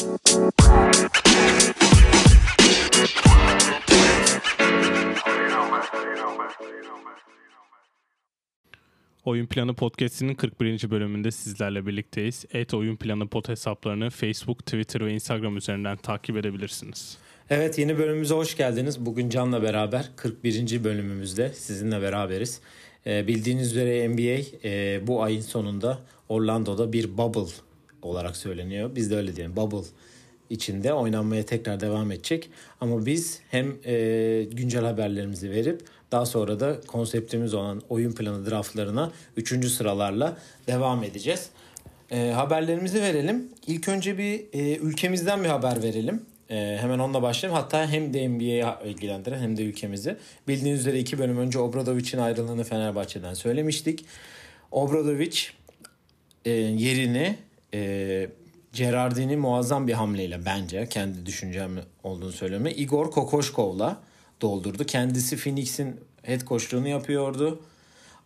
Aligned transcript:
Oyun 0.00 0.16
Planı 9.46 9.74
Podcast'inin 9.74 10.34
41. 10.34 10.90
bölümünde 10.90 11.30
sizlerle 11.30 11.86
birlikteyiz. 11.86 12.44
Et 12.52 12.74
Oyun 12.74 12.96
Planı 12.96 13.28
Pod 13.28 13.48
hesaplarını 13.48 14.10
Facebook, 14.10 14.58
Twitter 14.58 15.06
ve 15.06 15.12
Instagram 15.12 15.56
üzerinden 15.56 15.96
takip 15.96 16.36
edebilirsiniz. 16.36 17.18
Evet 17.50 17.78
yeni 17.78 17.98
bölümümüze 17.98 18.34
hoş 18.34 18.56
geldiniz. 18.56 19.06
Bugün 19.06 19.28
Can'la 19.28 19.62
beraber 19.62 20.10
41. 20.16 20.84
bölümümüzde 20.84 21.48
sizinle 21.48 22.02
beraberiz. 22.02 22.60
Ee, 23.06 23.26
bildiğiniz 23.26 23.70
üzere 23.70 24.08
NBA 24.08 24.44
e, 24.64 25.00
bu 25.06 25.22
ayın 25.22 25.40
sonunda 25.40 25.98
Orlando'da 26.28 26.92
bir 26.92 27.18
bubble 27.18 27.69
olarak 28.02 28.36
söyleniyor. 28.36 28.90
Biz 28.94 29.10
de 29.10 29.16
öyle 29.16 29.36
diyelim 29.36 29.56
bubble 29.56 29.88
içinde 30.50 30.92
oynanmaya 30.92 31.46
tekrar 31.46 31.80
devam 31.80 32.12
edecek. 32.12 32.50
Ama 32.80 33.06
biz 33.06 33.40
hem 33.50 33.76
e, 33.84 34.46
güncel 34.52 34.84
haberlerimizi 34.84 35.50
verip 35.50 35.80
daha 36.12 36.26
sonra 36.26 36.60
da 36.60 36.80
konseptimiz 36.86 37.54
olan 37.54 37.82
oyun 37.88 38.12
planı 38.12 38.50
draftlarına 38.50 39.12
3. 39.36 39.66
sıralarla 39.66 40.36
devam 40.66 41.04
edeceğiz. 41.04 41.50
E, 42.10 42.30
haberlerimizi 42.30 43.02
verelim. 43.02 43.48
İlk 43.66 43.88
önce 43.88 44.18
bir 44.18 44.44
e, 44.52 44.76
ülkemizden 44.76 45.44
bir 45.44 45.48
haber 45.48 45.82
verelim. 45.82 46.22
E, 46.50 46.78
hemen 46.80 46.98
onunla 46.98 47.22
başlayalım. 47.22 47.62
Hatta 47.62 47.90
hem 47.90 48.14
de 48.14 48.28
NBA'yi 48.28 48.64
ilgilendiren 48.84 49.38
hem 49.38 49.56
de 49.56 49.62
ülkemizi. 49.62 50.16
Bildiğiniz 50.48 50.80
üzere 50.80 50.98
iki 50.98 51.18
bölüm 51.18 51.38
önce 51.38 51.58
Obradovic'in 51.58 52.18
ayrılığını 52.18 52.64
Fenerbahçe'den 52.64 53.34
söylemiştik. 53.34 54.04
Obradovic 54.70 55.40
e, 56.44 56.50
yerini 56.50 57.36
e, 57.74 58.30
Gerardini 58.72 59.36
muazzam 59.36 59.88
bir 59.88 59.92
hamleyle 59.92 60.46
bence 60.46 60.86
kendi 60.88 61.26
düşüncem 61.26 61.70
olduğunu 62.02 62.32
söylüyorum. 62.32 62.66
Igor 62.76 63.10
Kokoşkov'la 63.10 64.00
doldurdu. 64.40 64.84
Kendisi 64.84 65.36
Phoenix'in 65.36 66.00
head 66.22 66.40
coachluğunu 66.40 66.88
yapıyordu. 66.88 67.60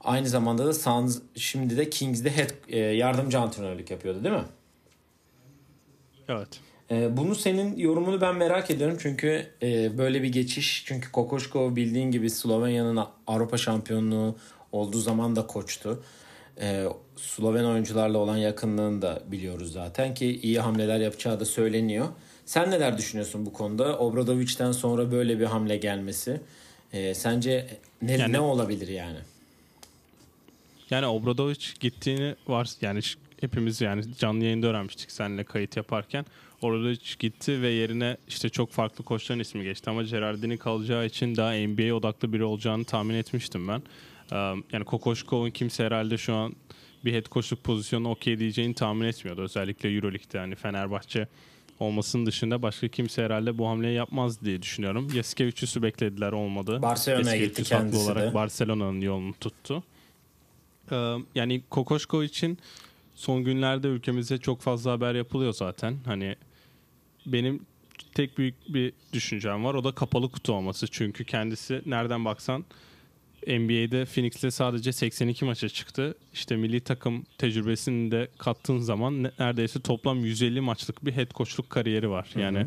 Aynı 0.00 0.28
zamanda 0.28 0.67
da 0.67 0.75
Suns 0.75 1.19
şimdi 1.37 1.77
de 1.77 1.91
Kings'de 1.91 2.37
head, 2.37 2.50
e, 2.69 2.78
yardımcı 2.78 3.39
antrenörlük 3.39 3.91
yapıyordu 3.91 4.25
değil 4.25 4.34
mi? 4.34 4.45
Evet. 6.28 6.48
E, 6.91 7.17
bunu 7.17 7.34
senin 7.34 7.77
yorumunu 7.77 8.20
ben 8.20 8.37
merak 8.37 8.70
ediyorum 8.70 8.97
çünkü 9.00 9.47
e, 9.62 9.98
böyle 9.98 10.22
bir 10.22 10.28
geçiş 10.28 10.84
çünkü 10.87 11.12
Kokoşkov 11.12 11.77
bildiğin 11.77 12.11
gibi 12.11 12.31
Slovenya'nın 12.31 13.05
Avrupa 13.27 13.56
şampiyonluğu 13.56 14.37
olduğu 14.72 14.98
zaman 14.98 15.37
da 15.37 15.47
koçtu. 15.47 16.03
E, 16.60 16.86
Sloven 17.16 17.64
oyuncularla 17.64 18.19
olan 18.19 18.36
yakınlığını 18.36 19.02
da 19.02 19.22
biliyoruz 19.27 19.72
zaten 19.72 20.14
ki 20.14 20.41
iyi 20.42 20.60
hamleler 20.60 21.00
yapacağı 21.00 21.41
da 21.41 21.44
söyleniyor. 21.44 22.08
Sen 22.47 22.70
neler 22.70 22.98
düşünüyorsun 22.98 23.47
bu 23.47 23.52
konuda? 23.52 23.98
Obradovic'den 23.98 24.72
sonra 24.72 25.12
böyle 25.12 25.41
bir 25.41 25.44
hamle 25.44 25.77
gelmesi. 25.77 26.41
E, 26.92 27.14
sence 27.14 27.66
ne, 28.02 28.12
yani, 28.12 28.32
ne 28.32 28.41
olabilir 28.41 28.88
yani? 28.88 29.19
Yani 30.91 31.06
Obradovic 31.06 31.66
gittiğini 31.80 32.34
var 32.48 32.69
yani 32.80 33.00
hepimiz 33.41 33.80
yani 33.80 34.02
canlı 34.19 34.44
yayında 34.44 34.66
öğrenmiştik 34.66 35.10
seninle 35.10 35.44
kayıt 35.44 35.77
yaparken. 35.77 36.27
Obradovic 36.62 37.00
gitti 37.19 37.62
ve 37.62 37.69
yerine 37.69 38.16
işte 38.28 38.48
çok 38.48 38.70
farklı 38.70 39.05
koçların 39.05 39.41
ismi 39.41 39.64
geçti 39.64 39.91
ama 39.91 40.02
Gerardini 40.02 40.58
kalacağı 40.58 41.06
için 41.06 41.36
daha 41.36 41.52
NBA 41.52 41.94
odaklı 41.94 42.32
biri 42.32 42.44
olacağını 42.44 42.84
tahmin 42.84 43.14
etmiştim 43.14 43.69
ben. 43.69 43.82
Yani 44.72 44.84
Kokoşkov'un 44.84 45.50
kimse 45.50 45.84
herhalde 45.84 46.19
şu 46.19 46.34
an 46.34 46.55
bir 47.05 47.12
head 47.12 47.27
coachluk 47.30 47.64
pozisyonu 47.64 48.11
okey 48.11 48.39
diyeceğini 48.39 48.75
tahmin 48.75 49.06
etmiyordu. 49.06 49.42
Özellikle 49.42 49.91
Euroleague'de 49.91 50.39
yani 50.39 50.55
Fenerbahçe 50.55 51.28
olmasının 51.81 52.27
dışında 52.27 52.62
başka 52.62 52.89
kimse 52.89 53.22
herhalde 53.22 53.58
bu 53.58 53.69
hamleyi 53.69 53.97
yapmaz 53.97 54.44
diye 54.44 54.62
düşünüyorum. 54.62 55.08
Yasikevicius'u 55.14 55.83
beklediler 55.83 56.33
olmadı. 56.33 56.83
Barcelona'ya 56.83 57.47
gitti 57.47 57.62
kendisi 57.62 57.97
olarak 57.98 58.31
de. 58.31 58.34
Barcelona'nın 58.34 59.00
yolunu 59.00 59.34
tuttu. 59.41 59.82
Yani 61.34 61.62
Kokoşko 61.70 62.25
için 62.25 62.59
son 63.15 63.44
günlerde 63.44 63.88
ülkemizde 63.88 64.38
çok 64.38 64.60
fazla 64.60 64.93
haber 64.93 65.15
yapılıyor 65.15 65.53
zaten. 65.53 65.97
Hani 66.04 66.37
benim 67.26 67.66
tek 68.15 68.38
büyük 68.38 68.75
bir 68.75 68.93
düşüncem 69.12 69.65
var. 69.65 69.75
O 69.75 69.84
da 69.84 69.93
kapalı 69.93 70.31
kutu 70.31 70.53
olması. 70.53 70.87
Çünkü 70.91 71.25
kendisi 71.25 71.82
nereden 71.87 72.25
baksan 72.25 72.65
NBA'de 73.49 74.05
Phoenix'le 74.05 74.55
sadece 74.55 74.93
82 74.93 75.44
maça 75.44 75.69
çıktı. 75.69 76.15
İşte 76.32 76.56
milli 76.56 76.81
takım 76.81 77.25
tecrübesini 77.38 78.10
de 78.10 78.28
kattığın 78.38 78.78
zaman 78.78 79.22
neredeyse 79.22 79.81
toplam 79.81 80.25
150 80.25 80.60
maçlık 80.60 81.05
bir 81.05 81.12
head 81.12 81.31
coachluk 81.31 81.71
kariyeri 81.71 82.10
var. 82.10 82.31
Yani 82.37 82.66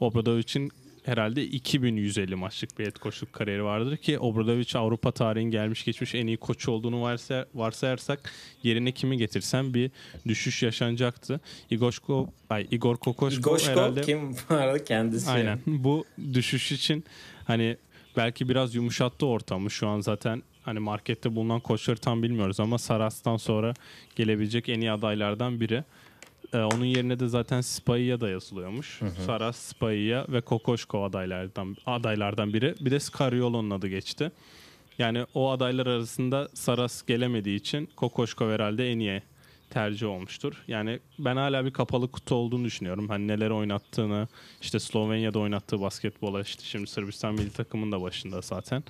Obradovic'in 0.00 0.70
herhalde 1.04 1.44
2150 1.44 2.36
maçlık 2.36 2.78
bir 2.78 2.84
head 2.84 2.96
coachluk 3.02 3.32
kariyeri 3.32 3.64
vardır 3.64 3.96
ki 3.96 4.18
Obradovic 4.18 4.78
Avrupa 4.78 5.12
tarihin 5.12 5.50
gelmiş 5.50 5.84
geçmiş 5.84 6.14
en 6.14 6.26
iyi 6.26 6.36
koçu 6.36 6.70
olduğunu 6.70 7.02
varsa, 7.02 7.46
varsayarsak 7.54 8.32
yerine 8.62 8.92
kimi 8.92 9.16
getirsem 9.16 9.74
bir 9.74 9.90
düşüş 10.28 10.62
yaşanacaktı. 10.62 11.40
Igoşko, 11.70 12.28
ay 12.50 12.66
Igor 12.70 12.96
Kokoşko 12.96 13.40
Igoşko 13.40 13.70
herhalde 13.70 14.00
kim 14.00 14.36
vardı 14.50 14.84
kendisi. 14.84 15.30
Aynen. 15.30 15.58
Bu 15.66 16.04
düşüş 16.34 16.72
için 16.72 17.04
hani 17.44 17.76
belki 18.16 18.48
biraz 18.48 18.74
yumuşattı 18.74 19.26
ortamı. 19.26 19.70
Şu 19.70 19.88
an 19.88 20.00
zaten 20.00 20.42
hani 20.62 20.78
markette 20.78 21.34
bulunan 21.34 21.60
koçları 21.60 21.98
tam 21.98 22.22
bilmiyoruz 22.22 22.60
ama 22.60 22.78
Saras'tan 22.78 23.36
sonra 23.36 23.74
gelebilecek 24.16 24.68
en 24.68 24.80
iyi 24.80 24.92
adaylardan 24.92 25.60
biri. 25.60 25.84
Ee, 26.52 26.58
onun 26.58 26.84
yerine 26.84 27.20
de 27.20 27.28
zaten 27.28 27.60
Spaiya 27.60 28.20
da 28.20 28.28
yazılıyormuş. 28.28 29.00
Hı 29.00 29.06
hı. 29.06 29.22
Saras, 29.26 29.56
Spaiya 29.56 30.26
ve 30.28 30.40
Kokoşko 30.40 31.04
adaylardan 31.04 31.76
adaylardan 31.86 32.54
biri. 32.54 32.74
Bir 32.80 32.90
de 32.90 33.00
Scariolo'nun 33.00 33.70
adı 33.70 33.88
geçti. 33.88 34.32
Yani 34.98 35.26
o 35.34 35.50
adaylar 35.50 35.86
arasında 35.86 36.48
Saras 36.54 37.06
gelemediği 37.06 37.56
için 37.56 37.88
Kokoşko 37.96 38.50
herhalde 38.50 38.92
en 38.92 38.98
iyi 38.98 39.22
tercih 39.70 40.08
olmuştur. 40.08 40.54
Yani 40.68 40.98
ben 41.18 41.36
hala 41.36 41.64
bir 41.64 41.70
kapalı 41.70 42.10
kutu 42.10 42.34
olduğunu 42.34 42.64
düşünüyorum. 42.64 43.08
Hani 43.08 43.28
neler 43.28 43.50
oynattığını, 43.50 44.28
işte 44.62 44.80
Slovenya'da 44.80 45.38
oynattığı 45.38 45.80
basketbola, 45.80 46.40
işte 46.40 46.62
şimdi 46.64 46.86
Sırbistan 46.86 47.34
milli 47.34 47.50
takımın 47.50 47.92
da 47.92 48.02
başında 48.02 48.40
zaten. 48.40 48.84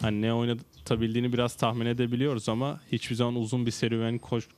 Hani 0.00 0.22
ne 0.22 0.34
oynatabildiğini 0.34 1.32
biraz 1.32 1.54
tahmin 1.56 1.86
edebiliyoruz 1.86 2.48
ama 2.48 2.80
hiçbir 2.92 3.14
zaman 3.14 3.36
uzun 3.36 3.66
bir 3.66 3.70
serüven 3.70 4.18
koş 4.18 4.48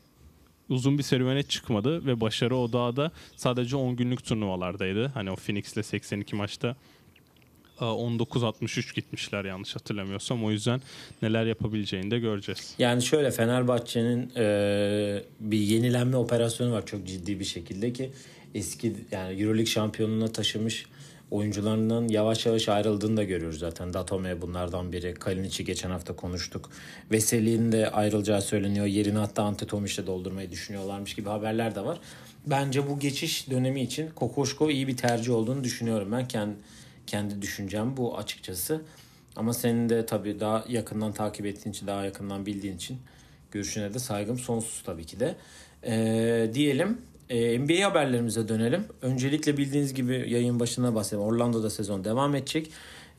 uzun 0.69 0.99
bir 0.99 1.03
serüvene 1.03 1.43
çıkmadı 1.43 2.06
ve 2.06 2.21
başarı 2.21 2.56
odağı 2.56 2.97
da 2.97 3.10
sadece 3.37 3.77
10 3.77 3.97
günlük 3.97 4.25
turnuvalardaydı. 4.25 5.06
Hani 5.06 5.31
o 5.31 5.37
Phoenix'le 5.37 5.83
82 5.83 6.37
maçta 6.37 6.77
19-63 7.84 8.94
gitmişler 8.94 9.44
yanlış 9.44 9.77
hatırlamıyorsam. 9.77 10.44
O 10.44 10.50
yüzden 10.50 10.81
neler 11.22 11.47
yapabileceğini 11.47 12.11
de 12.11 12.19
göreceğiz. 12.19 12.75
Yani 12.78 13.03
şöyle 13.03 13.31
Fenerbahçe'nin 13.31 14.33
e, 14.37 15.22
bir 15.41 15.59
yenilenme 15.59 16.16
operasyonu 16.16 16.72
var 16.72 16.87
çok 16.87 17.06
ciddi 17.06 17.41
bir 17.41 17.44
şekilde 17.44 17.93
ki 17.93 18.11
eski 18.55 18.97
yani 19.11 19.43
Euroleague 19.43 19.66
şampiyonluğuna 19.66 20.28
taşımış 20.28 20.87
oyuncularından 21.31 22.09
yavaş 22.09 22.47
yavaş 22.47 22.69
ayrıldığını 22.69 23.16
da 23.16 23.25
görüyoruz 23.25 23.59
zaten. 23.59 23.95
Datome 23.95 24.43
bunlardan 24.43 24.93
biri. 24.93 25.15
Kalinic'i 25.15 25.65
geçen 25.65 25.91
hafta 25.91 26.16
konuştuk. 26.16 26.71
Veseli'nin 27.10 27.72
de 27.72 27.91
ayrılacağı 27.91 28.43
söyleniyor. 28.43 28.87
Yerini 28.87 29.19
hatta 29.19 29.43
Antetomiç'le 29.43 30.06
doldurmayı 30.06 30.50
düşünüyorlarmış 30.50 31.15
gibi 31.15 31.28
haberler 31.28 31.75
de 31.75 31.84
var. 31.84 31.99
Bence 32.47 32.89
bu 32.89 32.99
geçiş 32.99 33.50
dönemi 33.50 33.83
için 33.83 34.10
Kokoşko 34.10 34.71
iyi 34.71 34.89
bir 34.89 34.97
tercih 34.97 35.34
olduğunu 35.34 35.65
düşünüyorum 35.65 36.12
ben. 36.12 36.28
Kendi 36.28 36.55
kendi 37.09 37.43
düşüncem 37.43 37.97
bu 37.97 38.19
açıkçası. 38.19 38.83
Ama 39.37 39.53
senin 39.53 39.89
de 39.89 40.07
tabii 40.07 40.41
daha 40.41 40.65
yakından 40.69 41.13
takip 41.13 41.47
ettiğin 41.47 41.73
için, 41.73 41.87
daha 41.87 42.05
yakından 42.05 42.47
bildiğin 42.47 42.77
için 42.77 42.99
görüşüne 43.51 43.95
de 43.95 43.99
saygım 43.99 44.39
sonsuz 44.39 44.83
tabii 44.83 45.05
ki 45.05 45.21
de. 45.21 45.37
Ee, 45.85 46.51
diyelim 46.55 46.99
e, 47.31 47.59
NBA 47.59 47.91
haberlerimize 47.91 48.49
dönelim. 48.49 48.85
Öncelikle 49.03 49.57
bildiğiniz 49.57 49.95
gibi 49.95 50.25
yayın 50.28 50.60
başına 50.60 50.95
bahsedelim. 50.95 51.27
Orlando'da 51.27 51.71
sezon 51.71 52.05
devam 52.05 52.34
edecek. 52.34 52.71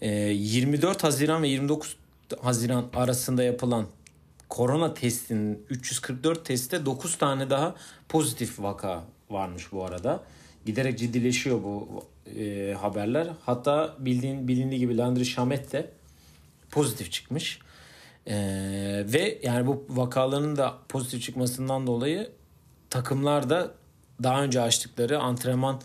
Ee, 0.01 0.09
24 0.09 1.03
Haziran 1.03 1.43
ve 1.43 1.47
29 1.47 1.95
Haziran 2.41 2.85
arasında 2.93 3.43
yapılan 3.43 3.85
korona 4.49 4.93
testinin 4.93 5.65
344 5.69 6.45
testte 6.45 6.85
9 6.85 7.17
tane 7.17 7.49
daha 7.49 7.75
pozitif 8.09 8.59
vaka 8.59 9.03
varmış 9.29 9.71
bu 9.71 9.85
arada. 9.85 10.23
Giderek 10.69 10.99
ciddileşiyor 10.99 11.63
bu 11.63 12.03
e, 12.39 12.73
haberler. 12.81 13.27
Hatta 13.45 13.95
bildiğin 13.99 14.47
bilindiği 14.47 14.79
gibi 14.79 14.97
Landry 14.97 15.25
Shamet 15.25 15.71
de 15.71 15.89
pozitif 16.71 17.11
çıkmış. 17.11 17.59
E, 18.27 18.35
ve 19.05 19.39
yani 19.43 19.67
bu 19.67 19.85
vakaların 19.89 20.57
da 20.57 20.77
pozitif 20.89 21.21
çıkmasından 21.21 21.87
dolayı 21.87 22.29
takımlar 22.89 23.49
da 23.49 23.71
daha 24.23 24.43
önce 24.43 24.61
açtıkları 24.61 25.19
antrenman 25.19 25.81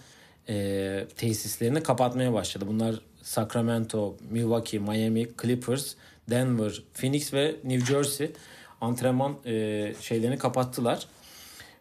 e, 0.49 1.07
tesislerini 1.17 1.83
kapatmaya 1.83 2.33
başladı. 2.33 2.65
Bunlar 2.69 3.01
Sacramento, 3.23 4.17
Milwaukee, 4.31 4.79
Miami, 4.79 5.29
Clippers, 5.43 5.95
Denver, 6.31 6.83
Phoenix 6.95 7.35
ve 7.35 7.57
New 7.65 7.95
Jersey 7.95 8.33
antrenman 8.81 9.37
e, 9.47 9.95
şeylerini 10.01 10.39
kapattılar. 10.39 11.07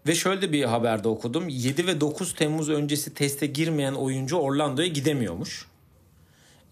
Ve 0.07 0.15
şöyle 0.15 0.51
bir 0.51 0.63
haberde 0.63 1.07
okudum. 1.07 1.49
7 1.49 1.87
ve 1.87 2.01
9 2.01 2.35
Temmuz 2.35 2.69
öncesi 2.69 3.13
teste 3.13 3.47
girmeyen 3.47 3.93
oyuncu 3.93 4.37
Orlando'ya 4.37 4.87
gidemiyormuş. 4.87 5.67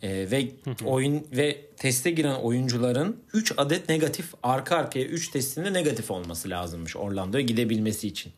Ee, 0.03 0.27
ve 0.31 0.51
oyun 0.85 1.27
ve 1.31 1.61
teste 1.77 2.11
giren 2.11 2.35
oyuncuların 2.35 3.17
3 3.33 3.53
adet 3.57 3.89
negatif 3.89 4.33
arka 4.43 4.75
arkaya 4.75 5.05
3 5.05 5.29
testinde 5.29 5.73
negatif 5.73 6.11
olması 6.11 6.49
lazımmış 6.49 6.95
Orlando'ya 6.95 7.43
gidebilmesi 7.43 8.07
için. 8.07 8.31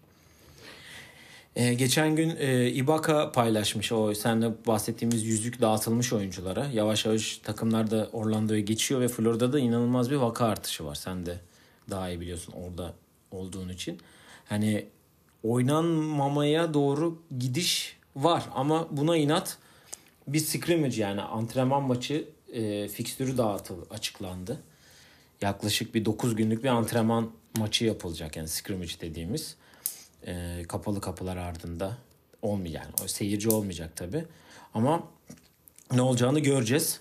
Ee, 1.55 1.73
geçen 1.73 2.15
gün 2.15 2.35
e, 2.39 2.69
Ibaka 2.69 3.31
paylaşmış 3.31 3.91
o 3.91 4.13
senle 4.13 4.51
bahsettiğimiz 4.67 5.25
yüzük 5.25 5.61
dağıtılmış 5.61 6.13
oyunculara. 6.13 6.67
Yavaş 6.73 7.05
yavaş 7.05 7.37
takımlar 7.37 7.91
da 7.91 8.09
Orlando'ya 8.13 8.59
geçiyor 8.59 9.01
ve 9.01 9.07
Florida'da 9.07 9.59
inanılmaz 9.59 10.11
bir 10.11 10.15
vaka 10.15 10.45
artışı 10.45 10.85
var. 10.85 10.95
Sen 10.95 11.25
de 11.25 11.39
daha 11.89 12.09
iyi 12.09 12.19
biliyorsun 12.19 12.53
orada 12.53 12.93
olduğun 13.31 13.69
için. 13.69 13.99
Hani 14.45 14.85
oynanmamaya 15.43 16.73
doğru 16.73 17.21
gidiş 17.39 17.97
var 18.15 18.43
ama 18.55 18.87
buna 18.91 19.17
inat 19.17 19.57
bir 20.27 20.39
scrimmage 20.39 21.01
yani 21.01 21.21
antrenman 21.21 21.83
maçı 21.83 22.29
e, 22.53 22.87
fikstürü 22.87 23.37
dağıtıl 23.37 23.85
açıklandı. 23.89 24.59
Yaklaşık 25.41 25.95
bir 25.95 26.05
9 26.05 26.35
günlük 26.35 26.63
bir 26.63 26.69
antrenman 26.69 27.31
maçı 27.57 27.85
yapılacak 27.85 28.37
yani 28.37 28.47
scrimmage 28.47 28.93
dediğimiz. 29.01 29.55
E, 30.27 30.63
kapalı 30.67 31.01
kapılar 31.01 31.37
ardında 31.37 31.97
olmayacak 32.41 32.83
yani 32.83 32.95
o 33.03 33.07
seyirci 33.07 33.49
olmayacak 33.49 33.95
tabi. 33.95 34.25
Ama 34.73 35.03
ne 35.93 36.01
olacağını 36.01 36.39
göreceğiz. 36.39 36.99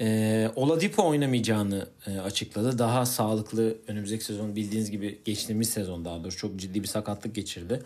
E, 0.00 0.50
Oladipo 0.56 1.08
oynamayacağını 1.08 1.86
e, 2.06 2.18
açıkladı. 2.18 2.78
Daha 2.78 3.06
sağlıklı 3.06 3.76
önümüzdeki 3.86 4.24
sezon 4.24 4.56
bildiğiniz 4.56 4.90
gibi 4.90 5.18
geçtiğimiz 5.24 5.70
sezon 5.70 6.04
daha 6.04 6.18
doğrusu 6.24 6.38
çok 6.38 6.56
ciddi 6.56 6.82
bir 6.82 6.88
sakatlık 6.88 7.34
geçirdi. 7.34 7.82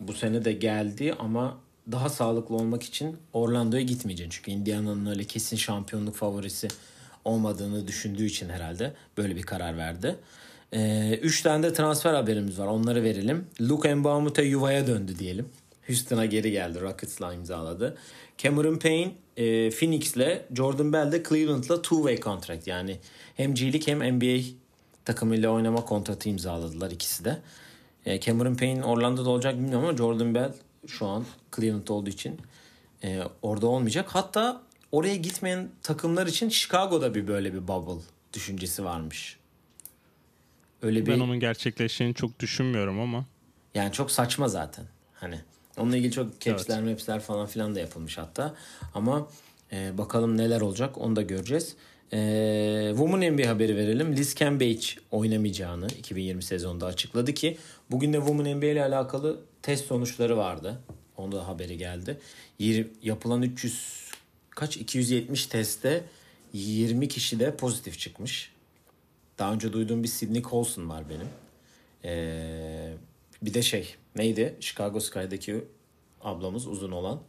Bu 0.00 0.12
sene 0.12 0.44
de 0.44 0.52
geldi 0.52 1.14
ama 1.18 1.58
daha 1.92 2.08
sağlıklı 2.08 2.54
olmak 2.54 2.82
için 2.82 3.16
Orlando'ya 3.32 3.82
gitmeyeceksin. 3.82 4.30
Çünkü 4.30 4.50
Indiana'nın 4.50 5.06
öyle 5.06 5.24
kesin 5.24 5.56
şampiyonluk 5.56 6.14
favorisi 6.14 6.68
olmadığını 7.24 7.88
düşündüğü 7.88 8.24
için 8.24 8.48
herhalde 8.48 8.92
böyle 9.18 9.36
bir 9.36 9.42
karar 9.42 9.76
verdi. 9.76 10.16
Ee, 10.72 11.18
üç 11.22 11.42
tane 11.42 11.62
de 11.62 11.72
transfer 11.72 12.14
haberimiz 12.14 12.58
var. 12.58 12.66
Onları 12.66 13.02
verelim. 13.02 13.46
Luke 13.60 13.94
Mbamute 13.94 14.42
yuvaya 14.42 14.86
döndü 14.86 15.18
diyelim. 15.18 15.48
Houston'a 15.86 16.26
geri 16.26 16.50
geldi. 16.50 16.80
Rockets'la 16.80 17.34
imzaladı. 17.34 17.96
Cameron 18.38 18.76
Payne 18.76 19.12
e, 19.36 19.70
Phoenix'le, 19.70 20.42
Jordan 20.54 20.92
Bell 20.92 21.12
de 21.12 21.22
Cleveland'la 21.22 21.74
two-way 21.74 22.20
contract. 22.20 22.66
Yani 22.66 22.98
hem 23.36 23.54
G 23.54 23.72
League 23.72 23.86
hem 23.86 24.16
NBA 24.16 24.42
takımıyla 25.04 25.50
oynama 25.50 25.84
kontratı 25.84 26.28
imzaladılar 26.28 26.90
ikisi 26.90 27.24
de. 27.24 27.38
E, 28.06 28.20
Cameron 28.20 28.54
Payne 28.54 28.84
Orlando'da 28.84 29.30
olacak 29.30 29.54
bilmiyorum 29.54 29.84
ama 29.88 29.96
Jordan 29.96 30.34
Bell 30.34 30.52
şu 30.86 31.06
an 31.06 31.24
Cleveland 31.56 31.88
olduğu 31.88 32.10
için 32.10 32.40
e, 33.04 33.22
orada 33.42 33.66
olmayacak. 33.66 34.08
Hatta 34.08 34.62
oraya 34.92 35.16
gitmeyen 35.16 35.68
takımlar 35.82 36.26
için 36.26 36.48
Chicago'da 36.48 37.14
bir 37.14 37.28
böyle 37.28 37.54
bir 37.54 37.68
bubble 37.68 38.02
düşüncesi 38.32 38.84
varmış. 38.84 39.38
Öyle 40.82 41.06
bir 41.06 41.12
Ben 41.12 41.20
onun 41.20 41.40
gerçekleşeceğini 41.40 42.14
çok 42.14 42.40
düşünmüyorum 42.40 43.00
ama. 43.00 43.24
Yani 43.74 43.92
çok 43.92 44.10
saçma 44.10 44.48
zaten. 44.48 44.84
Hani 45.14 45.40
onunla 45.78 45.96
ilgili 45.96 46.12
çok 46.12 46.40
caps'ler, 46.40 46.78
evet. 46.78 46.90
maps'ler 46.90 47.20
falan 47.20 47.46
filan 47.46 47.74
da 47.74 47.80
yapılmış 47.80 48.18
hatta. 48.18 48.54
Ama 48.94 49.28
e, 49.72 49.98
bakalım 49.98 50.36
neler 50.36 50.60
olacak 50.60 50.98
onu 50.98 51.16
da 51.16 51.22
göreceğiz. 51.22 51.76
E, 52.12 52.88
Women 52.96 53.32
NBA 53.32 53.48
haberi 53.48 53.76
verelim. 53.76 54.16
Liz 54.16 54.34
Cambage 54.34 54.86
oynamayacağını 55.10 55.86
2020 55.86 56.42
sezonda 56.42 56.86
açıkladı 56.86 57.34
ki 57.34 57.58
bugün 57.90 58.12
de 58.12 58.16
Women 58.16 58.56
NBA 58.56 58.66
ile 58.66 58.84
alakalı 58.84 59.40
test 59.62 59.86
sonuçları 59.86 60.36
vardı. 60.36 60.80
Onda 61.16 61.36
da 61.36 61.48
haberi 61.48 61.78
geldi. 61.78 62.18
Yapılan 63.02 63.42
300 63.42 64.10
kaç 64.50 64.76
270 64.76 65.46
testte 65.46 66.04
20 66.52 67.08
kişi 67.08 67.40
de 67.40 67.56
pozitif 67.56 67.98
çıkmış. 67.98 68.52
Daha 69.38 69.52
önce 69.52 69.72
duyduğum 69.72 70.02
bir 70.02 70.08
Sidney 70.08 70.42
Colson 70.42 70.88
var 70.88 71.04
benim. 71.10 71.28
Ee, 72.04 72.92
bir 73.42 73.54
de 73.54 73.62
şey 73.62 73.94
neydi? 74.16 74.56
Chicago 74.60 75.00
Sky'daki 75.00 75.64
ablamız 76.20 76.66
uzun 76.66 76.92
olan. 76.92 77.20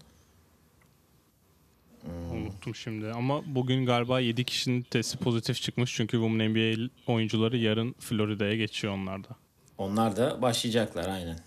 Hmm. 2.02 2.32
Unuttum 2.32 2.76
şimdi 2.76 3.08
ama 3.08 3.42
bugün 3.46 3.86
galiba 3.86 4.20
7 4.20 4.44
kişinin 4.44 4.82
testi 4.82 5.18
pozitif 5.18 5.62
çıkmış 5.62 5.96
çünkü 5.96 6.18
Women 6.18 6.52
NBA 6.52 6.90
oyuncuları 7.08 7.58
yarın 7.58 7.96
Florida'ya 8.00 8.56
geçiyor 8.56 8.94
onlar 8.94 9.24
da. 9.24 9.30
Onlar 9.78 10.18
da 10.18 10.42
başlayacaklar 10.42 11.10
aynen. 11.10 11.40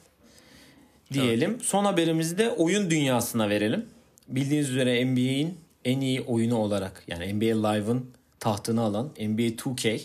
Diyelim. 1.13 1.51
Evet. 1.51 1.63
Son 1.63 1.85
haberimizi 1.85 2.39
de 2.39 2.51
oyun 2.51 2.91
dünyasına 2.91 3.49
verelim. 3.49 3.87
Bildiğiniz 4.29 4.71
üzere 4.71 5.05
NBA'in 5.05 5.59
en 5.85 6.01
iyi 6.01 6.21
oyunu 6.21 6.57
olarak 6.57 7.05
yani 7.09 7.35
NBA 7.35 7.69
Live'ın 7.69 8.11
tahtını 8.41 8.81
alan 8.81 9.07
NBA 9.07 9.43
2K 9.43 10.01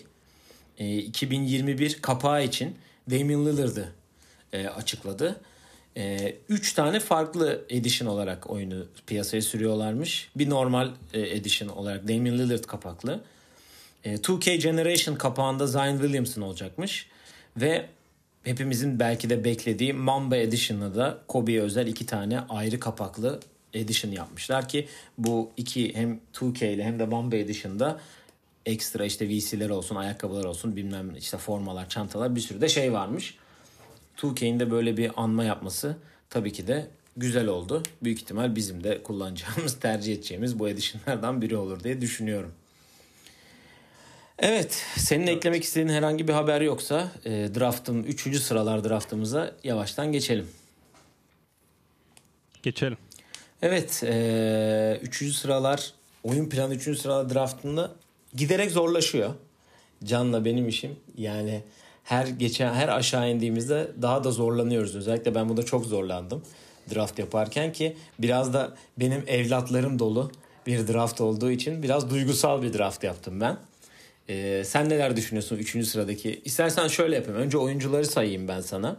2021 0.80 1.96
e, 1.98 2.02
kapağı 2.02 2.44
için 2.44 2.76
Damian 3.12 3.46
Lillard'ı 3.46 3.94
e, 4.54 4.68
açıkladı. 4.68 5.42
E, 5.98 6.36
üç 6.50 6.74
tane 6.74 7.00
farklı 7.00 7.66
edition 7.70 8.08
olarak 8.08 8.50
oyunu 8.50 8.86
piyasaya 9.08 9.42
sürüyorlarmış. 9.42 10.30
Bir 10.36 10.50
normal 10.50 10.90
edition 11.14 11.70
olarak 11.70 12.08
Damian 12.08 12.38
Lillard 12.38 12.64
kapaklı. 12.64 13.22
2K 14.06 14.56
Generation 14.56 15.16
kapağında 15.16 15.68
Zion 15.68 15.98
Williamson 15.98 16.42
olacakmış. 16.42 17.08
Ve 17.58 17.86
hepimizin 18.44 19.00
belki 19.00 19.30
de 19.30 19.44
beklediği 19.44 19.94
Mamba 19.94 20.38
Edition'da 20.38 20.96
da 20.96 21.18
Kobe'ye 21.28 21.62
özel 21.62 21.88
iki 21.88 22.06
tane 22.06 22.40
ayrı 22.40 22.80
kapaklı 22.80 23.40
edition 23.74 24.12
yapmışlar 24.12 24.70
ki 24.70 24.88
bu 25.18 25.52
iki 25.58 25.96
hem 25.96 26.20
2K 26.34 26.74
ile 26.74 26.84
hem 26.84 27.00
de 27.00 27.06
Mamba 27.06 27.36
Edition'da 27.36 28.00
ekstra 28.66 29.06
işte 29.06 29.30
VC'ler 29.30 29.70
olsun, 29.70 29.96
ayakkabılar 29.96 30.46
olsun, 30.46 30.76
bilmem 30.76 31.16
işte 31.16 31.38
formalar, 31.38 31.90
çantalar 31.90 32.36
bir 32.36 32.42
sürü 32.42 32.62
de 32.62 32.70
şey 32.70 32.94
varmış. 32.94 33.38
2K'in 34.22 34.60
de 34.60 34.72
böyle 34.72 34.98
bir 34.98 35.12
anma 35.16 35.44
yapması 35.44 35.98
tabii 36.30 36.54
ki 36.54 36.68
de 36.68 36.88
güzel 37.18 37.48
oldu. 37.48 37.84
Büyük 38.04 38.22
ihtimal 38.22 38.56
bizim 38.56 38.84
de 38.84 39.04
kullanacağımız, 39.04 39.74
tercih 39.80 40.14
edeceğimiz 40.14 40.60
bu 40.60 40.70
edition'lardan 40.70 41.42
biri 41.42 41.58
olur 41.58 41.84
diye 41.84 42.02
düşünüyorum. 42.02 42.52
Evet, 44.40 44.86
senin 44.98 45.28
evet. 45.28 45.38
eklemek 45.38 45.64
istediğin 45.64 45.90
herhangi 45.90 46.28
bir 46.28 46.34
haber 46.34 46.62
yoksa 46.62 47.12
e, 47.26 47.30
draftın 47.30 48.04
3. 48.04 48.38
sıralar 48.38 48.84
draftımıza 48.84 49.56
yavaştan 49.64 50.12
geçelim. 50.12 50.48
Geçelim. 52.64 52.98
Evet, 53.62 54.04
3. 55.02 55.22
E, 55.22 55.26
sıralar 55.26 55.94
oyun 56.24 56.50
planı 56.50 56.76
3. 56.76 57.00
sıralar 57.00 57.34
draftında 57.34 57.92
giderek 58.36 58.72
zorlaşıyor. 58.72 59.34
Can'la 60.04 60.46
benim 60.46 60.68
işim. 60.68 60.96
Yani 61.18 61.64
her 62.04 62.28
geçen 62.28 62.74
her 62.74 62.88
aşağı 62.88 63.32
indiğimizde 63.32 63.92
daha 64.02 64.24
da 64.24 64.32
zorlanıyoruz. 64.32 64.96
Özellikle 64.96 65.36
ben 65.36 65.50
burada 65.50 65.64
çok 65.64 65.86
zorlandım 65.86 66.44
draft 66.96 67.20
yaparken 67.20 67.74
ki 67.74 67.96
biraz 68.20 68.54
da 68.54 68.76
benim 68.98 69.24
evlatlarım 69.28 70.00
dolu 70.00 70.32
bir 70.68 70.88
draft 70.88 71.22
olduğu 71.22 71.52
için 71.52 71.84
biraz 71.84 72.10
duygusal 72.10 72.62
bir 72.62 72.74
draft 72.74 73.04
yaptım 73.04 73.42
ben. 73.42 73.58
Ee, 74.30 74.64
sen 74.66 74.90
neler 74.90 75.16
düşünüyorsun 75.16 75.58
3. 75.58 75.88
sıradaki? 75.88 76.42
İstersen 76.46 76.88
şöyle 76.88 77.16
yapayım. 77.16 77.40
Önce 77.40 77.58
oyuncuları 77.58 78.06
sayayım 78.06 78.48
ben 78.48 78.62
sana. 78.62 78.98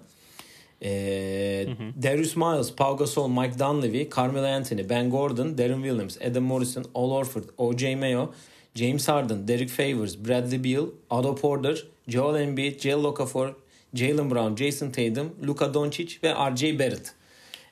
Ee. 0.83 1.67
Darius 2.03 2.37
Miles, 2.37 2.73
Pau 2.75 2.97
Gasol, 2.97 3.29
Mike 3.29 3.59
Dunleavy, 3.59 4.11
Carmelo 4.17 4.47
Anthony, 4.47 4.89
Ben 4.89 5.11
Gordon, 5.11 5.59
Darren 5.59 5.83
Williams, 5.83 6.19
Adam 6.31 6.45
Morrison, 6.45 6.85
Al 6.95 7.11
Orford, 7.11 7.45
O.J. 7.59 7.97
Mayo, 7.97 8.33
James 8.75 9.09
Harden, 9.09 9.49
Derek 9.49 9.71
Favors, 9.71 10.17
Bradley 10.17 10.65
Beal, 10.65 10.87
Otto 11.11 11.35
Porter, 11.35 11.85
Joel 12.09 12.41
Embiid, 12.41 12.81
Jalen 12.81 13.05
Okafor, 13.05 13.55
Jalen 13.95 14.31
Brown, 14.31 14.57
Jason 14.57 14.91
Tatum, 14.91 15.37
Luka 15.47 15.75
Doncic 15.75 16.17
ve 16.23 16.29
R.J. 16.29 16.79
Barrett 16.79 17.15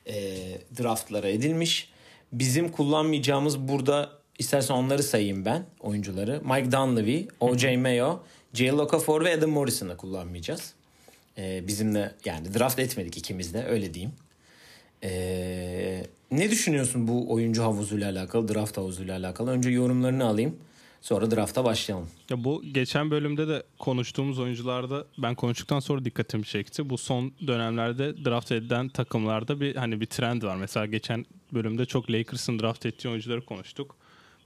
e, 0.05 0.13
draftlara 0.79 1.27
edilmiş. 1.27 1.89
Bizim 2.31 2.71
kullanmayacağımız 2.71 3.59
burada 3.59 4.09
istersen 4.39 4.75
onları 4.75 5.03
sayayım 5.03 5.45
ben 5.45 5.65
oyuncuları. 5.79 6.41
Mike 6.43 6.71
Dunleavy, 6.71 7.27
O.J. 7.39 7.77
Mayo, 7.77 8.19
Jalen 8.53 8.77
Okafor 8.77 9.25
ve 9.25 9.33
Adam 9.33 9.49
Morrison'ı 9.49 9.97
kullanmayacağız. 9.97 10.73
E, 11.37 11.67
bizimle 11.67 12.11
yani 12.25 12.53
draft 12.53 12.79
etmedik 12.79 13.17
ikimiz 13.17 13.53
de 13.53 13.65
öyle 13.65 13.93
diyeyim. 13.93 14.13
E, 15.03 16.03
ne 16.31 16.51
düşünüyorsun 16.51 17.07
bu 17.07 17.31
oyuncu 17.33 17.63
havuzuyla 17.63 18.11
alakalı, 18.11 18.53
draft 18.53 18.77
havuzuyla 18.77 19.17
alakalı? 19.17 19.51
Önce 19.51 19.69
yorumlarını 19.69 20.25
alayım. 20.25 20.55
Sonra 21.01 21.31
drafta 21.31 21.65
başlayalım. 21.65 22.07
Ya 22.29 22.43
bu 22.43 22.63
geçen 22.71 23.11
bölümde 23.11 23.47
de 23.47 23.63
konuştuğumuz 23.79 24.39
oyuncularda 24.39 25.05
ben 25.17 25.35
konuştuktan 25.35 25.79
sonra 25.79 26.05
dikkatimi 26.05 26.45
çekti. 26.45 26.89
Bu 26.89 26.97
son 26.97 27.33
dönemlerde 27.47 28.25
draft 28.25 28.51
edilen 28.51 28.89
takımlarda 28.89 29.59
bir 29.61 29.75
hani 29.75 30.01
bir 30.01 30.05
trend 30.05 30.43
var. 30.43 30.55
Mesela 30.55 30.85
geçen 30.85 31.25
bölümde 31.53 31.85
çok 31.85 32.11
Lakers'ın 32.11 32.59
draft 32.59 32.85
ettiği 32.85 33.09
oyuncuları 33.09 33.45
konuştuk. 33.45 33.95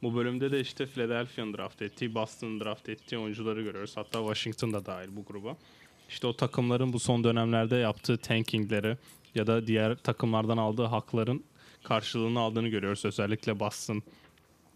Bu 0.04 0.16
bölümde 0.16 0.52
de 0.52 0.60
işte 0.60 0.86
Philadelphia'nın 0.86 1.54
draft 1.54 1.82
ettiği, 1.82 2.16
Boston'ın 2.16 2.60
draft 2.60 2.90
ettiği 2.90 3.18
oyuncuları 3.18 3.62
görüyoruz. 3.62 3.98
Hatta 3.98 4.20
Washington 4.20 4.74
da 4.74 4.86
dahil 4.86 5.10
bu 5.12 5.26
gruba. 5.26 5.58
işte 6.10 6.28
o 6.28 6.36
takımların 6.36 6.94
bu 6.94 7.00
son 7.00 7.24
dönemlerde 7.24 7.76
yaptığı 7.76 8.18
tankingleri 8.18 8.98
ya 9.36 9.48
da 9.48 9.68
diğer 9.68 9.96
takımlardan 9.96 10.58
aldığı 10.58 10.84
hakların 10.84 11.44
karşılığını 11.84 12.40
aldığını 12.40 12.68
görüyoruz. 12.68 13.06
Özellikle 13.06 13.60
Boston'ın 13.60 14.04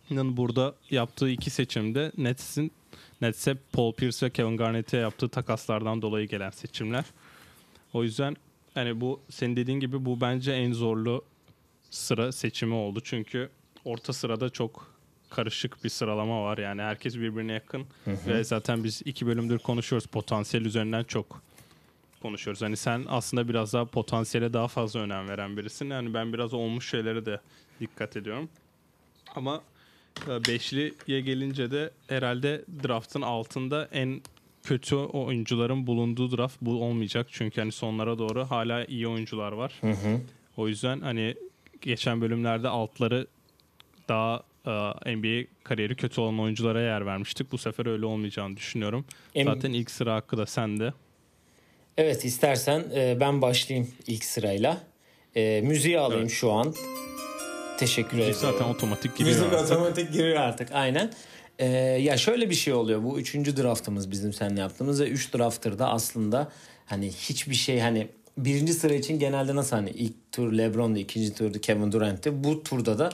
burada 0.10 0.76
yaptığı 0.90 1.30
iki 1.30 1.50
seçimde 1.50 2.12
Nets'in 2.18 2.72
Nets'e 3.22 3.58
Paul 3.74 3.94
Pierce 3.94 4.26
ve 4.26 4.30
Kevin 4.30 4.58
Garnett'e 4.58 4.98
yaptığı 4.98 5.30
takaslardan 5.30 6.02
dolayı 6.02 6.28
gelen 6.28 6.50
seçimler. 6.50 7.06
O 7.94 8.04
yüzden 8.04 8.36
hani 8.74 9.02
bu 9.02 9.22
senin 9.30 9.56
dediğin 9.56 9.80
gibi 9.80 10.06
bu 10.06 10.22
bence 10.22 10.52
en 10.52 10.74
zorlu 10.74 11.24
sıra 11.90 12.32
seçimi 12.32 12.74
oldu. 12.74 13.00
Çünkü 13.04 13.50
orta 13.86 14.14
sırada 14.14 14.50
çok 14.50 15.00
karışık 15.30 15.84
bir 15.84 15.90
sıralama 15.90 16.44
var. 16.44 16.58
Yani 16.58 16.82
herkes 16.82 17.16
birbirine 17.16 17.54
yakın 17.54 17.86
ve 18.08 18.44
zaten 18.44 18.84
biz 18.84 19.02
iki 19.06 19.28
bölümdür 19.28 19.60
konuşuyoruz. 19.60 20.08
Potansiyel 20.08 20.66
üzerinden 20.66 21.04
çok 21.04 21.42
konuşuyoruz. 22.22 22.62
Hani 22.62 22.78
sen 22.78 23.06
aslında 23.08 23.50
biraz 23.50 23.74
daha 23.74 23.86
potansiyele 23.86 24.54
daha 24.54 24.68
fazla 24.68 25.00
önem 25.00 25.30
veren 25.30 25.58
birisin. 25.58 25.90
Yani 25.90 26.14
ben 26.14 26.34
biraz 26.34 26.54
olmuş 26.54 26.90
şeylere 26.90 27.26
de 27.26 27.40
dikkat 27.80 28.18
ediyorum. 28.18 28.50
Ama 29.36 29.62
beşliye 30.28 31.22
gelince 31.22 31.72
de 31.72 31.90
herhalde 32.08 32.62
draftın 32.84 33.22
altında 33.22 33.88
en 33.92 34.22
kötü 34.64 34.96
oyuncuların 34.96 35.88
bulunduğu 35.88 36.38
draft 36.38 36.58
bu 36.62 36.84
olmayacak. 36.84 37.28
Çünkü 37.32 37.62
hani 37.62 37.72
sonlara 37.72 38.18
doğru 38.18 38.46
hala 38.46 38.86
iyi 38.86 39.08
oyuncular 39.08 39.52
var. 39.52 39.82
O 40.58 40.68
yüzden 40.68 41.02
hani 41.02 41.36
geçen 41.82 42.22
bölümlerde 42.22 42.68
altları 42.68 43.28
daha 44.10 44.44
e, 45.06 45.16
NBA 45.16 45.48
kariyeri 45.64 45.96
kötü 45.96 46.22
olan 46.22 46.40
oyunculara 46.40 46.82
yer 46.82 47.06
vermiştik. 47.06 47.52
Bu 47.52 47.58
sefer 47.58 47.86
öyle 47.86 48.06
olmayacağını 48.06 48.58
düşünüyorum. 48.58 49.06
Em- 49.36 49.46
Zaten 49.46 49.74
ilk 49.74 49.92
sıra 49.92 50.16
hakkı 50.16 50.38
da 50.38 50.46
sende. 50.46 50.94
Evet 51.98 52.26
istersen 52.26 52.84
e, 52.96 53.18
ben 53.20 53.42
başlayayım 53.42 53.90
ilk 54.08 54.24
sırayla. 54.24 54.78
E, 55.36 55.62
müziği 55.62 56.00
alayım 56.00 56.22
Evet. 56.22 56.32
şu 56.32 56.52
an. 56.52 56.74
Teşekkür 57.80 58.18
ederim. 58.18 58.36
Zaten 58.40 58.66
otomatik 58.66 59.18
giriyor 59.18 59.38
Müzik 59.38 59.54
artık. 59.54 59.72
otomatik 59.72 60.14
giriyor 60.14 60.38
artık 60.38 60.70
aynen. 60.72 61.14
Ee, 61.60 61.66
ya 62.02 62.18
şöyle 62.18 62.50
bir 62.50 62.56
şey 62.56 62.74
oluyor. 62.74 63.04
Bu 63.04 63.20
üçüncü 63.20 63.58
draftımız 63.58 64.12
bizim 64.12 64.34
seninle 64.34 64.60
yaptığımız 64.60 65.02
ve 65.02 65.08
üç 65.10 65.34
drafter'da 65.34 65.90
aslında 65.90 66.52
hani 66.86 67.08
hiçbir 67.12 67.56
şey 67.56 67.80
hani 67.80 68.08
birinci 68.38 68.74
sıra 68.74 68.94
için 68.94 69.20
genelde 69.20 69.56
nasıl 69.56 69.76
hani 69.76 69.90
ilk 69.90 70.32
tur 70.32 70.54
LeBron'du, 70.54 71.00
ikinci 71.00 71.34
turda 71.34 71.62
Kevin 71.62 71.92
Durant'ti. 71.92 72.44
Bu 72.44 72.64
turda 72.64 73.00
da 73.00 73.10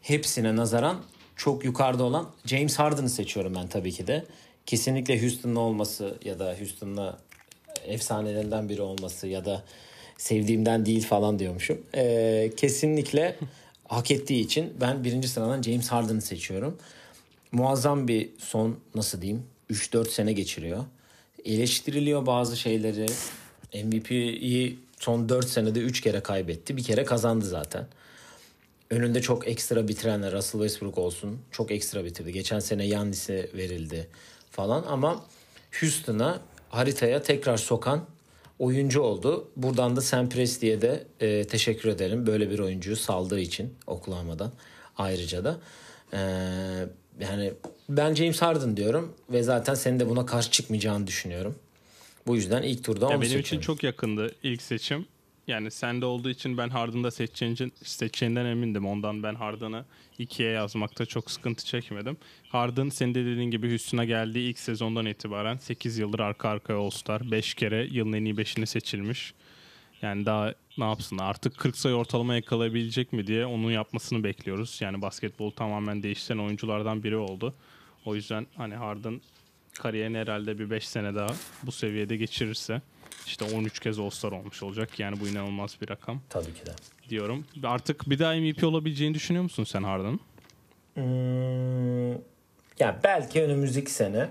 hepsine 0.00 0.56
nazaran 0.56 1.00
çok 1.36 1.64
yukarıda 1.64 2.04
olan 2.04 2.30
James 2.46 2.78
Harden'ı 2.78 3.10
seçiyorum 3.10 3.54
ben 3.54 3.68
tabii 3.68 3.92
ki 3.92 4.06
de. 4.06 4.24
Kesinlikle 4.66 5.22
Houston'la 5.22 5.60
olması 5.60 6.14
ya 6.24 6.38
da 6.38 6.56
Houston'la 6.58 7.18
efsanelerinden 7.86 8.68
biri 8.68 8.82
olması 8.82 9.26
ya 9.26 9.44
da 9.44 9.62
sevdiğimden 10.18 10.86
değil 10.86 11.06
falan 11.06 11.38
diyormuşum. 11.38 11.80
Ee, 11.94 12.50
kesinlikle 12.56 13.36
hak 13.96 14.10
ettiği 14.10 14.44
için 14.44 14.76
ben 14.80 15.04
birinci 15.04 15.28
sıradan 15.28 15.62
James 15.62 15.88
Harden'ı 15.88 16.22
seçiyorum. 16.22 16.78
Muazzam 17.52 18.08
bir 18.08 18.30
son 18.38 18.78
nasıl 18.94 19.20
diyeyim 19.20 19.42
3-4 19.70 20.08
sene 20.08 20.32
geçiriyor. 20.32 20.84
Eleştiriliyor 21.44 22.26
bazı 22.26 22.56
şeyleri. 22.56 23.06
MVP'yi 23.84 24.78
son 24.98 25.28
4 25.28 25.48
senede 25.48 25.80
3 25.80 26.00
kere 26.00 26.20
kaybetti. 26.20 26.76
Bir 26.76 26.82
kere 26.82 27.04
kazandı 27.04 27.44
zaten. 27.44 27.86
Önünde 28.90 29.22
çok 29.22 29.48
ekstra 29.48 29.88
bitirenler 29.88 30.32
Russell 30.32 30.60
Westbrook 30.60 30.98
olsun. 30.98 31.38
Çok 31.50 31.70
ekstra 31.70 32.04
bitirdi. 32.04 32.32
Geçen 32.32 32.58
sene 32.58 32.86
Yannis'e 32.86 33.50
verildi 33.54 34.08
falan 34.50 34.84
ama 34.88 35.24
Houston'a 35.80 36.40
haritaya 36.68 37.22
tekrar 37.22 37.56
sokan 37.56 38.06
oyuncu 38.58 39.00
oldu. 39.00 39.50
Buradan 39.56 39.96
da 39.96 40.00
Sam 40.00 40.28
Presti'ye 40.28 40.80
de 40.82 41.06
e, 41.20 41.44
teşekkür 41.44 41.88
ederim. 41.88 42.26
Böyle 42.26 42.50
bir 42.50 42.58
oyuncuyu 42.58 42.96
saldığı 42.96 43.40
için 43.40 43.74
Oklahoma'dan 43.86 44.52
ayrıca 44.98 45.44
da. 45.44 45.60
E, 46.12 46.18
yani 47.20 47.52
ben 47.88 48.14
James 48.14 48.42
Harden 48.42 48.76
diyorum 48.76 49.14
ve 49.30 49.42
zaten 49.42 49.74
senin 49.74 50.00
de 50.00 50.08
buna 50.08 50.26
karşı 50.26 50.50
çıkmayacağını 50.50 51.06
düşünüyorum. 51.06 51.54
Bu 52.26 52.36
yüzden 52.36 52.62
ilk 52.62 52.84
turda 52.84 53.04
Ya 53.04 53.10
onu 53.16 53.22
benim 53.22 53.32
için 53.32 53.40
seçiyorum. 53.40 53.66
çok 53.66 53.82
yakındı 53.82 54.34
ilk 54.42 54.62
seçim. 54.62 55.06
Yani 55.46 55.70
sende 55.70 56.06
olduğu 56.06 56.30
için 56.30 56.58
ben 56.58 56.68
Harden'da 56.68 57.10
seçeceğin, 57.10 57.72
seçeceğinden 57.82 58.46
emindim. 58.46 58.86
Ondan 58.86 59.22
ben 59.22 59.34
Harden'ı 59.34 59.84
ikiye 60.18 60.50
yazmakta 60.50 61.06
çok 61.06 61.30
sıkıntı 61.30 61.64
çekmedim. 61.64 62.16
Harden 62.48 62.88
senin 62.88 63.14
de 63.14 63.26
dediğin 63.26 63.50
gibi 63.50 63.70
Houston'a 63.70 64.04
geldiği 64.04 64.50
ilk 64.50 64.58
sezondan 64.58 65.06
itibaren 65.06 65.56
8 65.56 65.98
yıldır 65.98 66.20
arka 66.20 66.48
arkaya 66.48 66.78
All-Star. 66.78 67.30
5 67.30 67.54
kere 67.54 67.88
yılın 67.90 68.12
en 68.12 68.24
iyi 68.24 68.34
5'ini 68.34 68.66
seçilmiş. 68.66 69.34
Yani 70.02 70.26
daha 70.26 70.54
ne 70.78 70.84
yapsın 70.84 71.18
artık 71.18 71.58
40 71.58 71.76
sayı 71.76 71.94
ortalama 71.94 72.34
yakalayabilecek 72.34 73.12
mi 73.12 73.26
diye 73.26 73.46
onun 73.46 73.70
yapmasını 73.70 74.24
bekliyoruz. 74.24 74.78
Yani 74.80 75.02
basketbol 75.02 75.50
tamamen 75.50 76.02
değiştiren 76.02 76.38
oyunculardan 76.38 77.02
biri 77.02 77.16
oldu. 77.16 77.54
O 78.04 78.14
yüzden 78.14 78.46
hani 78.56 78.74
Harden 78.74 79.20
kariyerini 79.74 80.18
herhalde 80.18 80.58
bir 80.58 80.70
5 80.70 80.88
sene 80.88 81.14
daha 81.14 81.28
bu 81.62 81.72
seviyede 81.72 82.16
geçirirse 82.16 82.82
işte 83.26 83.44
13 83.44 83.80
kez 83.80 83.98
All-Star 83.98 84.32
olmuş 84.32 84.62
olacak. 84.62 85.00
Yani 85.00 85.20
bu 85.20 85.28
inanılmaz 85.28 85.76
bir 85.82 85.88
rakam 85.88 86.20
Tabii 86.30 86.54
ki 86.54 86.66
de. 86.66 86.70
diyorum. 87.08 87.44
Artık 87.64 88.10
bir 88.10 88.18
daha 88.18 88.34
MVP 88.34 88.64
olabileceğini 88.64 89.14
düşünüyor 89.14 89.42
musun 89.44 89.64
sen 89.64 89.82
Harden'ın? 89.82 90.20
Hmm, 90.94 92.12
ya 92.78 93.00
belki 93.04 93.42
önümüzdeki 93.42 93.90
sene 93.90 94.28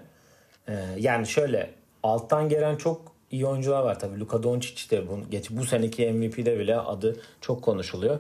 e, 0.67 0.73
yani 0.97 1.27
şöyle 1.27 1.73
alttan 2.03 2.49
gelen 2.49 2.75
çok 2.75 3.11
iyi 3.31 3.45
oyuncular 3.45 3.83
var 3.83 3.99
tabii. 3.99 4.19
Luka 4.19 4.43
Doncic 4.43 4.89
de 4.89 5.07
bu, 5.07 5.29
geç, 5.29 5.49
bu 5.49 5.65
seneki 5.65 6.11
MVP'de 6.11 6.59
bile 6.59 6.77
adı 6.77 7.21
çok 7.41 7.61
konuşuluyor. 7.61 8.19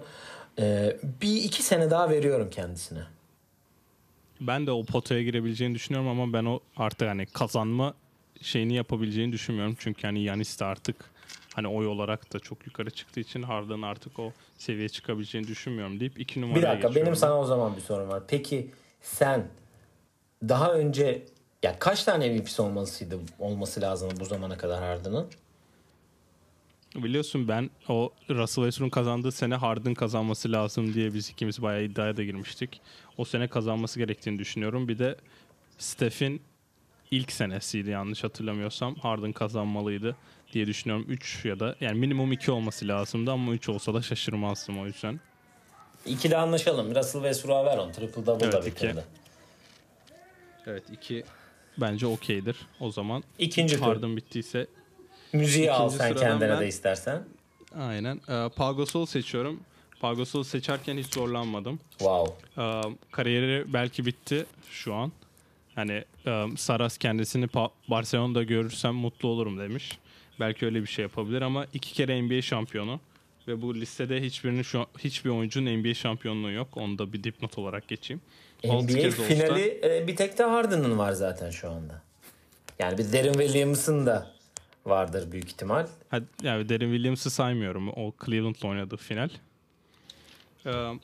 E, 0.59 0.97
bir 1.21 1.35
iki 1.35 1.63
sene 1.63 1.89
daha 1.89 2.09
veriyorum 2.09 2.49
kendisine. 2.49 2.99
Ben 4.41 4.67
de 4.67 4.71
o 4.71 4.83
potaya 4.85 5.23
girebileceğini 5.23 5.75
düşünüyorum 5.75 6.09
ama 6.09 6.33
ben 6.33 6.45
o 6.45 6.59
artık 6.77 7.07
hani 7.07 7.25
kazanma 7.25 7.93
şeyini 8.41 8.73
yapabileceğini 8.73 9.31
düşünmüyorum. 9.31 9.75
Çünkü 9.79 10.01
hani 10.07 10.23
Yanis 10.23 10.59
de 10.59 10.65
artık 10.65 10.95
hani 11.55 11.67
oy 11.67 11.87
olarak 11.87 12.33
da 12.33 12.39
çok 12.39 12.67
yukarı 12.67 12.89
çıktığı 12.89 13.19
için 13.19 13.43
Harden 13.43 13.81
artık 13.81 14.19
o 14.19 14.31
seviyeye 14.57 14.89
çıkabileceğini 14.89 15.47
düşünmüyorum 15.47 15.99
deyip 15.99 16.19
iki 16.19 16.41
numaraya 16.41 16.61
Bir 16.61 16.67
dakika 16.67 16.95
benim 16.95 17.15
sana 17.15 17.39
o 17.39 17.45
zaman 17.45 17.75
bir 17.75 17.81
sorum 17.81 18.09
var. 18.09 18.23
Peki 18.27 18.71
sen 19.01 19.47
daha 20.49 20.73
önce 20.73 21.25
ya 21.63 21.79
kaç 21.79 22.03
tane 22.03 22.29
MVP'si 22.29 22.61
olmasıydı 22.61 23.19
olması 23.39 23.81
lazım 23.81 24.09
bu 24.19 24.25
zamana 24.25 24.57
kadar 24.57 24.79
Harden'ın? 24.83 25.27
Biliyorsun 26.95 27.47
ben 27.47 27.69
o 27.89 28.11
Russell 28.29 28.63
Westbrook'un 28.63 28.89
kazandığı 28.89 29.31
sene 29.31 29.55
Harden 29.55 29.93
kazanması 29.93 30.51
lazım 30.51 30.93
diye 30.93 31.13
biz 31.13 31.29
ikimiz 31.29 31.61
bayağı 31.61 31.83
iddiaya 31.83 32.17
da 32.17 32.23
girmiştik. 32.23 32.81
O 33.17 33.25
sene 33.25 33.47
kazanması 33.47 33.99
gerektiğini 33.99 34.39
düşünüyorum. 34.39 34.87
Bir 34.87 34.99
de 34.99 35.15
Steph'in 35.77 36.41
ilk 37.11 37.31
senesiydi 37.31 37.89
yanlış 37.89 38.23
hatırlamıyorsam. 38.23 38.95
Harden 38.95 39.31
kazanmalıydı 39.31 40.15
diye 40.53 40.67
düşünüyorum. 40.67 41.05
3 41.09 41.45
ya 41.45 41.59
da 41.59 41.75
yani 41.81 41.99
minimum 41.99 42.31
2 42.31 42.51
olması 42.51 42.87
lazımdı 42.87 43.31
ama 43.31 43.51
3 43.53 43.69
olsa 43.69 43.93
da 43.93 44.01
şaşırmazdım 44.01 44.79
o 44.79 44.85
yüzden. 44.85 45.19
İkili 46.05 46.37
anlaşalım. 46.37 46.95
Russell 46.95 47.21
Westbrook'a 47.21 47.65
ver 47.65 47.77
onu. 47.77 47.91
Triple 47.91 48.25
double 48.25 48.51
da 48.51 48.57
Evet, 48.57 48.67
iki. 48.67 48.75
bitirdi. 48.75 49.03
Evet 50.65 50.83
2 50.93 51.23
bence 51.77 52.07
okeydir. 52.07 52.57
O 52.79 52.91
zaman 52.91 53.23
İkinci 53.39 53.75
tur. 53.75 53.81
Harden 53.83 54.17
bittiyse 54.17 54.67
Müziği 55.33 55.71
al 55.71 55.85
İkinci 55.87 55.97
sen 55.97 56.07
sıradan 56.07 56.29
kendine 56.29 56.49
ben- 56.49 56.59
de 56.61 56.67
istersen. 56.67 57.23
aynen. 57.79 58.19
Pau 58.55 58.77
Gasol 58.77 59.05
seçiyorum. 59.05 59.59
Pau 59.99 60.15
Gasol'u 60.15 60.43
seçerken 60.43 60.97
hiç 60.97 61.13
zorlanmadım. 61.13 61.79
Wow. 61.89 62.33
Ee, 62.57 62.81
kariyeri 63.11 63.73
belki 63.73 64.05
bitti 64.05 64.45
şu 64.71 64.93
an. 64.93 65.11
Hani 65.75 66.03
e, 66.27 66.45
Saras 66.57 66.97
kendisini 66.97 67.45
Pa- 67.45 67.69
Barcelona'da 67.87 68.43
görürsem 68.43 68.95
mutlu 68.95 69.29
olurum 69.29 69.59
demiş. 69.59 69.97
Belki 70.39 70.65
öyle 70.65 70.81
bir 70.81 70.87
şey 70.87 71.03
yapabilir 71.03 71.41
ama 71.41 71.65
iki 71.73 71.93
kere 71.93 72.21
NBA 72.21 72.41
şampiyonu 72.41 72.99
ve 73.47 73.61
bu 73.61 73.75
listede 73.75 74.21
hiçbirinin 74.21 74.61
şu 74.61 74.85
hiçbir 74.99 75.29
oyuncunun 75.29 75.77
NBA 75.77 75.93
şampiyonluğu 75.93 76.51
yok. 76.51 76.67
Onu 76.77 76.97
da 76.97 77.13
bir 77.13 77.23
dipnot 77.23 77.57
olarak 77.57 77.87
geçeyim. 77.87 78.21
Altı 78.69 78.85
NBA 78.97 79.09
finali 79.11 79.79
e, 79.83 80.07
bir 80.07 80.15
tek 80.15 80.37
de 80.37 80.43
Harden'ın 80.43 80.97
var 80.97 81.11
zaten 81.11 81.49
şu 81.49 81.71
anda. 81.71 82.01
Yani 82.79 82.97
bir 82.97 83.11
Derin 83.11 83.33
Williams'ın 83.33 84.05
da 84.05 84.32
vardır 84.85 85.31
büyük 85.31 85.47
ihtimal. 85.47 85.87
Yani 86.43 86.69
Derin 86.69 86.91
Williams'ı 86.91 87.29
saymıyorum. 87.29 87.89
O 87.89 88.13
Cleveland'la 88.25 88.69
oynadığı 88.69 88.97
final. 88.97 89.29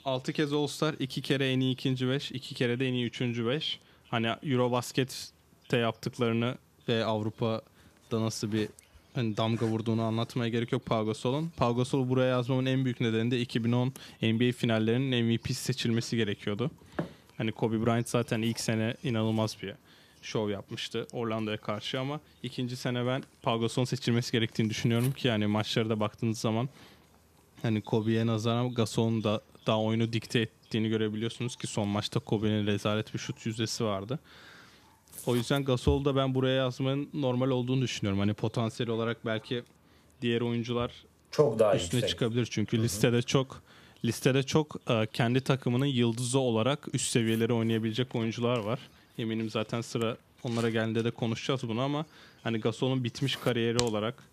6 0.06 0.34
kez 0.34 0.54
All-Star, 0.54 0.96
2 1.00 1.22
kere 1.22 1.52
en 1.52 1.60
iyi 1.60 1.74
ikinci 1.74 2.10
5, 2.10 2.32
2 2.32 2.56
kere 2.56 2.80
de 2.80 2.88
en 2.88 2.94
iyi 2.94 3.06
üçüncü 3.06 3.48
5. 3.48 3.80
Hani 4.10 4.28
Eurobasket'te 4.44 5.78
yaptıklarını 5.78 6.58
ve 6.88 7.06
Avrupa'da 7.06 8.22
nasıl 8.22 8.52
bir 8.52 8.70
hani 9.16 9.38
damga 9.38 9.66
vurduğunu 9.66 10.02
anlatmaya 10.02 10.50
gerek 10.50 10.72
yok 10.72 10.86
Pau 10.86 11.06
Gasol'un. 11.06 11.52
Pau 11.58 11.76
Gasol'u 11.76 12.10
buraya 12.10 12.30
yazmamın 12.30 12.66
en 12.66 12.86
büyük 12.86 13.02
nedeni 13.02 13.32
de 13.32 13.42
2010 13.42 13.94
NBA 14.22 14.52
finallerinin 14.52 15.26
MVP'si 15.26 15.54
seçilmesi 15.54 16.18
gerekiyordu. 16.18 16.72
Hani 17.38 17.52
Kobe 17.52 17.86
Bryant 17.86 18.10
zaten 18.10 18.42
ilk 18.42 18.60
sene 18.60 18.96
inanılmaz 19.04 19.58
bir 19.62 19.74
şov 20.22 20.50
yapmıştı 20.50 21.08
Orlando'ya 21.14 21.58
karşı 21.58 22.00
ama 22.00 22.20
ikinci 22.44 22.76
sene 22.76 23.06
ben 23.06 23.24
Pau 23.42 23.60
Gasol'un 23.60 23.86
seçilmesi 23.86 24.32
gerektiğini 24.32 24.70
düşünüyorum 24.70 25.12
ki 25.12 25.28
yani 25.28 25.48
maçlara 25.48 25.90
da 25.90 26.00
baktığınız 26.00 26.40
zaman 26.40 26.70
hani 27.62 27.82
Kobe'ye 27.82 28.28
nazaran 28.28 28.74
Gasol'un 28.74 29.24
da 29.24 29.42
daha 29.68 29.82
oyunu 29.82 30.14
dikte 30.14 30.40
ettiğini 30.40 30.90
görebiliyorsunuz 30.90 31.56
ki 31.56 31.68
son 31.68 31.88
maçta 31.88 32.20
Kobe'nin 32.20 32.68
rezalet 32.68 33.14
bir 33.14 33.20
şut 33.20 33.46
yüzdesi 33.46 33.84
vardı. 33.84 34.20
O 35.26 35.36
yüzden 35.36 35.64
Gasol'da 35.64 36.16
ben 36.16 36.36
buraya 36.36 36.56
yazmanın 36.56 37.10
normal 37.14 37.50
olduğunu 37.50 37.82
düşünüyorum. 37.82 38.20
Hani 38.20 38.34
potansiyel 38.34 38.90
olarak 38.90 39.26
belki 39.26 39.64
diğer 40.22 40.42
oyuncular 40.42 40.92
Çok 41.32 41.60
daha 41.60 41.76
üstüne 41.76 42.00
yüksek. 42.00 42.10
çıkabilir 42.10 42.48
çünkü 42.52 42.84
listede 42.84 43.22
çok 43.22 43.62
listede 44.06 44.44
çok 44.44 44.76
e, 44.90 45.08
kendi 45.14 45.42
takımının 45.42 45.86
yıldızı 45.86 46.40
olarak 46.40 46.88
üst 46.94 47.12
seviyeleri 47.12 47.54
oynayabilecek 47.54 48.16
oyuncular 48.16 48.58
var. 48.58 48.80
Eminim 49.20 49.50
zaten 49.50 49.82
sıra 49.82 50.18
onlara 50.44 50.70
geldiğinde 50.70 51.04
de 51.04 51.12
konuşacağız 51.12 51.68
bunu 51.70 51.82
ama 51.82 52.06
hani 52.44 52.60
Gasol'un 52.60 53.04
bitmiş 53.04 53.36
kariyeri 53.36 53.84
olarak 53.84 54.24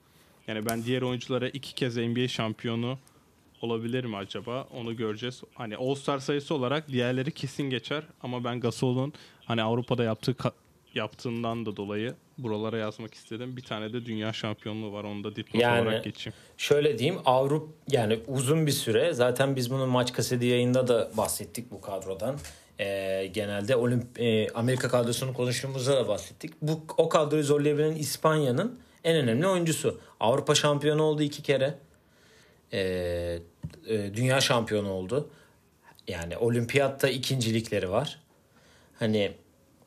yani 0.46 0.66
ben 0.66 0.84
diğer 0.84 1.02
oyunculara 1.02 1.48
iki 1.48 1.74
kez 1.74 1.96
NBA 1.96 2.28
şampiyonu 2.28 2.98
olabilir 3.62 4.04
mi 4.04 4.16
acaba? 4.16 4.68
Onu 4.74 4.96
göreceğiz. 4.96 5.42
Hani 5.54 5.76
All-Star 5.76 6.18
sayısı 6.18 6.54
olarak 6.54 6.88
diğerleri 6.88 7.30
kesin 7.30 7.70
geçer 7.70 8.02
ama 8.22 8.44
ben 8.44 8.60
Gasol'un 8.60 9.12
hani 9.44 9.62
Avrupa'da 9.62 10.04
yaptığı 10.04 10.34
yaptığından 10.94 11.66
da 11.66 11.76
dolayı 11.76 12.14
buralara 12.38 12.78
yazmak 12.78 13.14
istedim. 13.14 13.56
Bir 13.56 13.62
tane 13.62 13.92
de 13.92 14.06
dünya 14.06 14.32
şampiyonluğu 14.32 14.92
var. 14.92 15.04
Onu 15.04 15.24
da 15.24 15.36
dipnot 15.36 15.62
Yani- 15.62 15.82
olarak 15.82 16.04
geçeyim. 16.04 16.34
Şöyle 16.56 16.98
diyeyim 16.98 17.20
Avrupa 17.24 17.72
yani 17.90 18.18
uzun 18.26 18.66
bir 18.66 18.72
süre 18.72 19.12
zaten 19.12 19.56
biz 19.56 19.70
bunun 19.70 19.88
maç 19.88 20.12
kaseti 20.12 20.46
yayında 20.46 20.88
da 20.88 21.10
bahsettik 21.16 21.70
bu 21.70 21.80
kadrodan. 21.80 22.36
Ee, 22.80 23.30
genelde 23.34 23.76
Olimp 23.76 24.20
e, 24.20 24.48
Amerika 24.54 24.88
kadrosunu 24.88 25.34
konuştuğumuzda 25.34 25.96
da 25.96 26.08
bahsettik. 26.08 26.52
Bu 26.62 26.84
o 26.96 27.08
kadroyu 27.08 27.42
zorlayabilen 27.42 27.92
İspanya'nın 27.92 28.80
en 29.04 29.16
önemli 29.16 29.46
oyuncusu. 29.46 30.00
Avrupa 30.20 30.54
şampiyonu 30.54 31.02
oldu 31.02 31.22
iki 31.22 31.42
kere. 31.42 31.74
Ee, 32.72 33.38
e, 33.88 34.14
dünya 34.14 34.40
şampiyonu 34.40 34.90
oldu. 34.90 35.30
Yani 36.08 36.36
olimpiyatta 36.36 37.08
ikincilikleri 37.08 37.90
var. 37.90 38.20
Hani 38.98 39.32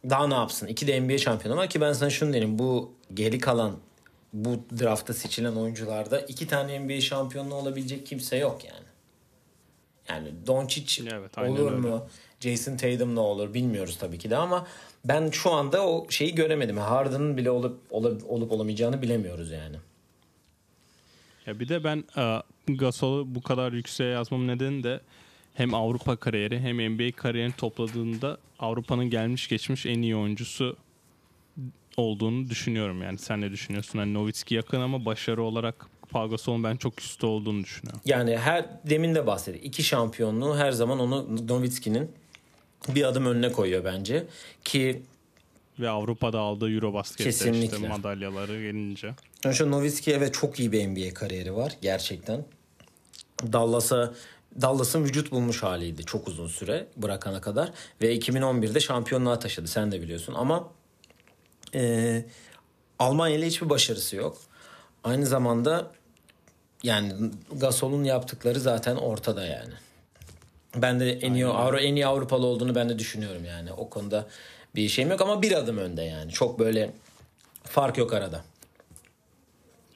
daha 0.10 0.28
ne 0.28 0.34
yapsın? 0.34 0.68
İki 0.68 0.88
de 0.88 1.02
NBA 1.02 1.18
şampiyonu 1.18 1.58
var 1.58 1.70
ki 1.70 1.82
ben 1.82 1.94
sana 1.94 2.10
şunu 2.10 2.34
diyeyim. 2.34 2.60
Bu 2.60 2.94
geri 3.14 3.40
kalan 3.40 3.78
bu 4.34 4.64
draftta 4.80 5.14
seçilen 5.14 5.56
oyuncularda 5.56 6.20
iki 6.20 6.48
tane 6.48 6.80
NBA 6.80 7.02
şampiyonu 7.02 7.56
olabilecek 7.56 8.06
kimse 8.06 8.38
yok 8.38 8.66
yani. 8.66 8.86
Yani 10.10 10.48
Doncic 10.48 11.04
Evet, 11.14 11.38
olur 11.38 11.72
öyle. 11.72 11.98
Jason 12.40 12.78
Tatum 12.78 13.16
ne 13.16 13.20
olur 13.20 13.54
bilmiyoruz 13.54 13.98
tabii 13.98 14.18
ki 14.18 14.30
de 14.30 14.38
ama 14.38 14.68
ben 15.06 15.30
şu 15.32 15.52
anda 15.52 15.88
o 15.88 16.10
şeyi 16.10 16.36
göremedim. 16.36 16.78
Harden'ın 16.78 17.38
bile 17.38 17.52
olup 17.52 17.80
olup, 17.90 18.22
olup 18.30 18.52
olamayacağını 18.52 19.02
bilemiyoruz 19.02 19.52
yani. 19.52 19.76
Ya 21.46 21.60
bir 21.60 21.70
de 21.70 21.84
ben 21.84 22.04
e, 22.18 22.42
Gasol'u 22.68 23.36
bu 23.36 23.42
kadar 23.42 23.74
yükseğe 23.74 24.10
yazmam 24.10 24.48
nedeni 24.48 24.84
de 24.84 25.00
hem 25.54 25.74
Avrupa 25.74 26.16
kariyeri 26.16 26.60
hem 26.60 26.94
NBA 26.94 27.12
kariyerini 27.16 27.54
topladığında 27.54 28.38
Avrupa'nın 28.60 29.10
gelmiş 29.10 29.48
geçmiş 29.48 29.86
en 29.86 30.02
iyi 30.02 30.16
oyuncusu 30.16 30.78
olduğunu 31.98 32.50
düşünüyorum 32.50 33.02
yani. 33.02 33.18
Sen 33.18 33.42
ne 33.42 33.52
düşünüyorsun? 33.52 34.00
Hani 34.00 34.14
Nowitzki 34.14 34.56
yakın 34.56 34.82
ama 34.82 35.06
başarı 35.06 35.44
olarak 35.44 35.88
Pau 36.10 36.30
Gasol'un 36.30 36.64
ben 36.64 36.76
çok 36.76 37.02
üstte 37.02 37.26
olduğunu 37.26 37.64
düşünüyorum. 37.64 38.02
Yani 38.06 38.38
her 38.38 38.66
demin 38.90 39.16
de 39.16 39.28
bahsettik. 39.28 39.66
İki 39.66 39.84
şampiyonluğu 39.84 40.58
her 40.58 40.72
zaman 40.72 41.00
onu 41.00 41.48
Nowitzki'nin 41.48 42.12
bir 42.88 43.04
adım 43.04 43.26
önüne 43.26 43.52
koyuyor 43.52 43.84
bence. 43.84 44.26
Ki 44.64 45.02
Ve 45.80 45.90
Avrupa'da 45.90 46.40
aldığı 46.40 46.72
Eurobasket'te 46.72 47.30
işte 47.30 47.46
Kesinlikle. 47.52 47.88
madalyaları 47.88 48.62
gelince. 48.62 49.16
Sonuçta 49.44 49.66
Nowitzki 49.66 50.12
evet 50.14 50.34
çok 50.34 50.60
iyi 50.60 50.72
bir 50.72 50.88
NBA 50.88 51.14
kariyeri 51.14 51.56
var 51.56 51.78
gerçekten. 51.82 52.46
Dallas'a 53.54 54.14
Dallas'ın 54.62 55.04
vücut 55.04 55.32
bulmuş 55.32 55.64
haliydi 55.64 56.06
çok 56.06 56.28
uzun 56.28 56.48
süre 56.48 56.88
bırakana 56.98 57.42
kadar 57.42 57.72
ve 58.02 58.18
2011'de 58.18 58.80
şampiyonluğa 58.80 59.40
taşıdı 59.40 59.68
sen 59.68 59.92
de 59.92 60.02
biliyorsun 60.02 60.34
ama 60.34 60.70
e, 61.76 62.26
Almanya 63.00 63.36
ile 63.36 63.48
hiçbir 63.48 63.70
başarısı 63.70 64.16
yok. 64.16 64.38
Aynı 65.04 65.26
zamanda 65.26 65.92
yani 66.84 67.14
Gasol'un 67.56 68.04
yaptıkları 68.04 68.60
zaten 68.60 68.96
ortada 68.96 69.46
yani. 69.46 69.74
Ben 70.76 71.00
de 71.00 71.12
en 71.12 71.34
iyi 71.34 71.46
Avru 71.46 71.80
en 71.80 71.96
iyi 71.96 72.08
Avrupalı 72.08 72.46
olduğunu 72.46 72.76
ben 72.76 72.90
de 72.90 73.00
düşünüyorum 73.00 73.46
yani. 73.46 73.74
O 73.74 73.90
konuda 73.90 74.28
bir 74.76 74.90
şeyim 74.90 75.10
yok 75.10 75.22
ama 75.22 75.42
bir 75.42 75.52
adım 75.52 75.78
önde 75.78 76.04
yani. 76.04 76.32
Çok 76.32 76.60
böyle 76.60 76.92
fark 77.64 77.98
yok 77.98 78.14
arada. 78.14 78.44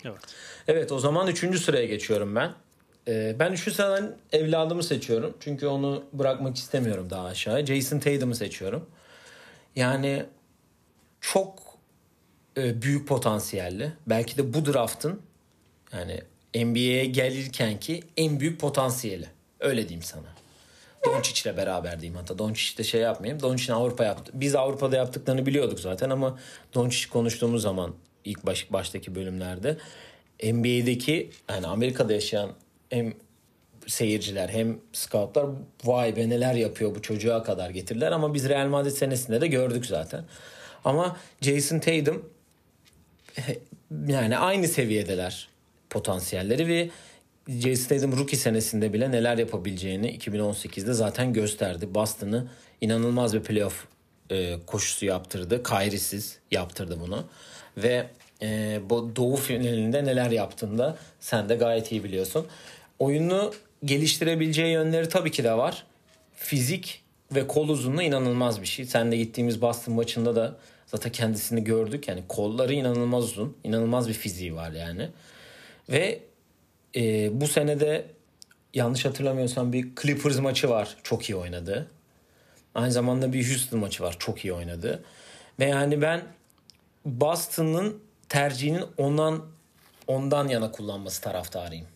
Evet. 0.06 0.22
Evet 0.68 0.92
o 0.92 1.00
zaman 1.00 1.28
üçüncü 1.28 1.60
sıraya 1.60 1.86
geçiyorum 1.86 2.36
ben. 2.36 2.52
Ee, 3.08 3.36
ben 3.40 3.52
üçüncü 3.52 3.72
sıradan 3.72 4.16
evladımı 4.32 4.84
seçiyorum. 4.84 5.38
Çünkü 5.40 5.68
onu 5.68 6.04
bırakmak 6.14 6.58
istemiyorum 6.58 7.10
daha 7.10 7.26
aşağıya. 7.26 7.66
Jason 7.66 8.00
Tatum'u 8.00 8.36
seçiyorum. 8.36 8.90
Yani 9.76 10.26
çok 11.22 11.60
e, 12.58 12.82
büyük 12.82 13.08
potansiyelli. 13.08 13.92
Belki 14.08 14.38
de 14.38 14.54
bu 14.54 14.66
draftın 14.66 15.22
yani 15.94 16.22
NBA'ye 16.56 17.06
gelirken 17.06 17.80
ki 17.80 18.04
en 18.18 18.40
büyük 18.40 18.60
potansiyeli. 18.60 19.28
Öyle 19.60 19.82
diyeyim 19.82 20.04
sana. 20.04 20.28
Doncic'le 21.06 21.58
beraber 21.58 22.02
diyeyim 22.02 22.20
hatta. 22.20 22.38
Doncic'te 22.38 22.84
şey 22.84 23.02
yapmayayım. 23.02 23.42
Doncic'in 23.42 23.74
Avrupa 23.74 24.04
yaptı. 24.04 24.32
Biz 24.36 24.56
Avrupa'da 24.56 24.96
yaptıklarını 24.96 25.46
biliyorduk 25.46 25.80
zaten 25.80 26.10
ama 26.10 26.40
Doncic 26.74 27.10
konuştuğumuz 27.10 27.62
zaman 27.62 27.94
ilk 28.26 28.46
baş, 28.46 28.72
baştaki 28.72 29.16
bölümlerde 29.16 29.78
NBA'deki 30.44 31.30
yani 31.50 31.68
Amerika'da 31.68 32.14
yaşayan 32.14 32.50
hem 32.90 33.14
seyirciler 33.88 34.50
hem 34.50 34.80
scoutlar 34.94 35.46
vay 35.84 36.16
be 36.16 36.30
neler 36.30 36.54
yapıyor 36.54 36.96
bu 36.96 37.02
çocuğa 37.02 37.44
kadar 37.44 37.70
getirdiler 37.70 38.12
ama 38.12 38.34
biz 38.34 38.50
Real 38.50 38.68
Madrid 38.68 38.92
senesinde 38.92 39.42
de 39.42 39.48
gördük 39.48 39.86
zaten. 39.86 40.24
Ama 40.86 41.18
Jason 41.42 41.80
Tatum 41.80 42.30
yani 44.08 44.38
aynı 44.38 44.68
seviyedeler 44.68 45.50
potansiyelleri 45.90 46.68
ve 46.68 46.90
Jason 47.48 47.88
Tatum 47.88 48.18
rookie 48.20 48.38
senesinde 48.38 48.94
bile 48.94 49.12
neler 49.12 49.38
yapabileceğini 49.38 50.18
2018'de 50.18 50.94
zaten 50.94 51.34
gösterdi. 51.34 51.96
Boston'ı 51.96 52.48
inanılmaz 52.82 53.34
bir 53.34 53.44
playoff 53.44 53.88
e, 54.30 54.56
koşusu 54.66 55.06
yaptırdı. 55.06 55.64
Kyrie'siz 55.64 56.40
yaptırdı 56.52 57.00
bunu. 57.00 57.26
Ve 57.78 58.08
e, 58.42 58.80
bu 58.90 59.16
doğu 59.16 59.36
finalinde 59.36 60.06
neler 60.06 60.32
yaptığını 60.32 60.78
da 60.78 60.98
sen 61.20 61.50
de 61.50 61.56
gayet 61.56 61.92
iyi 61.92 62.04
biliyorsun. 62.04 62.48
Oyunu 63.00 63.54
geliştirebileceği 63.86 64.72
yönleri 64.74 65.10
tabii 65.10 65.32
ki 65.32 65.44
de 65.44 65.54
var. 65.54 65.86
Fizik 66.36 67.04
ve 67.32 67.48
kol 67.48 67.70
uzunluğu 67.70 68.02
inanılmaz 68.02 68.62
bir 68.62 68.68
şey. 68.68 68.86
Sen 68.86 69.12
de 69.12 69.18
gittiğimiz 69.18 69.62
Boston 69.62 69.96
maçında 69.96 70.36
da 70.36 70.58
zaten 70.88 71.12
kendisini 71.12 71.64
gördük. 71.64 72.08
Yani 72.08 72.24
kolları 72.28 72.74
inanılmaz 72.74 73.24
uzun. 73.24 73.58
inanılmaz 73.64 74.10
bir 74.10 74.14
fiziği 74.14 74.56
var 74.56 74.72
yani. 74.72 75.10
Ve 75.90 76.20
e, 76.96 77.30
bu 77.42 77.48
senede 77.48 78.06
yanlış 78.74 79.06
hatırlamıyorsam 79.06 79.74
bir 79.74 79.96
Clippers 80.02 80.40
maçı 80.40 80.70
var. 80.70 80.98
Çok 81.04 81.30
iyi 81.30 81.36
oynadı. 81.36 81.92
Aynı 82.76 82.92
zamanda 82.92 83.34
bir 83.34 83.50
Houston 83.50 83.80
maçı 83.80 84.04
var. 84.04 84.16
Çok 84.20 84.46
iyi 84.46 84.54
oynadı. 84.54 85.04
Ve 85.60 85.66
yani 85.66 86.02
ben 86.02 86.22
Boston'ın 87.06 88.00
tercihinin 88.30 88.84
ondan 88.98 89.46
ondan 90.08 90.48
yana 90.48 90.72
kullanması 90.72 91.22
taraftarıyım. 91.22 91.88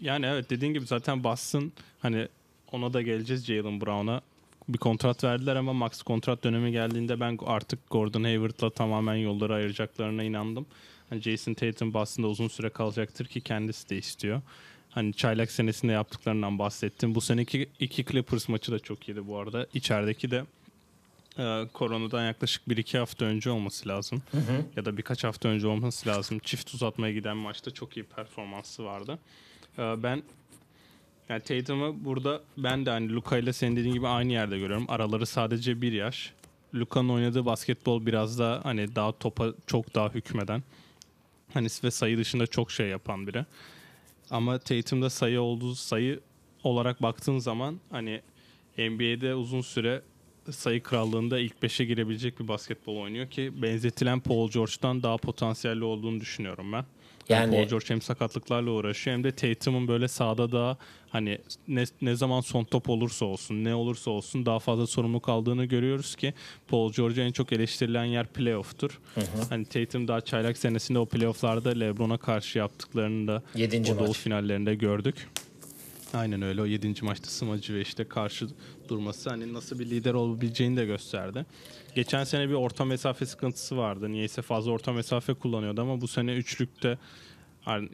Yani 0.00 0.26
evet 0.26 0.50
dediğin 0.50 0.74
gibi 0.74 0.86
zaten 0.86 1.24
Boston 1.24 1.72
hani 2.00 2.28
ona 2.72 2.92
da 2.92 3.02
geleceğiz 3.02 3.44
Jalen 3.44 3.80
Brown'a. 3.80 4.20
Bir 4.68 4.78
kontrat 4.78 5.24
verdiler 5.24 5.56
ama 5.56 5.72
max 5.72 6.02
kontrat 6.02 6.44
dönemi 6.44 6.72
geldiğinde 6.72 7.20
ben 7.20 7.38
artık 7.46 7.90
Gordon 7.90 8.24
Hayward'la 8.24 8.70
tamamen 8.70 9.14
yolları 9.14 9.54
ayıracaklarına 9.54 10.22
inandım. 10.22 10.66
Hani 11.12 11.22
Jason 11.22 11.54
Tatum 11.54 11.94
Boston'da 11.94 12.28
uzun 12.28 12.48
süre 12.48 12.70
kalacaktır 12.70 13.26
ki 13.26 13.40
kendisi 13.40 13.88
de 13.88 13.96
istiyor. 13.98 14.42
Hani 14.90 15.14
çaylak 15.14 15.50
senesinde 15.50 15.92
yaptıklarından 15.92 16.58
bahsettim. 16.58 17.14
Bu 17.14 17.20
seneki 17.20 17.68
iki 17.80 18.04
Clippers 18.04 18.48
maçı 18.48 18.72
da 18.72 18.78
çok 18.78 19.08
iyiydi 19.08 19.26
bu 19.26 19.38
arada. 19.38 19.66
İçerideki 19.74 20.30
de 20.30 20.44
e, 21.38 21.68
koronadan 21.72 22.26
yaklaşık 22.26 22.66
1-2 22.68 22.98
hafta 22.98 23.24
önce 23.24 23.50
olması 23.50 23.88
lazım. 23.88 24.22
Ya 24.76 24.84
da 24.84 24.96
birkaç 24.96 25.24
hafta 25.24 25.48
önce 25.48 25.66
olması 25.66 26.08
lazım. 26.08 26.38
Çift 26.38 26.74
uzatmaya 26.74 27.12
giden 27.12 27.36
maçta 27.36 27.70
çok 27.70 27.96
iyi 27.96 28.04
performansı 28.04 28.84
vardı. 28.84 29.18
E, 29.78 30.02
ben 30.02 30.22
yani 31.28 31.42
Tatum'u 31.42 32.04
burada 32.04 32.40
ben 32.58 32.86
de 32.86 32.90
hani 32.90 33.12
Luka 33.12 33.38
ile 33.38 33.52
senin 33.52 33.76
dediğin 33.76 33.94
gibi 33.94 34.08
aynı 34.08 34.32
yerde 34.32 34.58
görüyorum. 34.58 34.86
Araları 34.88 35.26
sadece 35.26 35.82
bir 35.82 35.92
yaş. 35.92 36.32
Luka'nın 36.74 37.08
oynadığı 37.08 37.46
basketbol 37.46 38.06
biraz 38.06 38.38
da 38.38 38.60
hani 38.62 38.96
daha 38.96 39.12
topa 39.12 39.52
çok 39.66 39.94
daha 39.94 40.08
hükmeden. 40.08 40.62
Hani 41.54 41.68
ve 41.84 41.90
sayı 41.90 42.18
dışında 42.18 42.46
çok 42.46 42.70
şey 42.70 42.88
yapan 42.88 43.26
biri. 43.26 43.46
Ama 44.30 44.58
Tatum'da 44.58 45.10
sayı 45.10 45.40
olduğu 45.40 45.74
sayı 45.74 46.20
olarak 46.64 47.02
baktığın 47.02 47.38
zaman 47.38 47.80
hani 47.90 48.20
NBA'de 48.78 49.34
uzun 49.34 49.60
süre 49.60 50.02
sayı 50.50 50.82
krallığında 50.82 51.38
ilk 51.38 51.54
5'e 51.62 51.84
girebilecek 51.84 52.40
bir 52.40 52.48
basketbol 52.48 52.96
oynuyor 52.96 53.30
ki 53.30 53.62
benzetilen 53.62 54.20
Paul 54.20 54.50
George'dan 54.50 55.02
daha 55.02 55.16
potansiyelli 55.16 55.84
olduğunu 55.84 56.20
düşünüyorum 56.20 56.72
ben. 56.72 56.84
Yani, 57.28 57.56
Paul 57.56 57.68
George 57.68 57.86
hem 57.88 58.02
sakatlıklarla 58.02 58.70
uğraşıyor 58.70 59.16
hem 59.16 59.24
de 59.24 59.32
Tatum'un 59.32 59.88
böyle 59.88 60.08
sahada 60.08 60.52
daha 60.52 60.76
hani 61.10 61.38
ne, 61.68 61.84
ne 62.02 62.14
zaman 62.14 62.40
son 62.40 62.64
top 62.64 62.88
olursa 62.88 63.24
olsun 63.24 63.64
ne 63.64 63.74
olursa 63.74 64.10
olsun 64.10 64.46
daha 64.46 64.58
fazla 64.58 64.86
sorumluluk 64.86 65.28
aldığını 65.28 65.64
görüyoruz 65.64 66.16
ki 66.16 66.34
Paul 66.68 66.92
George'a 66.92 67.24
en 67.24 67.32
çok 67.32 67.52
eleştirilen 67.52 68.04
yer 68.04 68.26
playoff'tur. 68.26 69.00
Hani 69.48 69.64
Tatum 69.64 70.08
daha 70.08 70.20
çaylak 70.20 70.58
senesinde 70.58 70.98
o 70.98 71.06
playoff'larda 71.06 71.70
LeBron'a 71.70 72.18
karşı 72.18 72.58
yaptıklarını 72.58 73.28
da 73.28 73.42
Yedinci 73.54 73.92
o 73.94 73.98
doğu 73.98 74.08
maç. 74.08 74.16
finallerinde 74.16 74.74
gördük. 74.74 75.28
Aynen 76.14 76.42
öyle 76.42 76.62
o 76.62 76.66
7. 76.66 76.94
maçta 77.02 77.30
smacı 77.30 77.74
ve 77.74 77.80
işte 77.80 78.04
karşı 78.04 78.46
durması 78.88 79.30
hani 79.30 79.52
nasıl 79.52 79.78
bir 79.78 79.90
lider 79.90 80.14
olabileceğini 80.14 80.76
de 80.76 80.84
gösterdi. 80.84 81.46
Geçen 81.94 82.24
sene 82.24 82.48
bir 82.48 82.54
orta 82.54 82.84
mesafe 82.84 83.26
sıkıntısı 83.26 83.76
vardı. 83.76 84.12
Niyeyse 84.12 84.42
fazla 84.42 84.70
orta 84.70 84.92
mesafe 84.92 85.34
kullanıyordu 85.34 85.80
ama 85.80 86.00
bu 86.00 86.08
sene 86.08 86.34
üçlükte 86.34 86.98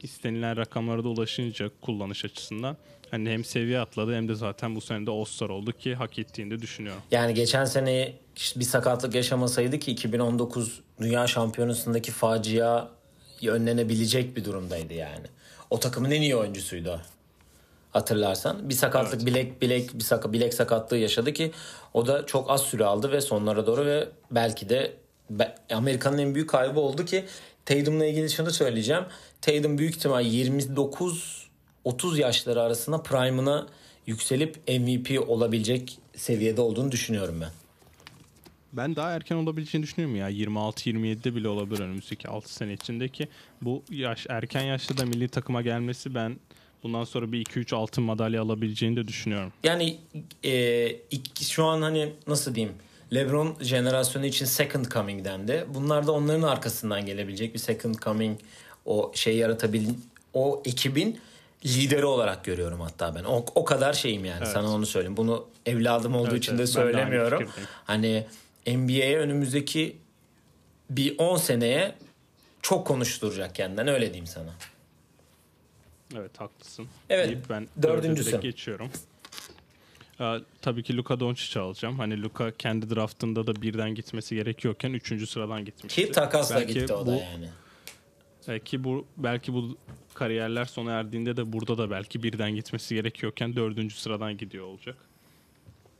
istenilen 0.01 0.57
rakamlara 0.57 1.03
da 1.03 1.09
ulaşınca 1.09 1.69
kullanış 1.81 2.25
açısından 2.25 2.77
hani 3.11 3.29
hem 3.29 3.43
seviye 3.43 3.79
atladı 3.79 4.15
hem 4.15 4.27
de 4.27 4.35
zaten 4.35 4.75
bu 4.75 4.81
sene 4.81 5.05
de 5.05 5.11
All-Star 5.11 5.49
oldu 5.49 5.71
ki 5.71 5.95
hak 5.95 6.19
ettiğini 6.19 6.51
de 6.51 6.61
düşünüyorum. 6.61 7.01
Yani 7.11 7.33
geçen 7.33 7.65
sene 7.65 8.13
bir 8.55 8.65
sakatlık 8.65 9.15
yaşamasaydı 9.15 9.79
ki 9.79 9.91
2019 9.91 10.81
Dünya 11.01 11.27
Şampiyonası'ndaki 11.27 12.11
facia 12.11 12.87
önlenebilecek 13.47 14.37
bir 14.37 14.45
durumdaydı 14.45 14.93
yani. 14.93 15.25
O 15.69 15.79
takımın 15.79 16.11
en 16.11 16.21
iyi 16.21 16.35
oyuncusuydu. 16.35 17.01
Hatırlarsan 17.91 18.69
bir 18.69 18.73
sakatlık 18.73 19.13
Evet. 19.15 19.25
bilek 19.25 19.61
bilek 19.61 19.93
bir 19.93 20.03
saka, 20.03 20.33
bilek 20.33 20.53
sakatlığı 20.53 20.97
yaşadı 20.97 21.33
ki 21.33 21.51
o 21.93 22.07
da 22.07 22.25
çok 22.25 22.49
az 22.49 22.61
süre 22.61 22.85
aldı 22.85 23.11
ve 23.11 23.21
sonlara 23.21 23.67
doğru 23.67 23.85
ve 23.85 24.09
belki 24.31 24.69
de 24.69 24.93
be- 25.29 25.55
Amerika'nın 25.73 26.17
en 26.17 26.35
büyük 26.35 26.49
kaybı 26.49 26.79
oldu 26.79 27.05
ki 27.05 27.25
Tatum'la 27.65 28.05
ilgili 28.05 28.29
şunu 28.29 28.51
söyleyeceğim. 28.51 29.03
Tatum 29.41 29.77
büyük 29.77 29.95
ihtimal 29.95 30.25
29 30.25 31.47
30 31.83 32.19
yaşları 32.19 32.61
arasında 32.61 33.03
prime'ına 33.03 33.67
yükselip 34.07 34.57
MVP 34.67 35.29
olabilecek 35.29 35.97
seviyede 36.15 36.61
olduğunu 36.61 36.91
düşünüyorum 36.91 37.41
ben. 37.41 37.49
Ben 38.73 38.95
daha 38.95 39.11
erken 39.11 39.35
olabileceğini 39.35 39.83
düşünüyorum 39.87 40.15
ya. 40.15 40.29
26-27'de 40.31 41.35
bile 41.35 41.47
olabilir 41.47 41.79
önümüzdeki 41.79 42.27
6 42.27 42.53
sene 42.53 42.73
içindeki. 42.73 43.27
Bu 43.61 43.83
yaş 43.91 44.25
erken 44.29 44.61
yaşta 44.61 44.97
da 44.97 45.05
milli 45.05 45.27
takıma 45.27 45.61
gelmesi 45.61 46.15
ben 46.15 46.39
bundan 46.83 47.03
sonra 47.03 47.31
bir 47.31 47.45
2-3 47.45 47.75
altın 47.75 48.03
madalya 48.03 48.41
alabileceğini 48.41 48.95
de 48.95 49.07
düşünüyorum. 49.07 49.53
Yani 49.63 49.97
e, 50.43 50.51
ilk- 51.11 51.41
şu 51.43 51.65
an 51.65 51.81
hani 51.81 52.13
nasıl 52.27 52.55
diyeyim 52.55 52.75
LeBron 53.13 53.55
jenerasyonu 53.61 54.25
için 54.25 54.45
second 54.45 54.85
coming 54.85 55.25
dendi. 55.25 55.65
Bunlar 55.73 56.07
da 56.07 56.11
onların 56.11 56.41
arkasından 56.41 57.05
gelebilecek 57.05 57.53
bir 57.53 57.59
second 57.59 57.95
coming 57.95 58.39
o 58.85 59.11
şey 59.15 59.37
yaratabil 59.37 59.87
o 60.33 60.61
ekibin 60.65 61.19
lideri 61.65 62.05
olarak 62.05 62.45
görüyorum 62.45 62.79
hatta 62.81 63.15
ben. 63.15 63.23
O, 63.23 63.45
o 63.55 63.65
kadar 63.65 63.93
şeyim 63.93 64.25
yani 64.25 64.37
Evet. 64.43 64.47
sana 64.47 64.69
onu 64.71 64.85
söyleyeyim. 64.85 65.17
Bunu 65.17 65.47
evladım 65.65 66.15
olduğu 66.15 66.29
Evet, 66.29 66.37
için 66.37 66.51
de 66.51 66.55
evet. 66.57 66.67
De 66.67 66.71
söylemiyorum. 66.71 67.39
fikirdeyim. 67.39 67.69
Hani 67.85 68.25
NBA'ye 68.67 69.17
önümüzdeki 69.19 69.97
bir 70.89 71.15
10 71.17 71.37
seneye 71.37 71.95
çok 72.61 72.87
konuşturacak 72.87 73.55
kendinden 73.55 73.87
öyle 73.87 74.05
diyeyim 74.05 74.27
sana. 74.27 74.49
Evet 76.15 76.41
haklısın. 76.41 76.87
Evet, 77.09 77.27
Deyip 77.27 77.49
ben 77.49 77.67
dördüncüsü. 77.81 78.41
geçiyorum. 78.41 78.89
Ee, 80.21 80.35
tabii 80.61 80.83
ki 80.83 80.97
Luka 80.97 81.19
Doncic'i 81.19 81.59
alacağım. 81.59 81.99
Hani 81.99 82.21
Luka 82.21 82.51
kendi 82.51 82.95
draftında 82.95 83.47
da 83.47 83.61
birden 83.61 83.95
gitmesi 83.95 84.35
gerekiyorken 84.35 84.93
üçüncü 84.93 85.27
sıradan 85.27 85.65
gitmişti. 85.65 86.05
Ki 86.05 86.11
takasla 86.11 86.55
Belki 86.55 86.73
gitti 86.73 86.93
o 86.93 87.01
bu, 87.05 87.09
da 87.11 87.15
yani. 87.15 87.49
e, 88.47 88.59
Ki 88.59 88.83
bu 88.83 89.05
belki 89.17 89.53
bu 89.53 89.77
kariyerler 90.13 90.65
sona 90.65 90.91
erdiğinde 90.91 91.37
de 91.37 91.53
burada 91.53 91.77
da 91.77 91.91
belki 91.91 92.23
birden 92.23 92.55
gitmesi 92.55 92.95
gerekiyorken 92.95 93.55
dördüncü 93.55 93.95
sıradan 93.95 94.37
gidiyor 94.37 94.65
olacak. 94.65 94.97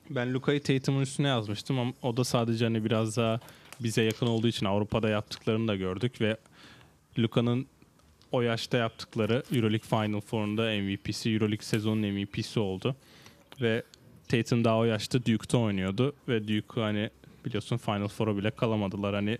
Ben 0.09 0.33
Luka'yı 0.33 0.63
Tatum'un 0.63 1.01
üstüne 1.01 1.27
yazmıştım 1.27 1.79
ama 1.79 1.93
o 2.01 2.17
da 2.17 2.23
sadece 2.23 2.65
hani 2.65 2.85
biraz 2.85 3.17
daha 3.17 3.39
bize 3.79 4.01
yakın 4.03 4.27
olduğu 4.27 4.47
için 4.47 4.65
Avrupa'da 4.65 5.09
yaptıklarını 5.09 5.67
da 5.67 5.75
gördük 5.75 6.21
ve 6.21 6.37
Luka'nın 7.19 7.67
o 8.31 8.41
yaşta 8.41 8.77
yaptıkları 8.77 9.43
Euroleague 9.53 9.87
Final 9.89 10.21
Four'unda 10.21 10.61
MVP'si, 10.61 11.29
Euroleague 11.29 11.65
sezonun 11.65 12.07
MVP'si 12.11 12.59
oldu. 12.59 12.95
Ve 13.61 13.83
Tatum 14.27 14.63
daha 14.63 14.77
o 14.77 14.83
yaşta 14.85 15.19
Duke'da 15.19 15.57
oynuyordu 15.57 16.13
ve 16.27 16.47
Duke 16.47 16.81
hani 16.81 17.09
biliyorsun 17.45 17.77
Final 17.77 18.07
Four'a 18.07 18.37
bile 18.37 18.51
kalamadılar. 18.51 19.15
Hani 19.15 19.37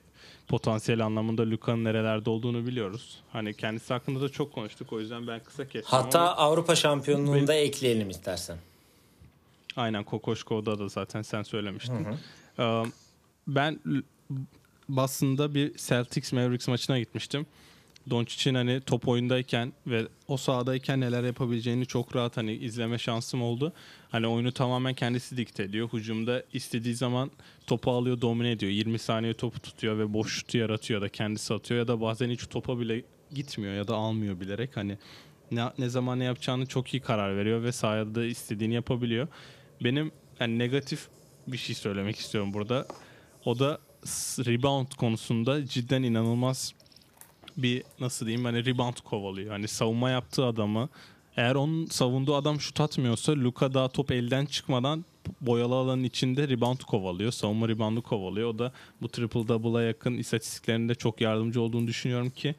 potansiyel 0.47 1.06
anlamında 1.06 1.49
Luka'nın 1.49 1.84
nerelerde 1.84 2.30
olduğunu 2.30 2.67
biliyoruz. 2.67 3.19
Hani 3.34 3.54
kendisi 3.54 3.93
hakkında 3.93 4.21
da 4.21 4.30
çok 4.30 4.54
konuştuk 4.54 4.93
o 4.93 4.99
yüzden 4.99 5.28
ben 5.28 5.39
kısa 5.43 5.63
kestim 5.63 5.84
Hatta 5.86 6.19
ama 6.19 6.32
Avrupa 6.32 6.75
şampiyonluğunda 6.75 7.54
ekleyelim 7.54 8.10
istersen. 8.10 8.58
aynen 9.75 10.04
Kokoşko'da 10.04 10.80
da 10.80 10.88
zaten 10.88 11.21
sen 11.21 11.43
söylemiştin. 11.43 12.08
Ee, 12.60 12.84
ben 13.47 13.80
Boston'da 14.89 15.54
bir 15.54 15.73
Celtics 15.78 16.34
Mavericks 16.34 16.67
maçına 16.67 16.99
gitmiştim. 16.99 17.45
Doncic'in 18.10 18.56
hani 18.56 18.82
top 18.82 19.08
oyundayken 19.08 19.74
ve 19.88 20.08
o 20.28 20.38
sahadayken 20.38 21.02
neler 21.02 21.24
yapabileceğini 21.24 21.86
çok 21.86 22.15
rahat 22.15 22.38
hani 22.38 22.54
izleme 22.54 22.98
şansım 22.98 23.41
oldu. 23.41 23.74
Hani 24.10 24.28
oyunu 24.28 24.52
tamamen 24.52 24.93
kendisi 24.93 25.38
dikte 25.38 25.63
ediyor. 25.63 25.89
Hücumda 25.93 26.43
istediği 26.54 26.95
zaman 26.95 27.32
topu 27.67 27.91
alıyor, 27.91 28.22
domine 28.22 28.52
ediyor. 28.52 28.72
20 28.72 29.00
saniye 29.00 29.34
topu 29.34 29.60
tutuyor 29.60 29.98
ve 29.98 30.13
boş 30.13 30.34
şutu 30.34 30.58
yaratıyor 30.58 31.02
da 31.02 31.10
kendisi 31.10 31.54
atıyor 31.54 31.80
ya 31.80 31.88
da 31.88 32.02
bazen 32.02 32.30
hiç 32.30 32.48
topa 32.48 32.80
bile 32.80 33.04
gitmiyor 33.34 33.74
ya 33.74 33.88
da 33.88 33.95
almıyor 33.95 34.39
bilerek. 34.39 34.78
Hani 34.78 34.98
ne, 35.52 35.63
ne 35.78 35.89
zaman 35.89 36.19
ne 36.19 36.24
yapacağını 36.24 36.65
çok 36.65 36.93
iyi 36.93 37.02
karar 37.02 37.38
veriyor 37.38 37.63
ve 37.63 37.72
sahada 37.72 38.26
istediğini 38.26 38.74
yapabiliyor. 38.74 39.28
Benim 39.84 40.12
yani 40.39 40.60
negatif 40.60 41.08
bir 41.48 41.58
şey 41.58 41.76
söylemek 41.76 42.15
istiyorum 42.15 42.54
burada. 42.54 42.88
O 43.45 43.60
da 43.60 43.80
rebound 44.45 44.88
konusunda 44.98 45.65
cidden 45.65 46.04
inanılmaz 46.04 46.74
bir 47.63 47.84
nasıl 48.00 48.26
diyeyim 48.26 48.45
hani 48.45 48.65
rebound 48.65 48.98
kovalıyor. 49.04 49.52
Hani 49.52 49.67
savunma 49.67 50.10
yaptığı 50.10 50.45
adamı 50.45 50.89
eğer 51.38 51.56
onun 51.56 51.86
savunduğu 51.86 52.36
adam 52.36 52.62
şut 52.62 52.82
atmıyorsa 52.82 53.36
Luka 53.36 53.74
daha 53.74 53.88
top 53.88 54.12
elden 54.12 54.45
çıkmadan 54.45 55.06
boyalı 55.41 55.76
alanın 55.76 56.04
içinde 56.04 56.48
rebound 56.48 56.80
kovalıyor. 56.80 57.32
Savunma 57.32 57.67
reboundu 57.67 58.02
kovalıyor. 58.02 58.50
O 58.50 58.60
da 58.60 58.72
bu 59.02 59.10
triple 59.10 59.48
double'a 59.48 59.82
yakın 59.82 60.13
istatistiklerinde 60.13 60.95
çok 60.95 61.22
yardımcı 61.22 61.62
olduğunu 61.62 61.88
düşünüyorum 61.88 62.30
ki 62.30 62.56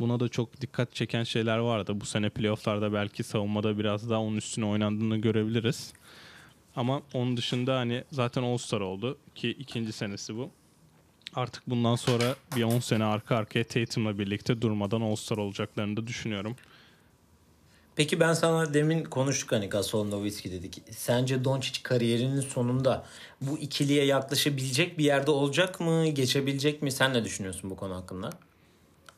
buna 0.00 0.20
da 0.20 0.28
çok 0.28 0.60
dikkat 0.60 0.94
çeken 0.94 1.22
şeyler 1.22 1.58
vardı. 1.58 2.00
Bu 2.00 2.06
sene 2.06 2.30
playofflarda 2.30 2.92
belki 2.92 3.24
savunmada 3.24 3.78
biraz 3.78 4.10
daha 4.10 4.20
onun 4.20 4.36
üstüne 4.36 4.64
oynandığını 4.64 5.16
görebiliriz. 5.16 5.92
Ama 6.76 7.02
onun 7.14 7.36
dışında 7.36 7.78
hani 7.78 8.04
zaten 8.10 8.42
All-Star 8.42 8.80
oldu 8.80 9.18
ki 9.34 9.50
ikinci 9.50 9.92
senesi 9.92 10.36
bu. 10.36 10.50
Artık 11.36 11.70
bundan 11.70 11.96
sonra 11.96 12.34
bir 12.56 12.62
10 12.62 12.78
sene 12.78 13.04
arka 13.04 13.36
arkaya 13.36 13.64
Tatum'la 13.64 14.18
birlikte 14.18 14.62
durmadan 14.62 15.00
All-Star 15.00 15.36
olacaklarını 15.36 15.96
da 15.96 16.06
düşünüyorum. 16.06 16.56
Peki 17.96 18.20
ben 18.20 18.32
sana 18.32 18.74
demin 18.74 19.04
konuştuk 19.04 19.52
hani 19.52 19.68
Gasol 19.68 20.04
Nowitzki 20.08 20.52
dedik. 20.52 20.82
Sence 20.90 21.44
Doncic 21.44 21.82
kariyerinin 21.82 22.40
sonunda 22.40 23.04
bu 23.40 23.58
ikiliye 23.58 24.04
yaklaşabilecek 24.04 24.98
bir 24.98 25.04
yerde 25.04 25.30
olacak 25.30 25.80
mı? 25.80 26.06
Geçebilecek 26.08 26.82
mi? 26.82 26.92
Sen 26.92 27.14
ne 27.14 27.24
düşünüyorsun 27.24 27.70
bu 27.70 27.76
konu 27.76 27.94
hakkında? 27.94 28.30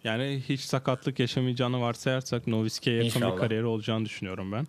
Yani 0.05 0.42
hiç 0.48 0.61
sakatlık 0.61 1.18
yaşamayacağını 1.20 1.81
varsayarsak 1.81 2.46
Nowitzki'ye 2.46 2.96
yakın 2.96 3.07
İnşallah. 3.07 3.35
bir 3.35 3.40
kariyeri 3.40 3.64
olacağını 3.64 4.05
düşünüyorum 4.05 4.52
ben. 4.52 4.66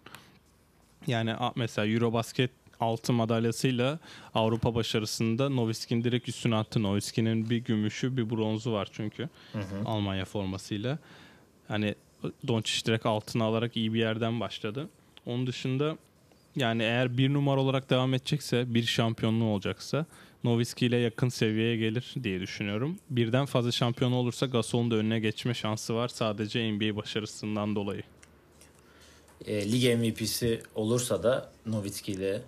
Yani 1.08 1.36
mesela 1.56 1.88
Eurobasket 1.88 2.52
altın 2.80 3.16
madalyasıyla 3.16 4.00
Avrupa 4.36 4.76
başarısında 4.76 5.50
Nowitzki'nin 5.50 6.04
direkt 6.04 6.30
üstüne 6.30 6.56
attı. 6.56 6.84
Nowitzki'nin 6.84 7.50
bir 7.50 7.58
gümüşü 7.58 8.18
bir 8.18 8.30
bronzu 8.30 8.72
var 8.72 8.90
çünkü 8.92 9.30
Almanya 9.86 10.26
formasıyla. 10.26 11.00
Hani 11.68 11.96
Doncic 12.48 12.86
direkt 12.86 13.06
altını 13.06 13.44
alarak 13.44 13.78
iyi 13.78 13.94
bir 13.94 14.00
yerden 14.00 14.40
başladı. 14.40 14.90
Onun 15.26 15.48
dışında 15.48 15.98
yani 16.56 16.84
eğer 16.84 17.18
bir 17.18 17.34
numara 17.34 17.62
olarak 17.62 17.90
devam 17.90 18.14
edecekse 18.14 18.74
bir 18.74 18.84
şampiyonluğu 18.84 19.46
olacaksa 19.46 20.06
Nowitzki 20.44 20.86
ile 20.86 20.98
yakın 20.98 21.30
seviyeye 21.30 21.78
gelir 21.78 22.14
diye 22.24 22.40
düşünüyorum. 22.40 23.00
Birden 23.10 23.46
fazla 23.46 23.72
şampiyon 23.72 24.12
olursa 24.12 24.46
Gasol'un 24.46 24.92
da 24.92 24.96
önüne 24.96 25.20
geçme 25.20 25.54
şansı 25.54 25.96
var 25.96 26.08
sadece 26.08 26.72
NBA 26.72 26.96
başarısından 26.96 27.76
dolayı. 27.76 28.04
E, 29.46 29.72
lig 29.72 30.00
MVP'si 30.00 30.62
olursa 30.76 31.24
da 31.24 31.52
Nowitzki 31.66 32.12
ile 32.12 32.42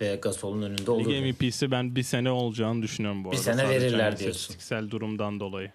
ve 0.00 0.16
Gasol'un 0.16 0.62
önünde 0.62 0.90
olur. 0.90 1.10
Lig 1.10 1.34
MVP'si 1.40 1.70
ben 1.70 1.96
bir 1.96 2.02
sene 2.02 2.30
olacağını 2.30 2.82
düşünüyorum 2.82 3.24
bu 3.24 3.30
Bir 3.30 3.36
arada. 3.36 3.44
sene 3.44 3.56
Sadece 3.62 3.80
verirler 3.80 4.04
hani 4.04 4.18
diyorsun. 4.18 4.40
istatistiksel 4.40 4.90
durumdan 4.90 5.40
dolayı. 5.40 5.72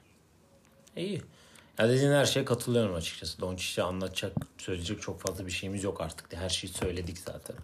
İyi. 0.95 1.21
Ya 1.79 1.89
dediğin 1.89 2.11
her 2.11 2.25
şeye 2.25 2.45
katılıyorum 2.45 2.95
açıkçası. 2.95 3.41
Doncic'e 3.41 3.83
anlatacak, 3.83 4.33
söyleyecek 4.57 5.01
çok 5.01 5.21
fazla 5.21 5.45
bir 5.45 5.51
şeyimiz 5.51 5.83
yok 5.83 6.01
artık. 6.01 6.33
Her 6.33 6.49
şeyi 6.49 6.73
söyledik 6.73 7.17
zaten. 7.17 7.55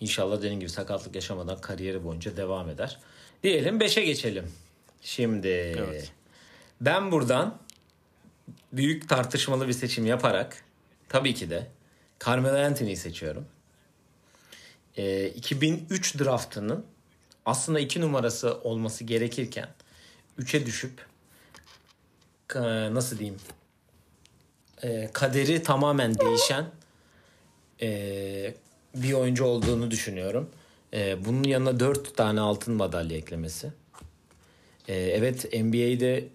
İnşallah 0.00 0.38
dediğim 0.38 0.60
gibi 0.60 0.70
sakatlık 0.70 1.14
yaşamadan 1.14 1.60
kariyeri 1.60 2.04
boyunca 2.04 2.36
devam 2.36 2.68
eder. 2.70 2.98
Diyelim 3.42 3.78
5'e 3.80 4.04
geçelim. 4.04 4.52
Şimdi 5.02 5.48
Evet. 5.48 6.12
ben 6.80 7.12
buradan 7.12 7.58
büyük 8.72 9.08
tartışmalı 9.08 9.68
bir 9.68 9.72
seçim 9.72 10.06
yaparak 10.06 10.64
tabii 11.08 11.34
ki 11.34 11.50
de 11.50 11.66
Carmelo 12.26 12.56
Anthony'yi 12.58 12.96
seçiyorum. 12.96 13.46
Ee, 14.96 15.28
2003 15.28 16.18
draftının 16.18 16.86
aslında 17.46 17.80
2 17.80 18.00
numarası 18.00 18.54
olması 18.60 19.04
gerekirken 19.04 19.68
3'e 20.38 20.66
düşüp 20.66 21.06
ka- 22.48 22.94
nasıl 22.94 23.18
diyeyim 23.18 23.38
e, 24.82 25.10
kaderi 25.12 25.62
tamamen 25.62 26.18
değişen 26.18 26.64
e, 27.82 28.54
bir 28.94 29.12
oyuncu 29.12 29.44
olduğunu 29.44 29.90
düşünüyorum. 29.90 30.50
E, 30.94 31.24
bunun 31.24 31.44
yanına 31.44 31.80
4 31.80 32.16
tane 32.16 32.40
altın 32.40 32.74
madalya 32.74 33.16
eklemesi. 33.16 33.72
E, 34.88 34.94
evet 34.94 35.44
NBA'de 35.54 36.28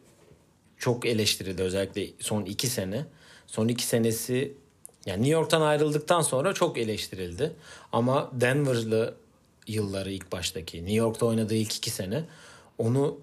çok 0.77 1.05
eleştirildi 1.05 1.61
özellikle 1.61 2.07
son 2.19 2.45
2 2.45 2.67
sene. 2.67 3.05
Son 3.47 3.67
2 3.67 3.85
senesi 3.85 4.53
yani 5.05 5.17
New 5.17 5.33
York'tan 5.33 5.61
ayrıldıktan 5.61 6.21
sonra 6.21 6.53
çok 6.53 6.77
eleştirildi. 6.77 7.51
Ama 7.91 8.31
Denver'lı 8.33 9.15
yılları 9.67 10.11
ilk 10.11 10.31
baştaki 10.31 10.77
New 10.77 10.95
York'ta 10.95 11.25
oynadığı 11.25 11.55
ilk 11.55 11.75
2 11.75 11.89
sene 11.89 12.23
onu 12.77 13.19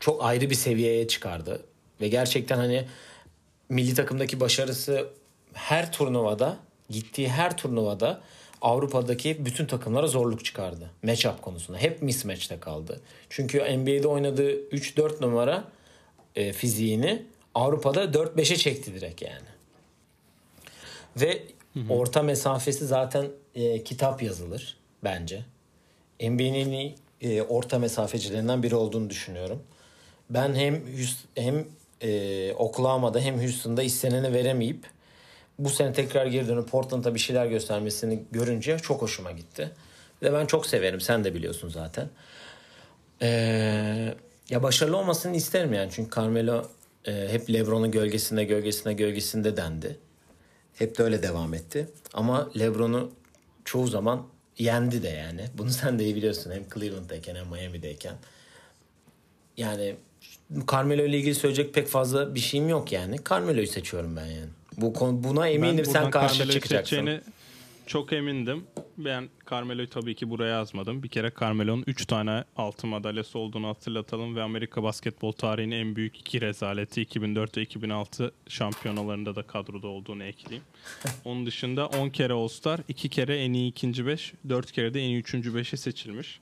çok 0.00 0.24
ayrı 0.24 0.50
bir 0.50 0.54
seviyeye 0.54 1.08
çıkardı. 1.08 1.62
Ve 2.00 2.08
gerçekten 2.08 2.56
hani 2.56 2.84
milli 3.68 3.94
takımdaki 3.94 4.40
başarısı 4.40 5.08
her 5.52 5.92
turnuvada 5.92 6.56
gittiği 6.90 7.28
her 7.28 7.56
turnuvada 7.56 8.20
Avrupa'daki 8.62 9.46
bütün 9.46 9.66
takımlara 9.66 10.06
zorluk 10.06 10.44
çıkardı. 10.44 10.90
Matchup 11.02 11.42
konusunda. 11.42 11.78
Hep 11.78 12.02
mismatch'te 12.02 12.60
kaldı. 12.60 13.00
Çünkü 13.30 13.58
NBA'de 13.58 14.08
oynadığı 14.08 14.68
3-4 14.68 15.22
numara 15.22 15.64
e, 16.36 16.52
fiziğini 16.52 17.22
Avrupa'da 17.54 18.04
4-5'e 18.04 18.56
çekti 18.56 18.94
direkt 18.94 19.22
yani. 19.22 19.55
Ve 21.16 21.42
orta 21.88 22.22
mesafesi 22.22 22.86
zaten 22.86 23.26
e, 23.54 23.84
kitap 23.84 24.22
yazılır 24.22 24.76
bence. 25.04 25.44
NBA'nin 26.20 26.94
e, 27.20 27.42
orta 27.42 27.78
mesafecilerinden 27.78 28.62
biri 28.62 28.74
olduğunu 28.74 29.10
düşünüyorum. 29.10 29.62
Ben 30.30 30.54
hem 30.54 30.82
hem 31.34 31.64
e, 32.00 32.52
Oklahoma'da 32.52 33.20
hem 33.20 33.40
Houston'da 33.40 33.82
isteneni 33.82 34.32
veremeyip 34.32 34.86
bu 35.58 35.70
sene 35.70 35.92
tekrar 35.92 36.26
geri 36.26 36.48
dönüp 36.48 36.70
Portland'a 36.70 37.14
bir 37.14 37.20
şeyler 37.20 37.46
göstermesini 37.46 38.22
görünce 38.30 38.78
çok 38.78 39.02
hoşuma 39.02 39.32
gitti. 39.32 39.70
Ve 40.22 40.32
ben 40.32 40.46
çok 40.46 40.66
severim. 40.66 41.00
Sen 41.00 41.24
de 41.24 41.34
biliyorsun 41.34 41.68
zaten. 41.68 42.08
Ee, 43.22 44.14
ya 44.50 44.62
başarılı 44.62 44.96
olmasını 44.96 45.36
isterim 45.36 45.72
yani. 45.72 45.90
Çünkü 45.92 46.16
Carmelo 46.16 46.64
e, 47.04 47.28
hep 47.30 47.50
LeBron'un 47.50 47.90
gölgesinde 47.90 48.44
gölgesinde 48.44 48.92
gölgesinde 48.92 49.56
dendi. 49.56 49.98
Hep 50.78 50.98
de 50.98 51.02
öyle 51.02 51.22
devam 51.22 51.54
etti. 51.54 51.88
Ama 52.14 52.50
LeBron'u 52.58 53.10
çoğu 53.64 53.86
zaman 53.86 54.26
yendi 54.58 55.02
de 55.02 55.08
yani. 55.08 55.44
Bunu 55.58 55.70
sen 55.70 55.98
de 55.98 56.04
iyi 56.04 56.16
biliyorsun. 56.16 56.50
Hem 56.50 56.62
Cleveland'dayken 56.74 57.34
hem 57.34 57.46
Miami'deyken. 57.46 58.14
Yani 59.56 59.96
Carmelo 60.72 61.02
ile 61.02 61.18
ilgili 61.18 61.34
söyleyecek 61.34 61.74
pek 61.74 61.88
fazla 61.88 62.34
bir 62.34 62.40
şeyim 62.40 62.68
yok 62.68 62.92
yani. 62.92 63.16
Carmelo'yu 63.30 63.66
seçiyorum 63.66 64.16
ben 64.16 64.26
yani. 64.26 64.48
Bu 64.76 64.94
buna 65.24 65.48
eminim 65.48 65.84
Ben 65.86 65.92
sen 65.92 66.10
karşı 66.10 66.34
Carmelo'yu 66.34 66.52
çıkacaksın. 66.52 66.96
seçeceğine 66.96 67.20
çok 67.86 68.12
emindim. 68.12 68.64
Ben 68.98 69.28
Carmelo'yu 69.50 69.90
tabii 69.90 70.14
ki 70.14 70.30
buraya 70.30 70.56
yazmadım. 70.56 71.02
Bir 71.02 71.08
kere 71.08 71.32
Carmelo'nun 71.40 71.84
3 71.86 72.06
tane 72.06 72.44
altın 72.56 72.90
madalyası 72.90 73.38
olduğunu 73.38 73.68
hatırlatalım 73.68 74.36
ve 74.36 74.42
Amerika 74.42 74.82
basketbol 74.82 75.32
tarihinin 75.32 75.76
en 75.76 75.96
büyük 75.96 76.20
iki 76.20 76.40
rezaleti 76.40 77.02
2004 77.02 77.56
ve 77.56 77.62
2006 77.62 78.32
şampiyonalarında 78.48 79.36
da 79.36 79.42
kadroda 79.42 79.88
olduğunu 79.88 80.24
ekleyeyim. 80.24 80.64
Onun 81.24 81.46
dışında 81.46 81.86
10 81.86 82.08
kere 82.08 82.32
All-Star, 82.32 82.80
2 82.88 83.08
kere 83.08 83.38
en 83.38 83.52
iyi 83.52 83.70
ikinci 83.70 84.06
5, 84.06 84.32
4 84.48 84.72
kere 84.72 84.94
de 84.94 85.00
en 85.00 85.08
iyi 85.08 85.18
üçüncü 85.18 85.52
5'e 85.52 85.76
seçilmiş. 85.76 86.40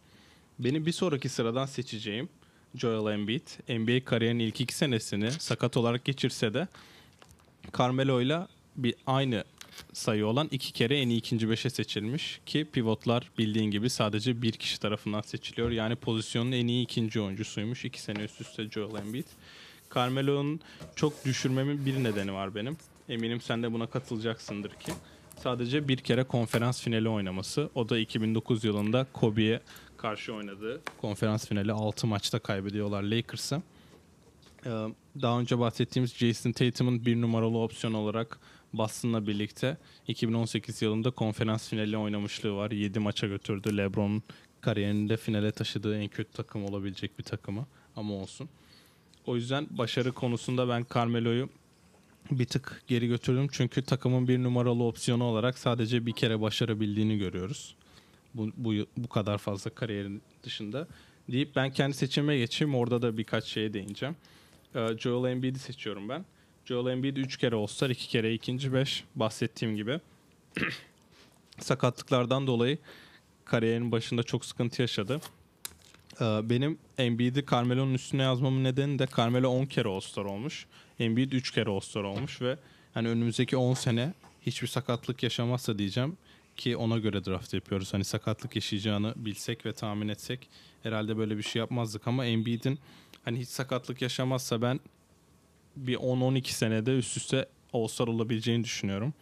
Benim 0.59 0.87
bir 0.87 0.93
sonraki 0.93 1.29
sıradan 1.29 1.67
seçeceğim 1.67 2.29
Joel 2.75 3.13
Embiid. 3.13 3.47
NBA 3.69 4.05
kariyerinin 4.05 4.45
ilk 4.45 4.61
iki 4.61 4.75
senesini 4.75 5.31
sakat 5.31 5.77
olarak 5.77 6.05
geçirse 6.05 6.55
de 6.55 6.69
Carmelo'yla 7.79 8.49
bir 8.77 8.95
aynı 9.07 9.45
sayı 9.93 10.27
olan 10.27 10.49
iki 10.51 10.73
kere 10.73 11.01
en 11.01 11.09
iyi 11.09 11.19
ikinci 11.19 11.51
beşe 11.51 11.71
seçilmiş 11.71 12.41
ki 12.47 12.67
pivotlar 12.73 13.31
bildiğin 13.39 13.71
gibi 13.71 13.91
sadece 13.91 14.43
bir 14.43 14.53
kişi 14.53 14.81
tarafından 14.81 15.21
seçiliyor. 15.21 15.71
Yani 15.71 15.97
pozisyonun 15.97 16.53
en 16.53 16.67
iyi 16.67 16.85
ikinci 16.85 17.21
oyuncusuymuş. 17.21 17.85
iki 17.85 18.03
sene 18.03 18.19
üst 18.19 18.41
üste 18.41 18.71
Joel 18.71 18.95
Embiid. 18.95 19.27
Carmelo'nun 19.95 20.61
çok 20.97 21.25
düşürmemin 21.25 21.87
bir 21.87 22.05
nedeni 22.05 22.33
var 22.33 22.55
benim. 22.55 22.77
Eminim 23.09 23.41
sen 23.41 23.63
de 23.63 23.73
buna 23.73 23.87
katılacaksındır 23.87 24.71
ki. 24.71 24.93
Sadece 25.43 25.89
bir 25.89 25.97
kere 25.97 26.25
konferans 26.25 26.83
finali 26.83 27.09
oynaması. 27.09 27.71
O 27.75 27.89
da 27.89 27.99
2009 27.99 28.65
yılında 28.65 29.07
Kobe'ye 29.13 29.61
karşı 29.97 30.35
oynadığı 30.35 30.81
konferans 31.01 31.49
finali 31.49 31.73
6 31.73 32.07
maçta 32.07 32.39
kaybediyorlar 32.39 33.03
Lakers'a. 33.03 33.63
Ee, 34.67 34.71
daha 35.23 35.41
önce 35.41 35.59
bahsettiğimiz 35.59 36.15
Jason 36.15 36.53
Tatum'un 36.53 37.07
bir 37.07 37.21
numaralı 37.21 37.59
opsiyon 37.59 37.95
olarak 37.95 38.39
Boston'la 38.79 39.27
birlikte 39.27 39.77
2018 40.09 40.83
yılında 40.83 41.11
konferans 41.11 41.69
finali 41.69 41.97
oynamışlığı 41.97 42.57
var. 42.57 42.71
7 42.71 42.99
maça 42.99 43.27
götürdü. 43.27 43.77
LeBron'un 43.77 44.23
kariyerinde 44.61 45.17
finale 45.17 45.53
taşıdığı 45.53 45.99
en 45.99 46.09
kötü 46.09 46.33
takım 46.33 46.65
olabilecek 46.65 47.19
bir 47.19 47.25
takımı 47.25 47.67
ama 47.97 48.15
olsun. 48.15 48.49
O 49.27 49.37
yüzden 49.37 49.67
başarı 49.71 50.13
konusunda 50.13 50.69
ben 50.69 50.87
Carmelo'yu 50.95 51.49
bir 52.31 52.45
tık 52.45 52.83
geri 52.87 53.09
götürdüm. 53.09 53.49
Çünkü 53.53 53.83
takımın 53.83 54.29
bir 54.29 54.43
numaralı 54.43 54.85
opsiyonu 54.85 55.25
olarak 55.25 55.59
sadece 55.59 56.07
bir 56.07 56.13
kere 56.13 56.41
başarabildiğini 56.41 57.19
görüyoruz. 57.19 57.75
Bu, 58.35 58.51
bu, 58.57 58.73
bu 58.97 59.09
kadar 59.09 59.39
fazla 59.39 59.71
kariyerin 59.71 60.23
dışında. 60.43 60.89
Deyip 61.29 61.57
ben 61.57 61.73
kendi 61.73 61.97
seçime 61.97 62.39
geçeyim. 62.39 62.75
Orada 62.75 63.03
da 63.03 63.19
birkaç 63.19 63.45
şeye 63.45 63.73
değineceğim. 63.73 64.17
Ee, 64.75 64.89
Joel 64.99 65.31
Embiid'i 65.31 65.59
seçiyorum 65.59 66.09
ben. 66.09 66.25
Joel 66.67 66.93
Embiid 66.93 67.17
3 67.17 67.37
kere 67.37 67.57
All-Star, 67.57 67.91
2 67.91 68.09
kere 68.09 68.35
ikinci 68.35 68.73
5 68.73 69.05
bahsettiğim 69.15 69.77
gibi. 69.77 70.01
Sakatlıklardan 71.59 72.47
dolayı 72.47 72.79
kariyerinin 73.45 73.93
başında 73.93 74.23
çok 74.23 74.45
sıkıntı 74.45 74.83
yaşadı. 74.83 75.21
Ee, 76.21 76.25
benim 76.25 76.79
Embiid'i 76.99 77.47
Carmelo'nun 77.51 77.95
üstüne 77.95 78.23
yazmamın 78.23 78.65
nedeni 78.65 78.99
de 78.99 79.07
Carmelo 79.17 79.49
10 79.49 79.67
kere 79.67 79.89
All-Star 79.89 80.25
olmuş. 80.25 80.67
Embiid 80.99 81.33
3 81.33 81.51
kere 81.51 81.71
All-Star 81.71 82.03
olmuş 82.03 82.43
ve 82.43 82.59
hani 82.95 83.09
önümüzdeki 83.09 83.57
10 83.57 83.75
sene 83.75 84.15
hiçbir 84.43 84.69
sakatlık 84.69 85.23
yaşamazsa 85.23 85.79
diyeceğim 85.79 86.17
ki 86.57 86.77
ona 86.77 86.99
göre 86.99 87.25
draft 87.25 87.55
yapıyoruz. 87.55 87.95
Hani 87.95 88.05
sakatlık 88.05 88.57
yaşayacağını 88.57 89.15
bilsek 89.17 89.67
ve 89.67 89.73
tahmin 89.73 90.09
etsek 90.09 90.49
herhalde 90.83 91.17
böyle 91.17 91.37
bir 91.39 91.43
şey 91.43 91.61
yapmazdık 91.61 92.09
ama 92.09 92.27
Embiid'in 92.27 92.79
hani 93.25 93.41
hiç 93.41 93.49
sakatlık 93.49 94.03
yaşamazsa 94.03 94.63
ben 94.63 94.81
bir 95.77 95.97
10-12 95.97 96.49
senede 96.49 96.99
üst 96.99 97.17
üste 97.17 97.47
All-Star 97.73 98.09
olabileceğini 98.09 98.65
düşünüyorum. 98.65 99.15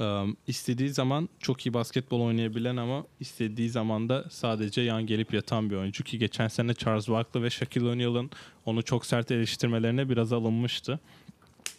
Ee, 0.00 0.24
istediği 0.46 0.90
zaman 0.90 1.28
çok 1.40 1.66
iyi 1.66 1.74
basketbol 1.74 2.20
oynayabilen 2.20 2.76
ama 2.76 3.04
istediği 3.20 3.70
zaman 3.70 4.08
da 4.08 4.24
sadece 4.30 4.80
yan 4.80 5.06
gelip 5.06 5.34
yatan 5.34 5.70
bir 5.70 5.76
oyuncu 5.76 6.04
ki 6.04 6.18
geçen 6.18 6.48
sene 6.48 6.74
Charles 6.74 7.08
Barkley 7.08 7.42
ve 7.42 7.50
Shaquille 7.50 7.88
O'Neal'ın 7.88 8.30
onu 8.66 8.82
çok 8.82 9.06
sert 9.06 9.30
eleştirmelerine 9.30 10.08
biraz 10.08 10.32
alınmıştı. 10.32 11.00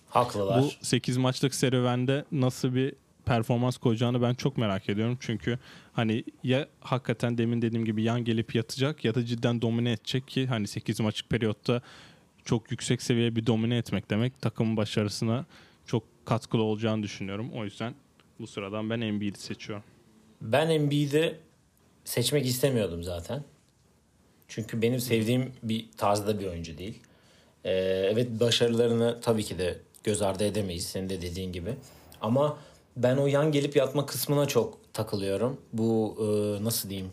Haklılar. 0.09 0.63
Bu 0.63 0.69
8 0.81 1.17
maçlık 1.17 1.55
serüvende 1.55 2.25
nasıl 2.31 2.75
bir 2.75 2.93
performans 3.25 3.77
koyacağını 3.77 4.21
ben 4.21 4.33
çok 4.33 4.57
merak 4.57 4.89
ediyorum. 4.89 5.17
Çünkü 5.19 5.59
hani 5.93 6.23
ya 6.43 6.67
hakikaten 6.81 7.37
demin 7.37 7.61
dediğim 7.61 7.85
gibi 7.85 8.03
yan 8.03 8.25
gelip 8.25 8.55
yatacak 8.55 9.05
ya 9.05 9.15
da 9.15 9.25
cidden 9.25 9.61
domine 9.61 9.91
edecek 9.91 10.27
ki 10.27 10.47
hani 10.47 10.67
8 10.67 10.99
maçlık 10.99 11.29
periyotta 11.29 11.81
çok 12.45 12.71
yüksek 12.71 13.01
seviye 13.01 13.35
bir 13.35 13.45
domine 13.45 13.77
etmek 13.77 14.09
demek 14.09 14.41
takımın 14.41 14.77
başarısına 14.77 15.45
çok 15.85 16.03
katkılı 16.25 16.61
olacağını 16.61 17.03
düşünüyorum. 17.03 17.51
O 17.55 17.63
yüzden 17.63 17.95
bu 18.39 18.47
sıradan 18.47 18.89
ben 18.89 19.01
Embiid'i 19.01 19.39
seçiyorum. 19.39 19.85
Ben 20.41 20.69
Embiid'i 20.69 21.39
seçmek 22.05 22.45
istemiyordum 22.45 23.03
zaten. 23.03 23.43
Çünkü 24.47 24.81
benim 24.81 24.99
sevdiğim 24.99 25.51
bir 25.63 25.85
tarzda 25.97 26.39
bir 26.39 26.47
oyuncu 26.47 26.77
değil. 26.77 26.99
Ee, 27.63 27.71
evet 28.11 28.39
başarılarını 28.39 29.19
tabii 29.21 29.43
ki 29.43 29.57
de 29.57 29.79
göz 30.03 30.21
ardı 30.21 30.43
edemeyiz 30.43 30.85
senin 30.85 31.09
de 31.09 31.21
dediğin 31.21 31.51
gibi. 31.51 31.75
Ama 32.21 32.57
ben 32.97 33.17
o 33.17 33.27
yan 33.27 33.51
gelip 33.51 33.75
yatma 33.75 34.05
kısmına 34.05 34.45
çok 34.45 34.93
takılıyorum. 34.93 35.61
Bu 35.73 36.17
e, 36.19 36.63
nasıl 36.63 36.89
diyeyim? 36.89 37.11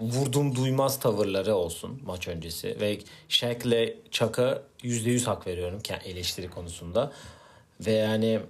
Vurdum 0.00 0.56
duymaz 0.56 1.00
tavırları 1.00 1.54
olsun 1.54 2.00
maç 2.04 2.28
öncesi. 2.28 2.80
Ve 2.80 2.98
Shaq'le 3.28 3.94
Chuck'a 4.10 4.62
%100 4.82 5.24
hak 5.24 5.46
veriyorum 5.46 5.80
eleştiri 6.04 6.50
konusunda. 6.50 7.12
Ve 7.80 7.92
yani 7.92 8.40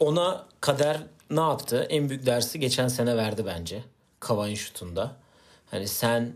ona 0.00 0.46
kader 0.60 1.02
ne 1.30 1.40
yaptı? 1.40 1.86
En 1.90 2.08
büyük 2.08 2.26
dersi 2.26 2.60
geçen 2.60 2.88
sene 2.88 3.16
verdi 3.16 3.46
bence. 3.46 3.84
Kavay'ın 4.20 4.54
şutunda. 4.54 5.16
Hani 5.70 5.88
sen 5.88 6.32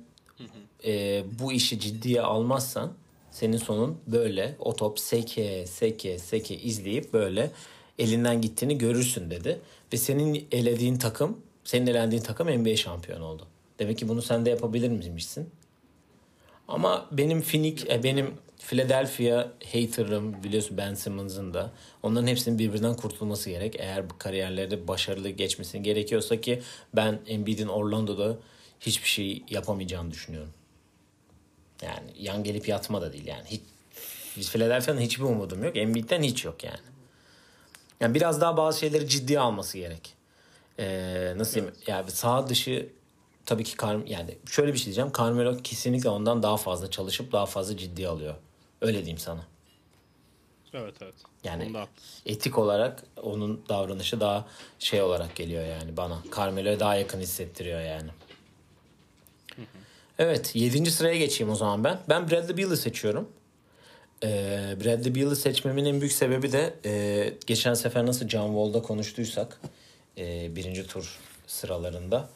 e, 0.85 1.25
bu 1.39 1.53
işi 1.53 1.81
ciddiye 1.81 2.23
almazsan 2.23 2.93
senin 3.31 3.57
sonun 3.57 4.01
böyle 4.07 4.57
o 4.59 4.77
top 4.77 4.99
seke 4.99 5.67
seke 5.67 6.19
seke 6.19 6.59
izleyip 6.59 7.12
böyle 7.12 7.51
elinden 7.99 8.41
gittiğini 8.41 8.79
görürsün 8.79 9.31
dedi. 9.31 9.61
Ve 9.93 9.97
senin 9.97 10.49
elediğin 10.53 10.97
takım, 10.97 11.41
senin 11.67 11.87
elendiğin 11.87 12.23
takım 12.23 12.51
NBA 12.51 12.77
şampiyonu 12.77 13.25
oldu. 13.25 13.47
Demek 13.79 13.99
ki 13.99 14.09
bunu 14.09 14.23
sen 14.23 14.47
de 14.47 14.51
yapabilir 14.51 14.89
miymişsin? 14.89 15.51
Ama 16.69 17.09
benim 17.13 17.43
Phoenix, 17.43 17.85
e, 17.91 18.03
benim 18.03 18.35
Philadelphia 18.59 19.49
hater'ım 19.73 20.45
biliyorsun 20.45 20.77
Ben 20.77 20.95
Simmons'ın 20.95 21.55
da. 21.55 21.71
Onların 22.03 22.27
hepsinin 22.27 22.59
birbirinden 22.59 22.95
kurtulması 22.95 23.51
gerek. 23.51 23.77
Eğer 23.79 24.11
bu 24.11 24.19
kariyerleri 24.19 24.89
başarılı 24.89 25.29
geçmesini 25.31 25.83
gerekiyorsa 25.83 26.41
ki 26.41 26.63
ben 26.97 27.21
Embiid'in 27.27 27.69
Orlando'da 27.69 28.37
hiçbir 28.81 29.09
şey 29.09 29.43
yapamayacağını 29.51 30.11
düşünüyorum. 30.11 30.53
Yani 31.83 32.11
yan 32.19 32.45
gelip 32.45 32.69
yatma 32.69 33.03
da 33.03 33.13
değil 33.13 33.27
yani. 33.27 33.45
Hiç, 33.47 33.61
biz 34.37 34.51
Philadelphia'nın 34.51 35.01
hiçbir 35.01 35.25
umudum 35.25 35.65
yok. 35.65 35.77
Embiid'den 35.77 36.23
hiç 36.23 36.45
yok 36.45 36.65
yani. 36.65 36.79
Yani 38.01 38.15
biraz 38.15 38.41
daha 38.41 38.57
bazı 38.57 38.79
şeyleri 38.79 39.09
ciddiye 39.09 39.41
alması 39.41 39.79
gerek. 39.79 40.16
Ee, 40.79 41.33
nasıl 41.37 41.55
diyeyim? 41.55 41.75
Yani 41.87 42.11
sağ 42.11 42.49
dışı 42.49 42.89
tabii 43.47 43.65
ki 43.65 43.77
Kar 43.77 44.07
yani 44.07 44.39
şöyle 44.51 44.73
bir 44.73 44.79
şey 44.79 44.85
diyeceğim. 44.85 45.12
Carmelo 45.19 45.57
kesinlikle 45.57 46.09
ondan 46.09 46.43
daha 46.43 46.57
fazla 46.57 46.91
çalışıp 46.91 47.33
daha 47.33 47.47
fazla 47.47 47.77
ciddiye 47.77 48.09
alıyor. 48.09 48.35
Öyle 48.81 48.99
diyeyim 48.99 49.19
sana. 49.19 49.41
Evet 50.75 50.95
evet. 51.03 51.15
Yani 51.45 51.65
haklısın. 51.65 52.21
etik 52.27 52.59
olarak 52.59 53.03
onun 53.23 53.62
davranışı 53.69 54.21
daha 54.21 54.47
şey 54.79 55.03
olarak 55.03 55.37
geliyor 55.37 55.65
yani 55.65 55.97
bana. 55.97 56.19
Carmelo'ya 56.37 56.81
daha 56.81 56.97
yakın 56.97 57.21
hissettiriyor 57.21 57.81
yani. 57.81 58.11
Evet 60.19 60.57
7. 60.57 60.91
sıraya 60.91 61.17
geçeyim 61.17 61.53
o 61.53 61.57
zaman 61.57 61.85
ben. 61.85 61.99
Ben 62.09 62.31
Bradley 62.31 62.57
Beal'ı 62.57 62.77
seçiyorum. 62.77 63.29
Ee, 64.23 64.77
Bradley 64.85 65.15
Beal'ı 65.15 65.37
seçmemin 65.37 65.85
en 65.85 66.01
büyük 66.01 66.12
sebebi 66.12 66.53
de 66.53 66.75
e, 66.85 67.35
geçen 67.47 67.75
sefer 67.75 68.07
nasıl 68.07 68.29
John 68.29 68.47
Wall'da 68.47 68.83
konuştuysak 68.83 69.61
e, 70.19 70.57
birinci 70.57 70.87
tur 70.87 71.19
sıralarında 71.47 72.29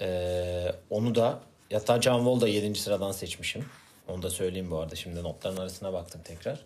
e, 0.00 0.72
onu 0.90 1.14
da 1.14 1.40
hatta 1.72 2.02
John 2.02 2.18
Wall 2.18 2.40
da 2.40 2.48
7. 2.48 2.74
sıradan 2.74 3.12
seçmişim. 3.12 3.64
Onu 4.08 4.22
da 4.22 4.30
söyleyeyim 4.30 4.70
bu 4.70 4.78
arada. 4.78 4.94
Şimdi 4.94 5.22
notların 5.22 5.56
arasına 5.56 5.92
baktım 5.92 6.20
tekrar. 6.24 6.64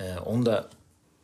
Ee, 0.00 0.14
onu 0.26 0.46
da 0.46 0.68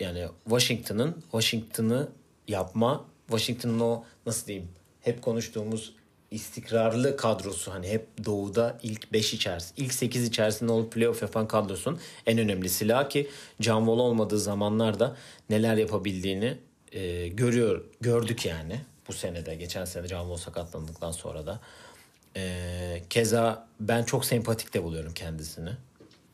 yani 0.00 0.26
Washington'ın 0.44 1.22
Washington'ı 1.22 2.08
yapma, 2.48 3.04
Washington'ın 3.26 3.80
o 3.80 4.04
nasıl 4.26 4.46
diyeyim 4.46 4.68
hep 5.00 5.22
konuştuğumuz 5.22 5.92
istikrarlı 6.30 7.16
kadrosu 7.16 7.72
hani 7.72 7.88
hep 7.88 8.24
doğuda 8.24 8.78
ilk 8.82 9.12
5 9.12 9.34
içerisinde, 9.34 9.82
ilk 9.82 9.92
8 9.92 10.24
içerisinde 10.24 10.72
olup 10.72 10.92
playoff 10.92 11.22
yapan 11.22 11.48
kadrosun 11.48 12.00
en 12.26 12.38
önemli 12.38 12.68
silahı 12.68 13.08
ki 13.08 13.30
John 13.60 13.80
Wall 13.80 13.98
olmadığı 13.98 14.38
zamanlarda 14.38 15.16
neler 15.50 15.76
yapabildiğini 15.76 16.58
e, 16.92 17.28
görüyor 17.28 17.84
gördük 18.00 18.46
yani 18.46 18.80
bu 19.08 19.12
senede 19.12 19.54
geçen 19.54 19.84
sene 19.84 20.08
Wall 20.08 20.36
sakatlandıktan 20.36 21.12
sonra 21.12 21.46
da 21.46 21.60
ee, 22.36 23.02
keza 23.10 23.66
ben 23.80 24.02
çok 24.02 24.24
sempatik 24.24 24.74
de 24.74 24.82
buluyorum 24.84 25.14
kendisini. 25.14 25.70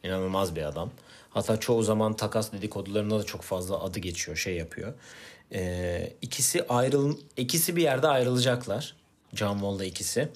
İnanılmaz 0.03 0.57
bir 0.57 0.63
adam. 0.63 0.91
Hatta 1.31 1.61
çoğu 1.61 1.83
zaman 1.83 2.17
takas 2.17 2.53
dedikodularında 2.53 3.19
da 3.19 3.25
çok 3.25 3.43
fazla 3.43 3.83
adı 3.83 3.99
geçiyor, 3.99 4.37
şey 4.37 4.57
yapıyor. 4.57 4.95
Ee, 5.53 6.13
ikisi 6.23 6.69
ayrıl 6.69 7.19
ikisi 7.37 7.77
bir 7.77 7.83
yerde 7.83 8.09
ayrılacaklar. 8.09 8.97
John 9.35 9.79
ikisi. 9.79 10.29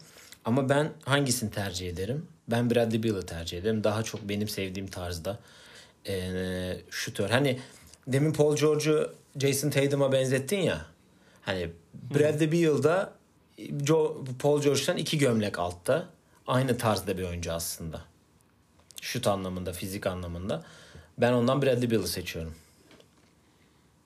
Ama 0.44 0.68
ben 0.68 0.92
hangisini 1.04 1.50
tercih 1.50 1.88
ederim? 1.88 2.26
Ben 2.48 2.70
Bradley 2.70 3.02
Beal'ı 3.02 3.26
tercih 3.26 3.58
ederim. 3.58 3.84
Daha 3.84 4.02
çok 4.02 4.28
benim 4.28 4.48
sevdiğim 4.48 4.88
tarzda 4.88 5.38
ee, 6.08 6.76
şutör. 6.90 7.30
Hani 7.30 7.58
demin 8.08 8.32
Paul 8.32 8.56
George'u 8.56 9.12
Jason 9.38 9.70
Tatum'a 9.70 10.12
benzettin 10.12 10.58
ya. 10.58 10.86
Hani 11.42 11.70
Bradley 11.94 12.52
Beal'da 12.52 13.12
Joe, 13.84 14.24
Paul 14.38 14.62
George'dan 14.62 14.96
iki 14.96 15.18
gömlek 15.18 15.58
altta. 15.58 16.08
Aynı 16.46 16.78
tarzda 16.78 17.18
bir 17.18 17.22
oyuncu 17.22 17.52
aslında. 17.52 18.04
Şut 19.00 19.26
anlamında, 19.26 19.72
fizik 19.72 20.06
anlamında. 20.06 20.64
Ben 21.18 21.32
ondan 21.32 21.62
Bradley 21.62 21.90
Beal'ı 21.90 22.08
seçiyorum. 22.08 22.54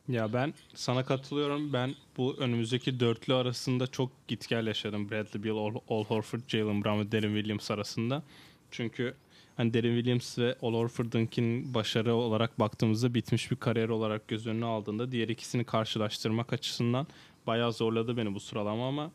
Ya 0.09 0.33
ben 0.33 0.55
sana 0.75 1.05
katılıyorum. 1.05 1.73
Ben 1.73 1.95
bu 2.17 2.37
önümüzdeki 2.39 3.01
dörtlü 3.01 3.35
arasında 3.35 3.87
çok 3.87 4.29
git 4.29 4.49
gel 4.49 4.67
yaşadım. 4.67 5.11
Bradley 5.11 5.45
Beal, 5.45 5.57
Al, 5.57 5.75
Al 5.89 6.05
Horford, 6.05 6.41
Jalen 6.49 6.85
Brown 6.85 6.99
ve 7.01 7.13
Derin 7.13 7.35
Williams 7.35 7.71
arasında. 7.71 8.23
Çünkü 8.71 9.15
hani 9.57 9.75
Derin 9.75 9.97
Williams 9.97 10.39
ve 10.39 10.57
Al 10.63 10.75
Horford'unkinin 10.75 11.75
başarı 11.75 12.15
olarak 12.15 12.61
baktığımızda 12.61 13.15
bitmiş 13.15 13.51
bir 13.51 13.57
kariyer 13.57 13.89
olarak 13.89 14.29
göz 14.29 14.47
önüne 14.47 14.65
aldığında 14.65 15.13
diğer 15.13 15.29
ikisini 15.29 15.65
karşılaştırmak 15.65 16.53
açısından 16.53 17.07
bayağı 17.47 17.73
zorladı 17.73 18.17
beni 18.17 18.35
bu 18.35 18.41
sıralama 18.41 18.89
ama 18.89 19.11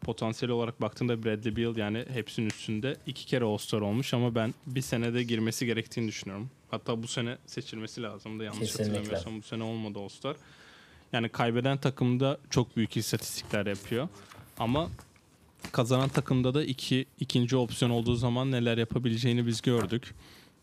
potansiyel 0.00 0.52
olarak 0.52 0.80
baktığında 0.80 1.24
Bradley 1.24 1.56
Beal 1.56 1.76
yani 1.76 2.04
hepsinin 2.12 2.46
üstünde 2.46 2.96
iki 3.06 3.26
kere 3.26 3.44
All-Star 3.44 3.80
olmuş 3.80 4.14
ama 4.14 4.34
ben 4.34 4.54
bir 4.66 4.80
senede 4.80 5.22
girmesi 5.22 5.66
gerektiğini 5.66 6.08
düşünüyorum. 6.08 6.50
Hatta 6.70 7.02
bu 7.02 7.06
sene 7.06 7.38
seçilmesi 7.46 8.02
lazımdı 8.02 8.44
yanlış 8.44 8.60
Kesinlikle. 8.60 8.92
hatırlamıyorsam 8.92 9.38
bu 9.38 9.42
sene 9.42 9.62
olmadı 9.62 9.98
All-Star. 9.98 10.36
Yani 11.12 11.28
kaybeden 11.28 11.78
takımda 11.78 12.38
çok 12.50 12.76
büyük 12.76 12.96
istatistikler 12.96 13.66
yapıyor. 13.66 14.08
Ama 14.58 14.88
kazanan 15.74 16.08
takımda 16.08 16.54
da 16.54 16.64
iki 16.64 17.06
ikinci 17.20 17.56
opsiyon 17.56 17.90
olduğu 17.90 18.14
zaman 18.14 18.50
neler 18.50 18.78
yapabileceğini 18.78 19.46
biz 19.46 19.62
gördük. 19.62 20.14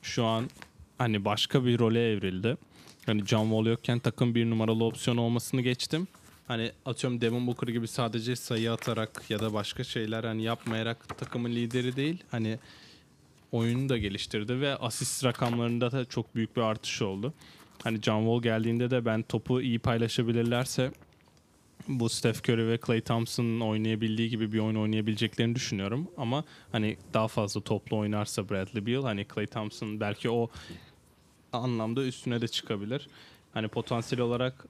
Şu 0.02 0.26
an 0.26 0.50
hani 0.98 1.26
başka 1.26 1.66
bir 1.66 1.80
role 1.80 2.12
evrildi. 2.12 2.58
Hani 3.06 3.26
John 3.26 3.44
Wall 3.44 3.66
yokken 3.66 4.00
takım 4.00 4.36
bir 4.36 4.50
numaralı 4.50 4.84
opsiyon 4.84 5.18
olmasını 5.18 5.62
geçtim. 5.62 6.08
Hani 6.48 6.72
atıyorum 6.86 7.22
Devin 7.22 7.48
Booker 7.48 7.68
gibi 7.68 7.88
sadece 7.88 8.36
sayı 8.36 8.72
atarak 8.72 9.24
ya 9.30 9.40
da 9.40 9.54
başka 9.54 9.84
şeyler 9.84 10.24
hani 10.24 10.44
yapmayarak 10.44 11.18
takımın 11.18 11.52
lideri 11.52 11.96
değil. 11.96 12.24
Hani 12.32 12.60
oyunu 13.52 13.90
da 13.90 13.98
geliştirdi 13.98 14.62
ve 14.62 14.76
asist 14.76 15.24
rakamlarında 15.24 15.92
da 15.92 16.06
çok 16.06 16.36
büyük 16.36 16.56
bir 16.58 16.62
artış 16.62 17.02
oldu. 17.02 17.34
Hani 17.84 18.02
John 18.02 18.22
Wall 18.22 18.42
geldiğinde 18.42 18.92
de 18.92 19.06
ben 19.06 19.22
topu 19.22 19.62
iyi 19.62 19.80
paylaşabilirlerse 19.80 20.92
bu 21.88 22.10
Steph 22.10 22.50
Curry 22.50 22.68
ve 22.68 22.78
Klay 22.78 23.02
Thompson'ın 23.02 23.60
oynayabildiği 23.60 24.30
gibi 24.30 24.54
bir 24.54 24.60
oyun 24.60 24.76
oynayabileceklerini 24.76 25.56
düşünüyorum. 25.56 26.08
Ama 26.18 26.44
hani 26.72 26.98
daha 27.14 27.28
fazla 27.28 27.62
toplu 27.62 27.98
oynarsa 27.98 28.50
Bradley 28.50 28.86
Beal 28.86 29.04
hani 29.04 29.26
Klay 29.26 29.48
Thompson 29.48 30.00
belki 30.00 30.30
o 30.30 30.50
anlamda 31.54 32.04
üstüne 32.04 32.42
de 32.42 32.48
çıkabilir. 32.48 33.08
Hani 33.54 33.68
potansiyel 33.68 34.22
olarak 34.22 34.66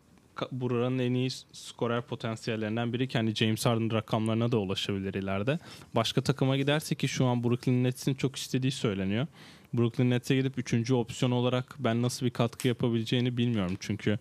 buranın 0.51 0.99
en 0.99 1.13
iyi 1.13 1.29
skorer 1.51 2.01
potansiyellerinden 2.01 2.93
biri 2.93 3.07
kendi 3.07 3.35
James 3.35 3.65
Harden 3.65 3.91
rakamlarına 3.91 4.51
da 4.51 4.57
ulaşabilir 4.57 5.13
ileride. 5.13 5.59
Başka 5.95 6.21
takıma 6.21 6.57
giderse 6.57 6.95
ki 6.95 7.07
şu 7.07 7.25
an 7.25 7.43
Brooklyn 7.43 7.83
Nets'in 7.83 8.13
çok 8.13 8.35
istediği 8.35 8.71
söyleniyor. 8.71 9.27
Brooklyn 9.73 10.09
Nets'e 10.09 10.35
gidip 10.35 10.57
üçüncü 10.57 10.93
opsiyon 10.93 11.31
olarak 11.31 11.75
ben 11.79 12.01
nasıl 12.01 12.25
bir 12.25 12.31
katkı 12.31 12.67
yapabileceğini 12.67 13.37
bilmiyorum. 13.37 13.77
Çünkü 13.79 14.19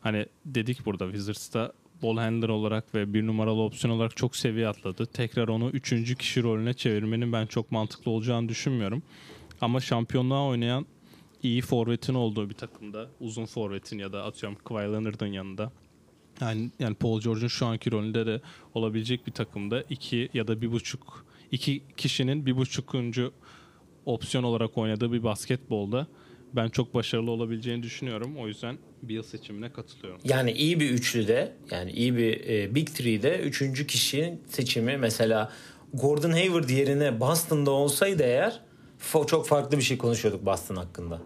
hani 0.00 0.26
dedik 0.44 0.86
burada 0.86 1.04
Wizards'ta 1.04 1.72
ball 2.02 2.16
handler 2.16 2.48
olarak 2.48 2.94
ve 2.94 3.14
bir 3.14 3.26
numaralı 3.26 3.60
opsiyon 3.60 3.94
olarak 3.94 4.16
çok 4.16 4.36
seviye 4.36 4.68
atladı. 4.68 5.06
Tekrar 5.06 5.48
onu 5.48 5.68
üçüncü 5.70 6.16
kişi 6.16 6.42
rolüne 6.42 6.74
çevirmenin 6.74 7.32
ben 7.32 7.46
çok 7.46 7.72
mantıklı 7.72 8.10
olacağını 8.10 8.48
düşünmüyorum. 8.48 9.02
Ama 9.60 9.80
şampiyonluğa 9.80 10.46
oynayan 10.46 10.86
iyi 11.42 11.62
forvetin 11.62 12.14
olduğu 12.14 12.48
bir 12.48 12.54
takımda 12.54 13.08
uzun 13.20 13.46
forvetin 13.46 13.98
ya 13.98 14.12
da 14.12 14.24
atıyorum 14.24 14.58
Kawhi 14.64 14.92
Leonard'ın 14.92 15.26
yanında 15.26 15.72
yani, 16.40 16.70
yani 16.78 16.94
Paul 16.94 17.20
George'un 17.20 17.48
şu 17.48 17.66
anki 17.66 17.92
rolünde 17.92 18.26
de 18.26 18.40
olabilecek 18.74 19.26
bir 19.26 19.32
takımda 19.32 19.82
iki 19.82 20.28
ya 20.34 20.48
da 20.48 20.62
bir 20.62 20.72
buçuk 20.72 21.26
iki 21.52 21.82
kişinin 21.96 22.46
bir 22.46 22.56
buçukuncu 22.56 23.32
opsiyon 24.06 24.44
olarak 24.44 24.78
oynadığı 24.78 25.12
bir 25.12 25.22
basketbolda 25.22 26.06
ben 26.52 26.68
çok 26.68 26.94
başarılı 26.94 27.30
olabileceğini 27.30 27.82
düşünüyorum. 27.82 28.36
O 28.36 28.48
yüzden 28.48 28.78
Beal 29.02 29.22
seçimine 29.22 29.72
katılıyorum. 29.72 30.20
Yani 30.24 30.52
iyi 30.52 30.80
bir 30.80 30.90
üçlüde 30.90 31.52
yani 31.70 31.90
iyi 31.90 32.16
bir 32.16 32.48
e, 32.48 32.74
Big 32.74 32.88
Three'de 32.88 33.38
üçüncü 33.38 33.86
kişinin 33.86 34.42
seçimi 34.48 34.96
mesela 34.96 35.52
Gordon 35.94 36.30
Hayward 36.30 36.68
yerine 36.68 37.20
Boston'da 37.20 37.70
olsaydı 37.70 38.22
eğer 38.22 38.60
çok 39.26 39.46
farklı 39.46 39.78
bir 39.78 39.82
şey 39.82 39.98
konuşuyorduk 39.98 40.46
Boston 40.46 40.76
hakkında. 40.76 41.20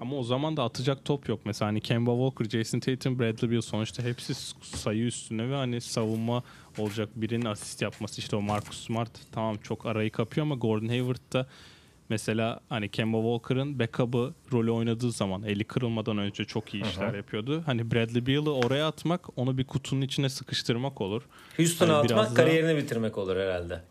Ama 0.00 0.16
o 0.16 0.22
zaman 0.22 0.56
da 0.56 0.62
atacak 0.62 1.04
top 1.04 1.28
yok. 1.28 1.40
Mesela 1.44 1.68
hani 1.68 1.80
Kemba 1.80 2.10
Walker, 2.10 2.58
Jason 2.58 2.80
Tatum, 2.80 3.18
Bradley 3.18 3.50
Beal 3.50 3.60
sonuçta 3.60 4.02
hepsi 4.02 4.34
sayı 4.62 5.04
üstüne 5.04 5.50
ve 5.50 5.54
hani 5.54 5.80
savunma 5.80 6.42
olacak 6.78 7.08
birinin 7.16 7.44
asist 7.44 7.82
yapması. 7.82 8.20
işte 8.20 8.36
o 8.36 8.40
Marcus 8.40 8.86
Smart 8.86 9.10
tamam 9.32 9.56
çok 9.62 9.86
arayı 9.86 10.10
kapıyor 10.10 10.46
ama 10.46 10.54
Gordon 10.54 10.88
Hayward 10.88 11.32
da 11.32 11.46
Mesela 12.08 12.60
hani 12.68 12.88
Kemba 12.88 13.16
Walker'ın 13.18 13.78
backup'ı 13.78 14.34
rolü 14.52 14.70
oynadığı 14.70 15.12
zaman 15.12 15.42
eli 15.42 15.64
kırılmadan 15.64 16.18
önce 16.18 16.44
çok 16.44 16.74
iyi 16.74 16.84
işler 16.84 17.06
Aha. 17.08 17.16
yapıyordu. 17.16 17.62
Hani 17.66 17.90
Bradley 17.90 18.26
Beal'ı 18.26 18.52
oraya 18.54 18.88
atmak 18.88 19.38
onu 19.38 19.58
bir 19.58 19.64
kutunun 19.64 20.00
içine 20.00 20.28
sıkıştırmak 20.28 21.00
olur. 21.00 21.22
Houston'a 21.56 21.88
Hani 21.92 21.98
atmak 21.98 22.10
biraz 22.10 22.26
daha- 22.26 22.34
kariyerini 22.34 22.76
bitirmek 22.82 23.18
olur 23.18 23.36
herhalde. 23.36 23.82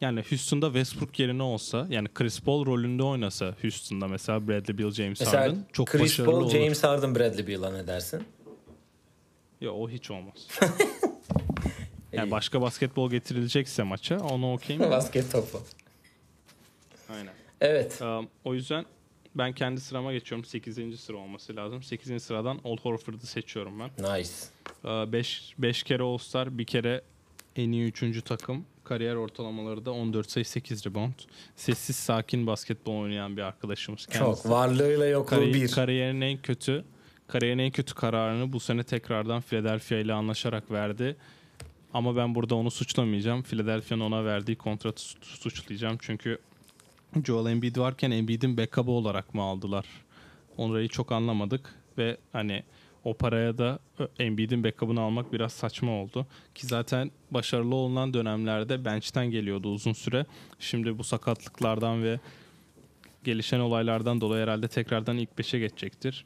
Yani 0.00 0.22
Houston'da 0.30 0.66
Westbrook 0.66 1.18
yerine 1.18 1.42
olsa 1.42 1.86
yani 1.90 2.08
Chris 2.14 2.40
Paul 2.40 2.66
rolünde 2.66 3.02
oynasa 3.02 3.54
Houston'da 3.62 4.08
mesela 4.08 4.48
Bradley 4.48 4.78
Beal, 4.78 4.90
James 4.90 5.20
Mesela 5.20 5.42
Harden 5.42 5.64
çok 5.72 5.88
Chris 5.88 6.02
başarılı 6.02 6.30
Paul, 6.32 6.42
olur. 6.42 6.50
James 6.50 6.84
Harden, 6.84 7.14
Bradley 7.14 7.46
Beal'a 7.48 7.72
ne 7.72 7.86
dersin? 7.86 8.22
Ya 9.60 9.72
o 9.72 9.88
hiç 9.90 10.10
olmaz. 10.10 10.48
Yani 12.12 12.30
başka 12.30 12.60
basketbol 12.60 13.10
getirilecekse 13.10 13.82
maça 13.82 14.18
onu 14.18 14.52
okeyim. 14.52 14.82
Basket 14.82 15.32
topu. 15.32 15.60
Aynen. 17.14 17.32
Evet. 17.60 18.02
Um, 18.02 18.28
o 18.44 18.54
yüzden 18.54 18.84
ben 19.34 19.52
kendi 19.52 19.80
sırama 19.80 20.12
geçiyorum. 20.12 20.44
8. 20.44 21.00
sıra 21.00 21.16
olması 21.16 21.56
lazım. 21.56 21.82
8. 21.82 22.22
sıradan 22.22 22.60
Old 22.64 22.78
Horford'u 22.80 23.26
seçiyorum 23.26 23.80
ben. 23.80 23.90
Nice. 23.98 24.30
5 25.12 25.54
5 25.58 25.82
kere 25.82 26.02
All-Star, 26.02 26.58
bir 26.58 26.64
kere 26.64 27.02
en 27.56 27.72
iyi 27.72 27.84
3. 27.88 28.22
takım. 28.24 28.64
Kariyer 28.84 29.14
ortalamaları 29.14 29.84
da 29.84 29.92
14 29.92 30.30
sayı 30.30 30.44
8 30.44 30.86
rebound. 30.86 31.12
Sessiz 31.56 31.96
sakin 31.96 32.46
basketbol 32.46 32.96
oynayan 33.00 33.36
bir 33.36 33.42
arkadaşımız 33.42 34.06
kendisi. 34.06 34.42
Çok. 34.42 34.50
Varlığıyla 34.52 35.06
yokluğu 35.06 35.36
Kari- 35.36 35.54
bir. 35.54 35.70
Kariyerin 35.70 36.20
en 36.20 36.38
kötü 36.42 36.84
kariyerin 37.26 37.58
en 37.58 37.70
kötü 37.70 37.94
kararını 37.94 38.52
bu 38.52 38.60
sene 38.60 38.82
tekrardan 38.82 39.40
Philadelphia 39.40 39.96
ile 39.96 40.12
anlaşarak 40.12 40.70
verdi. 40.70 41.16
Ama 41.94 42.16
ben 42.16 42.34
burada 42.34 42.54
onu 42.54 42.70
suçlamayacağım. 42.70 43.42
Philadelphia'nın 43.42 44.04
ona 44.04 44.24
verdiği 44.24 44.56
kontratı 44.56 45.02
su- 45.02 45.18
suçlayacağım. 45.22 45.98
Çünkü 46.00 46.38
Joel 47.24 47.50
Embiid 47.50 47.76
varken 47.76 48.10
Embiid'in 48.10 48.56
backup'ı 48.56 48.90
olarak 48.90 49.34
mı 49.34 49.42
aldılar? 49.42 49.86
Orayı 50.56 50.88
çok 50.88 51.12
anlamadık 51.12 51.74
ve 51.98 52.16
hani 52.32 52.62
o 53.04 53.14
paraya 53.14 53.58
da 53.58 53.78
Embiid'in 54.18 54.64
backup'ını 54.64 55.00
almak 55.00 55.32
biraz 55.32 55.52
saçma 55.52 55.92
oldu. 55.92 56.26
Ki 56.54 56.66
zaten 56.66 57.10
başarılı 57.30 57.74
olunan 57.74 58.14
dönemlerde 58.14 58.84
bench'ten 58.84 59.30
geliyordu 59.30 59.68
uzun 59.68 59.92
süre. 59.92 60.26
Şimdi 60.58 60.98
bu 60.98 61.04
sakatlıklardan 61.04 62.02
ve 62.02 62.20
gelişen 63.24 63.60
olaylardan 63.60 64.20
dolayı 64.20 64.42
herhalde 64.42 64.68
tekrardan 64.68 65.16
ilk 65.18 65.30
5'e 65.30 65.58
geçecektir. 65.58 66.24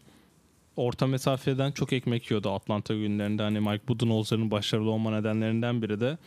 Orta 0.76 1.06
mesafeden 1.06 1.72
çok 1.72 1.92
ekmek 1.92 2.30
yiyordu 2.30 2.50
Atlanta 2.50 2.94
günlerinde. 2.94 3.42
Hani 3.42 3.60
Mike 3.60 3.88
Budenholzer'ın 3.88 4.50
başarılı 4.50 4.90
olma 4.90 5.10
nedenlerinden 5.10 5.82
biri 5.82 6.00
de 6.00 6.18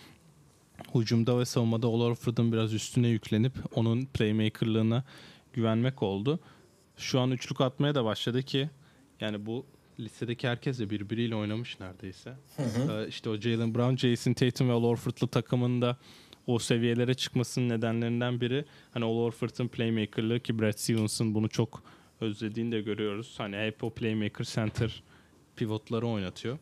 hücumda 0.95 1.39
ve 1.39 1.45
savunmada 1.45 1.88
Al 1.88 2.01
Horford'un 2.01 2.51
biraz 2.51 2.73
üstüne 2.73 3.07
yüklenip 3.07 3.53
onun 3.75 4.05
playmakerlığına 4.05 5.03
güvenmek 5.53 6.03
oldu. 6.03 6.39
Şu 6.97 7.19
an 7.19 7.32
üçlük 7.32 7.61
atmaya 7.61 7.95
da 7.95 8.05
başladı 8.05 8.43
ki 8.43 8.69
yani 9.21 9.45
bu 9.45 9.65
listedeki 9.99 10.47
herkes 10.47 10.80
de 10.80 10.89
birbiriyle 10.89 11.36
oynamış 11.36 11.80
neredeyse. 11.80 12.34
Ee, 12.59 13.07
işte 13.07 13.30
o 13.30 13.38
Jalen 13.38 13.75
Brown, 13.75 13.95
Jason 13.95 14.34
Tatum 14.34 14.69
ve 14.69 14.73
Al 14.73 14.84
Horford'lu 14.84 15.28
takımın 15.28 15.82
da 15.82 15.97
o 16.47 16.59
seviyelere 16.59 17.13
çıkmasının 17.13 17.69
nedenlerinden 17.69 18.41
biri 18.41 18.65
hani 18.91 19.05
Al 19.05 19.32
playmakerlığı 19.71 20.39
ki 20.39 20.59
Brad 20.59 20.78
Stevens'ın 20.78 21.36
bunu 21.36 21.49
çok 21.49 21.84
özlediğini 22.21 22.71
de 22.71 22.82
görüyoruz. 22.82 23.36
Hani 23.38 23.57
hep 23.57 23.84
o 23.84 23.89
playmaker 23.89 24.45
center 24.45 25.03
pivotları 25.55 26.07
oynatıyor. 26.07 26.57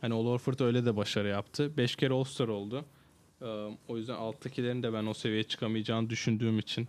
Hani 0.00 0.14
Al 0.14 0.38
öyle 0.60 0.84
de 0.84 0.96
başarı 0.96 1.28
yaptı. 1.28 1.76
5 1.76 1.96
kere 1.96 2.14
All-Star 2.14 2.48
oldu. 2.48 2.84
O 3.88 3.96
yüzden 3.96 4.14
alttakilerin 4.14 4.82
de 4.82 4.92
ben 4.92 5.06
o 5.06 5.14
seviyeye 5.14 5.44
çıkamayacağını 5.44 6.10
düşündüğüm 6.10 6.58
için 6.58 6.88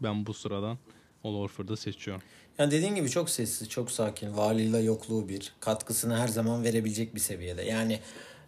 ben 0.00 0.26
bu 0.26 0.34
sıradan 0.34 0.78
Al 1.24 1.34
Horford'u 1.34 1.76
seçiyorum. 1.76 2.22
Yani 2.58 2.70
dediğin 2.70 2.94
gibi 2.94 3.10
çok 3.10 3.30
sessiz, 3.30 3.68
çok 3.68 3.90
sakin. 3.90 4.36
Varlığıyla 4.36 4.80
yokluğu 4.80 5.28
bir. 5.28 5.52
Katkısını 5.60 6.18
her 6.18 6.28
zaman 6.28 6.64
verebilecek 6.64 7.14
bir 7.14 7.20
seviyede. 7.20 7.62
Yani 7.62 8.00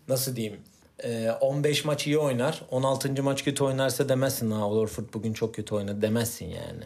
nasıl 0.09 0.37
diyeyim? 0.37 0.61
e, 1.05 1.31
15 1.41 1.85
maç 1.85 2.07
iyi 2.07 2.19
oynar. 2.19 2.63
16. 2.71 3.23
maç 3.23 3.45
kötü 3.45 3.65
oynarsa 3.65 4.09
demezsin. 4.09 4.51
Ha 4.51 4.59
Al 4.59 4.77
Horford 4.77 5.05
bugün 5.15 5.33
çok 5.33 5.55
kötü 5.55 5.75
oynadı 5.75 6.03
demezsin 6.03 6.47
yani. 6.47 6.85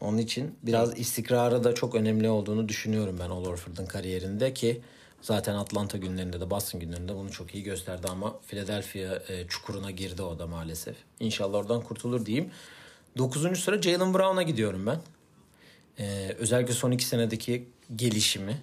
Onun 0.00 0.18
için 0.18 0.54
biraz 0.62 0.98
istikrarı 0.98 1.64
da 1.64 1.74
çok 1.74 1.94
önemli 1.94 2.28
olduğunu 2.28 2.68
düşünüyorum 2.68 3.16
ben 3.20 3.30
Al 3.30 3.44
Horford'un 3.44 3.86
kariyerinde 3.86 4.54
ki 4.54 4.80
zaten 5.20 5.54
Atlanta 5.54 5.98
günlerinde 5.98 6.40
de 6.40 6.50
Boston 6.50 6.80
günlerinde 6.80 7.14
bunu 7.14 7.30
çok 7.30 7.54
iyi 7.54 7.64
gösterdi 7.64 8.06
ama 8.10 8.38
Philadelphia 8.46 9.22
e, 9.28 9.46
çukuruna 9.48 9.90
girdi 9.90 10.22
o 10.22 10.38
da 10.38 10.46
maalesef. 10.46 10.96
İnşallah 11.20 11.58
oradan 11.58 11.80
kurtulur 11.82 12.26
diyeyim. 12.26 12.50
9. 13.18 13.60
sıra 13.60 13.82
Jalen 13.82 14.14
Brown'a 14.14 14.42
gidiyorum 14.42 14.86
ben. 14.86 15.00
Ee, 15.98 16.34
özellikle 16.38 16.74
son 16.74 16.90
iki 16.90 17.04
senedeki 17.04 17.68
gelişimi 17.96 18.58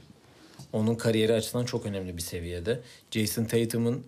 onun 0.74 0.96
kariyeri 0.96 1.34
açısından 1.34 1.66
çok 1.66 1.86
önemli 1.86 2.18
bir 2.18 2.22
seviyede. 2.22 2.82
Jason 3.12 3.46
Tatum'un 3.46 4.06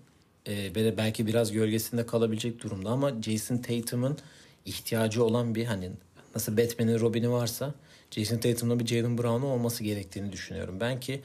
e, 0.47 0.75
belki 0.97 1.27
biraz 1.27 1.51
gölgesinde 1.51 2.05
kalabilecek 2.05 2.63
durumda 2.63 2.89
ama 2.89 3.21
Jason 3.21 3.57
Tatum'un 3.57 4.17
ihtiyacı 4.65 5.23
olan 5.23 5.55
bir 5.55 5.65
hani 5.65 5.91
nasıl 6.35 6.57
Batman'in 6.57 6.99
Robin'i 6.99 7.31
varsa 7.31 7.73
Jason 8.11 8.37
Tatum'da 8.37 8.79
bir 8.79 8.85
Jalen 8.85 9.17
Brown'un 9.17 9.49
olması 9.49 9.83
gerektiğini 9.83 10.31
düşünüyorum. 10.31 10.79
Ben 10.79 10.99
ki 10.99 11.21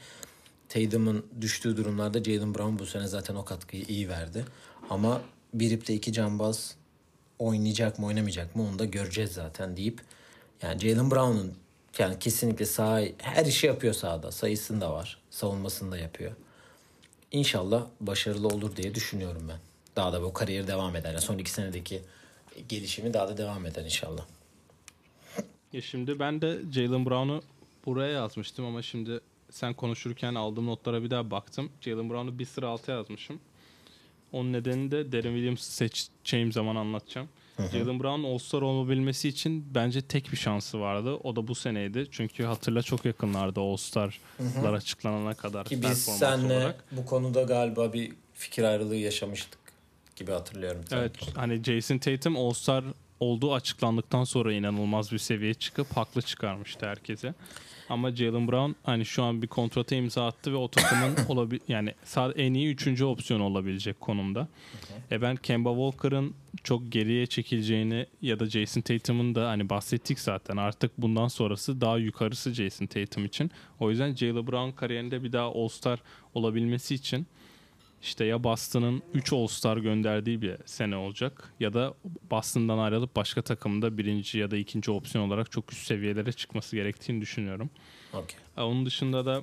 Tatum'un 0.73 1.25
düştüğü 1.41 1.77
durumlarda 1.77 2.23
Jalen 2.23 2.55
Brown 2.55 2.79
bu 2.79 2.85
sene 2.85 3.07
zaten 3.07 3.35
o 3.35 3.45
katkıyı 3.45 3.83
iyi 3.87 4.09
verdi. 4.09 4.45
Ama 4.89 5.21
bir 5.53 5.71
ipte 5.71 5.93
iki 5.93 6.13
cambaz 6.13 6.75
oynayacak 7.39 7.99
mı 7.99 8.05
oynamayacak 8.05 8.55
mı 8.55 8.63
onu 8.63 8.79
da 8.79 8.85
göreceğiz 8.85 9.31
zaten 9.31 9.77
deyip 9.77 10.01
yani 10.61 10.79
Jalen 10.79 11.11
Brown'un 11.11 11.53
yani 11.97 12.19
kesinlikle 12.19 12.65
sağ 12.65 13.01
her 13.17 13.45
işi 13.45 13.67
yapıyor 13.67 13.93
sahada. 13.93 14.31
Sayısını 14.31 14.81
da 14.81 14.93
var. 14.93 15.17
Savunmasını 15.29 15.91
da 15.91 15.97
yapıyor. 15.97 16.31
İnşallah 17.31 17.85
başarılı 17.99 18.47
olur 18.47 18.75
diye 18.75 18.95
düşünüyorum 18.95 19.45
ben. 19.49 19.59
Daha 19.95 20.13
da 20.13 20.23
bu 20.23 20.33
kariyeri 20.33 20.67
devam 20.67 20.95
eder. 20.95 21.09
Yani 21.09 21.21
son 21.21 21.37
iki 21.37 21.51
senedeki 21.51 22.01
gelişimi 22.69 23.13
daha 23.13 23.27
da 23.27 23.37
devam 23.37 23.65
eder 23.65 23.85
inşallah. 23.85 24.25
Ya 25.73 25.81
şimdi 25.81 26.19
ben 26.19 26.41
de 26.41 26.59
Jalen 26.71 27.05
Brown'u 27.05 27.43
buraya 27.85 28.11
yazmıştım 28.11 28.65
ama 28.65 28.81
şimdi 28.81 29.21
sen 29.53 29.73
konuşurken 29.73 30.35
aldığım 30.35 30.67
notlara 30.67 31.03
bir 31.03 31.09
daha 31.09 31.31
baktım. 31.31 31.69
Jalen 31.81 32.09
Brown'u 32.09 32.39
bir 32.39 32.45
sıra 32.45 32.67
altı 32.67 32.91
yazmışım. 32.91 33.39
Onun 34.31 34.53
nedeni 34.53 34.91
de 34.91 35.11
Derin 35.11 35.33
Williams'ı 35.33 35.71
seçeceğim 35.71 36.51
zaman 36.51 36.75
anlatacağım. 36.75 37.29
Jalen 37.71 37.99
Brown 37.99 38.23
All-Star 38.23 38.61
olabilmesi 38.61 39.29
için 39.29 39.65
bence 39.75 40.01
tek 40.01 40.31
bir 40.31 40.37
şansı 40.37 40.79
vardı. 40.79 41.13
O 41.15 41.35
da 41.35 41.47
bu 41.47 41.55
seneydi. 41.55 42.07
Çünkü 42.11 42.43
hatırla 42.43 42.81
çok 42.81 43.05
yakınlardı 43.05 43.59
All-Star'lar 43.59 44.73
açıklanana 44.73 45.33
kadar 45.33 45.65
Ki 45.65 45.81
biz 45.81 46.05
senle 46.05 46.57
olarak. 46.57 46.83
bu 46.91 47.05
konuda 47.05 47.43
galiba 47.43 47.93
bir 47.93 48.13
fikir 48.33 48.63
ayrılığı 48.63 48.95
yaşamıştık 48.95 49.59
gibi 50.15 50.31
hatırlıyorum. 50.31 50.81
Evet 50.91 51.11
hani 51.35 51.63
Jason 51.63 51.97
Tatum 51.97 52.37
All-Star 52.37 52.83
olduğu 53.19 53.53
açıklandıktan 53.53 54.23
sonra 54.23 54.53
inanılmaz 54.53 55.11
bir 55.11 55.17
seviyeye 55.17 55.53
çıkıp 55.53 55.97
haklı 55.97 56.21
çıkarmıştı 56.21 56.85
herkese. 56.85 57.33
Ama 57.93 58.15
Jalen 58.15 58.47
Brown 58.47 58.71
hani 58.83 59.05
şu 59.05 59.23
an 59.23 59.41
bir 59.41 59.47
kontrata 59.47 59.95
imza 59.95 60.27
attı 60.27 60.51
ve 60.51 60.55
o 60.55 60.67
takımın 60.67 61.15
olabil 61.27 61.59
yani 61.67 61.93
en 62.35 62.53
iyi 62.53 62.73
üçüncü 62.73 63.05
opsiyon 63.05 63.39
olabilecek 63.39 64.01
konumda. 64.01 64.47
E 65.11 65.21
ben 65.21 65.35
Kemba 65.35 65.69
Walker'ın 65.69 66.33
çok 66.63 66.91
geriye 66.91 67.25
çekileceğini 67.25 68.05
ya 68.21 68.39
da 68.39 68.45
Jason 68.45 68.81
Tatum'un 68.81 69.35
da 69.35 69.49
hani 69.49 69.69
bahsettik 69.69 70.19
zaten 70.19 70.57
artık 70.57 70.91
bundan 70.97 71.27
sonrası 71.27 71.81
daha 71.81 71.97
yukarısı 71.97 72.53
Jason 72.53 72.85
Tatum 72.85 73.25
için. 73.25 73.51
O 73.79 73.89
yüzden 73.89 74.15
Jalen 74.15 74.47
Brown 74.47 74.75
kariyerinde 74.75 75.23
bir 75.23 75.31
daha 75.31 75.45
All-Star 75.45 75.99
olabilmesi 76.33 76.95
için 76.95 77.27
işte 78.03 78.25
ya 78.25 78.43
Boston'ın 78.43 79.01
3 79.13 79.33
All-Star 79.33 79.77
gönderdiği 79.77 80.41
bir 80.41 80.55
sene 80.65 80.95
olacak 80.95 81.53
ya 81.59 81.73
da 81.73 81.93
Boston'dan 82.31 82.77
ayrılıp 82.77 83.15
başka 83.15 83.41
takımda 83.41 83.97
birinci 83.97 84.39
ya 84.39 84.51
da 84.51 84.57
ikinci 84.57 84.91
opsiyon 84.91 85.27
olarak 85.27 85.51
çok 85.51 85.73
üst 85.73 85.87
seviyelere 85.87 86.31
çıkması 86.31 86.75
gerektiğini 86.75 87.21
düşünüyorum. 87.21 87.69
Okey. 88.13 88.37
E, 88.57 88.61
Onun 88.61 88.85
dışında 88.85 89.25
da 89.25 89.41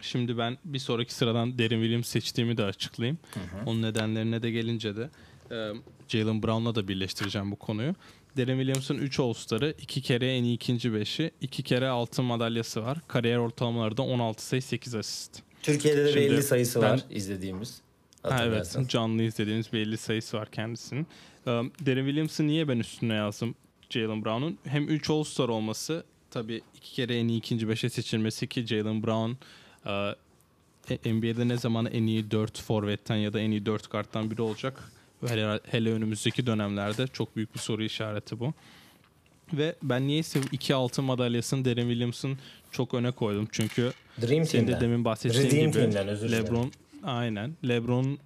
şimdi 0.00 0.38
ben 0.38 0.58
bir 0.64 0.78
sonraki 0.78 1.14
sıradan 1.14 1.58
Derin 1.58 1.80
Williams 1.80 2.08
seçtiğimi 2.08 2.56
de 2.56 2.64
açıklayayım. 2.64 3.18
Onun 3.66 3.82
nedenlerine 3.82 4.42
de 4.42 4.50
gelince 4.50 4.96
de 4.96 5.10
e, 5.50 5.56
Jalen 6.08 6.42
Brown'la 6.42 6.74
da 6.74 6.88
birleştireceğim 6.88 7.50
bu 7.50 7.56
konuyu. 7.56 7.94
Derin 8.36 8.56
Williams'ın 8.58 8.98
3 8.98 9.20
All-Star'ı, 9.20 9.74
2 9.80 10.02
kere 10.02 10.36
en 10.36 10.44
iyi 10.44 10.54
ikinci 10.54 10.94
beşi, 10.94 11.30
2 11.40 11.62
kere 11.62 11.88
altın 11.88 12.24
madalyası 12.24 12.82
var. 12.82 12.98
Kariyer 13.08 13.36
ortalamaları 13.36 13.96
da 13.96 14.02
16 14.02 14.46
sayı 14.46 14.62
8 14.62 14.94
asist. 14.94 15.42
Türkiye'de 15.64 16.04
de 16.04 16.12
Şimdi 16.12 16.30
belli 16.30 16.42
sayısı 16.42 16.82
ben- 16.82 16.90
var 16.90 17.00
izlediğimiz. 17.10 17.80
Ha, 18.22 18.44
evet 18.44 18.76
canlı 18.88 19.22
izlediğiniz 19.22 19.72
belli 19.72 19.96
sayısı 19.96 20.36
var 20.36 20.50
kendisinin. 20.50 21.06
Ee, 21.46 21.50
Derin 21.80 22.04
Williams'ı 22.04 22.46
niye 22.46 22.68
ben 22.68 22.78
üstüne 22.78 23.14
yazdım 23.14 23.54
Jalen 23.90 24.24
Brown'un? 24.24 24.58
Hem 24.64 24.88
3 24.88 25.10
All-Star 25.10 25.48
olması 25.48 26.04
tabii 26.30 26.62
iki 26.76 26.92
kere 26.92 27.18
en 27.18 27.28
iyi 27.28 27.38
ikinci 27.38 27.68
beşe 27.68 27.90
seçilmesi 27.90 28.46
ki 28.46 28.66
Jalen 28.66 29.02
Brown 29.02 29.30
e, 29.86 31.12
NBA'de 31.12 31.48
ne 31.48 31.56
zaman 31.56 31.86
en 31.86 32.02
iyi 32.06 32.30
4 32.30 32.60
forvetten 32.60 33.16
ya 33.16 33.32
da 33.32 33.40
en 33.40 33.50
iyi 33.50 33.66
4 33.66 33.88
karttan 33.88 34.30
biri 34.30 34.42
olacak 34.42 34.90
Hele, 35.26 35.60
hele 35.70 35.92
önümüzdeki 35.92 36.46
dönemlerde 36.46 37.06
çok 37.06 37.36
büyük 37.36 37.54
bir 37.54 37.60
soru 37.60 37.84
işareti 37.84 38.40
bu. 38.40 38.54
Ve 39.52 39.74
ben 39.82 40.06
niyeyse 40.06 40.40
iki 40.52 40.74
altın 40.74 41.04
madalyasını 41.04 41.64
Derin 41.64 41.88
Williams'ın 41.88 42.38
çok 42.74 42.94
öne 42.94 43.10
koydum. 43.10 43.48
Çünkü 43.52 43.92
Dream 44.22 44.44
senin 44.44 44.68
de 44.68 44.80
demin 44.80 45.04
bahsettiğin 45.04 45.44
Redeem 45.44 45.70
gibi 45.70 45.80
Team'den, 45.80 46.08
özür. 46.08 46.32
LeBron 46.32 46.72
aynen 47.02 47.52
LeBron 47.68 48.18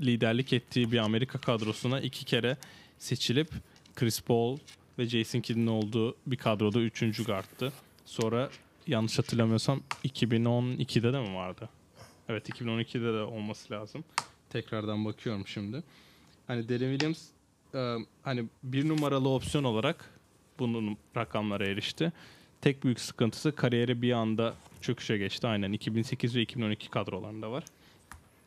liderlik 0.00 0.52
ettiği 0.52 0.92
bir 0.92 0.98
Amerika 0.98 1.38
kadrosuna 1.38 2.00
iki 2.00 2.24
kere 2.24 2.56
seçilip 2.98 3.48
Chris 3.94 4.20
Paul 4.20 4.58
ve 4.98 5.06
Jason 5.06 5.40
Kidd'in 5.40 5.66
olduğu 5.66 6.16
bir 6.26 6.36
kadroda 6.36 6.80
üçüncü 6.80 7.24
guardtı. 7.24 7.72
Sonra 8.04 8.50
yanlış 8.86 9.18
hatırlamıyorsam 9.18 9.80
2012'de 10.04 11.12
de 11.12 11.20
mi 11.20 11.34
vardı? 11.34 11.68
Evet 12.28 12.48
2012'de 12.48 13.14
de 13.14 13.22
olması 13.22 13.72
lazım. 13.74 14.04
Tekrardan 14.50 15.04
bakıyorum 15.04 15.46
şimdi. 15.46 15.82
Hani 16.46 16.68
Derin 16.68 16.98
Williams 16.98 17.22
e, 17.74 18.06
hani 18.22 18.44
bir 18.62 18.88
numaralı 18.88 19.28
opsiyon 19.28 19.64
olarak 19.64 20.10
bunun 20.58 20.96
rakamlara 21.16 21.66
erişti. 21.66 22.12
Tek 22.60 22.84
büyük 22.84 23.00
sıkıntısı 23.00 23.54
kariyeri 23.54 24.02
bir 24.02 24.12
anda 24.12 24.54
çöküşe 24.80 25.18
geçti. 25.18 25.46
Aynen 25.46 25.72
2008 25.72 26.36
ve 26.36 26.42
2012 26.42 26.90
kadrolarında 26.90 27.50
var. 27.50 27.64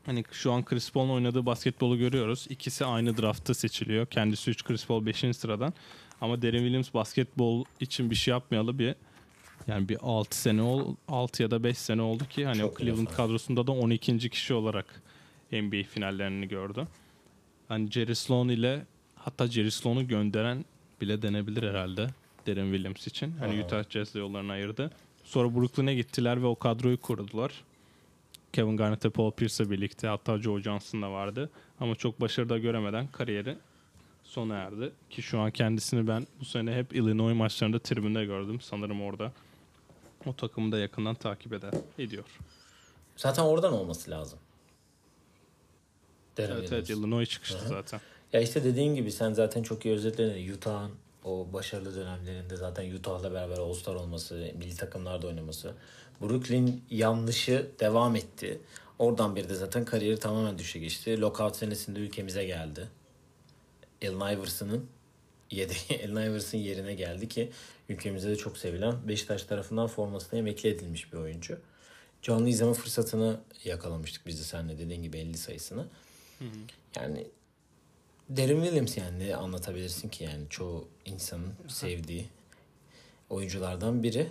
Hani 0.06 0.24
şu 0.32 0.52
an 0.52 0.66
Chris 0.66 0.92
Paul'un 0.92 1.10
oynadığı 1.10 1.46
basketbolu 1.46 1.98
görüyoruz. 1.98 2.48
İkisi 2.50 2.86
aynı 2.86 3.18
draftta 3.18 3.54
seçiliyor. 3.54 4.06
Kendisi 4.06 4.52
3 4.52 4.64
Chris 4.64 4.86
Paul 4.86 5.06
5. 5.06 5.18
sıradan. 5.38 5.74
Ama 6.22 6.42
Derin 6.42 6.58
Williams 6.58 6.94
basketbol 6.94 7.66
için 7.80 8.10
bir 8.10 8.16
şey 8.16 8.32
yapmayalı 8.32 8.80
bir 8.80 8.96
yani 9.68 9.90
bir 9.90 9.98
6 10.02 10.38
sene 10.38 10.62
ol 10.62 10.96
6 11.08 11.44
ya 11.44 11.52
da 11.52 11.64
5 11.64 11.78
sene 11.78 12.02
oldu 12.02 12.26
ki 12.26 12.46
hani 12.46 12.58
Çok 12.60 12.74
o 12.74 12.78
Cleveland 12.78 13.08
bile 13.08 13.16
kadrosunda 13.16 13.68
da 13.68 13.72
12. 13.72 14.30
kişi 14.30 14.54
olarak 14.54 15.02
NBA 15.52 15.84
finallerini 15.84 16.48
gördü. 16.48 16.88
Hani 17.68 17.92
Jerry 17.92 18.16
Sloan 18.16 18.50
ile 18.50 18.86
hatta 19.16 19.48
Jerry 19.48 19.72
Sloan'u 19.72 20.08
gönderen 20.08 20.66
bile 21.02 21.22
denebilir 21.22 21.64
herhalde 21.70 22.08
Derin 22.48 22.72
Williams 22.74 23.08
için. 23.08 23.32
Hani 23.40 23.54
Aha. 23.54 23.66
Utah 23.66 23.90
Jazz'le 23.90 24.16
yollarını 24.16 24.52
ayırdı. 24.52 24.92
Sonra 25.24 25.56
Brooklyn'e 25.56 25.96
gittiler 25.96 26.42
ve 26.42 26.46
o 26.46 26.56
kadroyu 26.56 27.00
kurdular. 27.02 27.64
Kevin 28.54 28.78
Garnett 28.78 29.06
ve 29.06 29.10
Paul 29.10 29.32
Pierce'la 29.32 29.72
birlikte 29.72 30.08
hatta 30.08 30.38
Joe 30.38 30.60
Johnson 30.60 31.02
da 31.02 31.12
vardı. 31.12 31.50
Ama 31.80 31.96
çok 31.96 32.22
başarıda 32.22 32.58
göremeden 32.58 33.08
kariyeri 33.08 33.58
sona 34.24 34.56
erdi. 34.56 34.92
Ki 35.10 35.22
şu 35.22 35.40
an 35.40 35.52
kendisini 35.52 36.08
ben 36.08 36.28
bu 36.40 36.46
sene 36.46 36.76
hep 36.76 36.96
Illinois 36.96 37.36
maçlarında 37.38 37.80
tribünde 37.80 38.26
gördüm. 38.26 38.62
Sanırım 38.62 39.02
orada 39.02 39.32
o 40.26 40.34
takımı 40.36 40.72
da 40.72 40.78
yakından 40.80 41.16
takip 41.16 41.54
eder, 41.54 41.74
ediyor. 42.00 42.24
Zaten 43.18 43.44
oradan 43.44 43.74
olması 43.74 44.12
lazım. 44.12 44.40
Derin 46.38 46.52
Evet 46.52 46.62
Williams. 46.62 46.90
evet 46.90 47.00
Illinois 47.00 47.30
çıkıştı 47.30 47.68
zaten. 47.68 48.02
Ya 48.34 48.42
işte 48.42 48.64
dediğin 48.64 48.96
gibi 48.96 49.12
sen 49.12 49.34
zaten 49.34 49.64
çok 49.64 49.86
iyi 49.86 49.94
özetledin. 49.94 50.54
Utah'ın 50.54 50.92
o 51.24 51.54
başarılı 51.54 51.96
dönemlerinde 51.96 52.56
zaten 52.56 52.96
Utah'la 52.96 53.34
beraber 53.34 53.58
All-Star 53.58 53.96
olması, 53.96 54.36
milli 54.36 54.76
takımlarda 54.76 55.28
oynaması. 55.28 55.74
Brooklyn 56.22 56.82
yanlışı 56.90 57.72
devam 57.80 58.16
etti. 58.16 58.62
Oradan 59.00 59.36
bir 59.36 59.50
de 59.50 59.56
zaten 59.56 59.86
kariyeri 59.86 60.20
tamamen 60.20 60.58
düşe 60.58 60.80
geçti. 60.80 61.22
Lockout 61.22 61.56
senesinde 61.56 62.00
ülkemize 62.00 62.46
geldi. 62.46 62.88
Allen 64.06 64.36
Iverson'ın 64.36 64.86
yedeği 65.52 66.06
Allen 66.08 66.30
Iverson 66.30 66.60
yerine 66.60 66.94
geldi 66.94 67.28
ki 67.28 67.52
ülkemizde 67.90 68.30
de 68.30 68.36
çok 68.36 68.58
sevilen 68.58 69.08
Beşiktaş 69.08 69.44
tarafından 69.44 69.88
formasına 69.88 70.40
emekli 70.40 70.70
edilmiş 70.70 71.14
bir 71.14 71.18
oyuncu. 71.18 71.58
Canlı 72.22 72.50
izleme 72.50 72.74
fırsatını 72.74 73.40
yakalamıştık 73.64 74.26
biz 74.26 74.40
de 74.40 74.44
seninle 74.44 74.78
dediğin 74.78 75.04
gibi 75.04 75.18
50 75.18 75.38
sayısını. 75.38 75.86
Yani 76.96 77.28
Derin 78.38 78.62
Williams 78.62 78.98
yani 78.98 79.20
ne 79.20 79.36
anlatabilirsin 79.36 80.10
ki 80.10 80.24
yani 80.24 80.44
çoğu 80.50 80.88
insanın 81.06 81.54
sevdiği 81.68 82.26
oyunculardan 83.30 84.04
biri. 84.04 84.28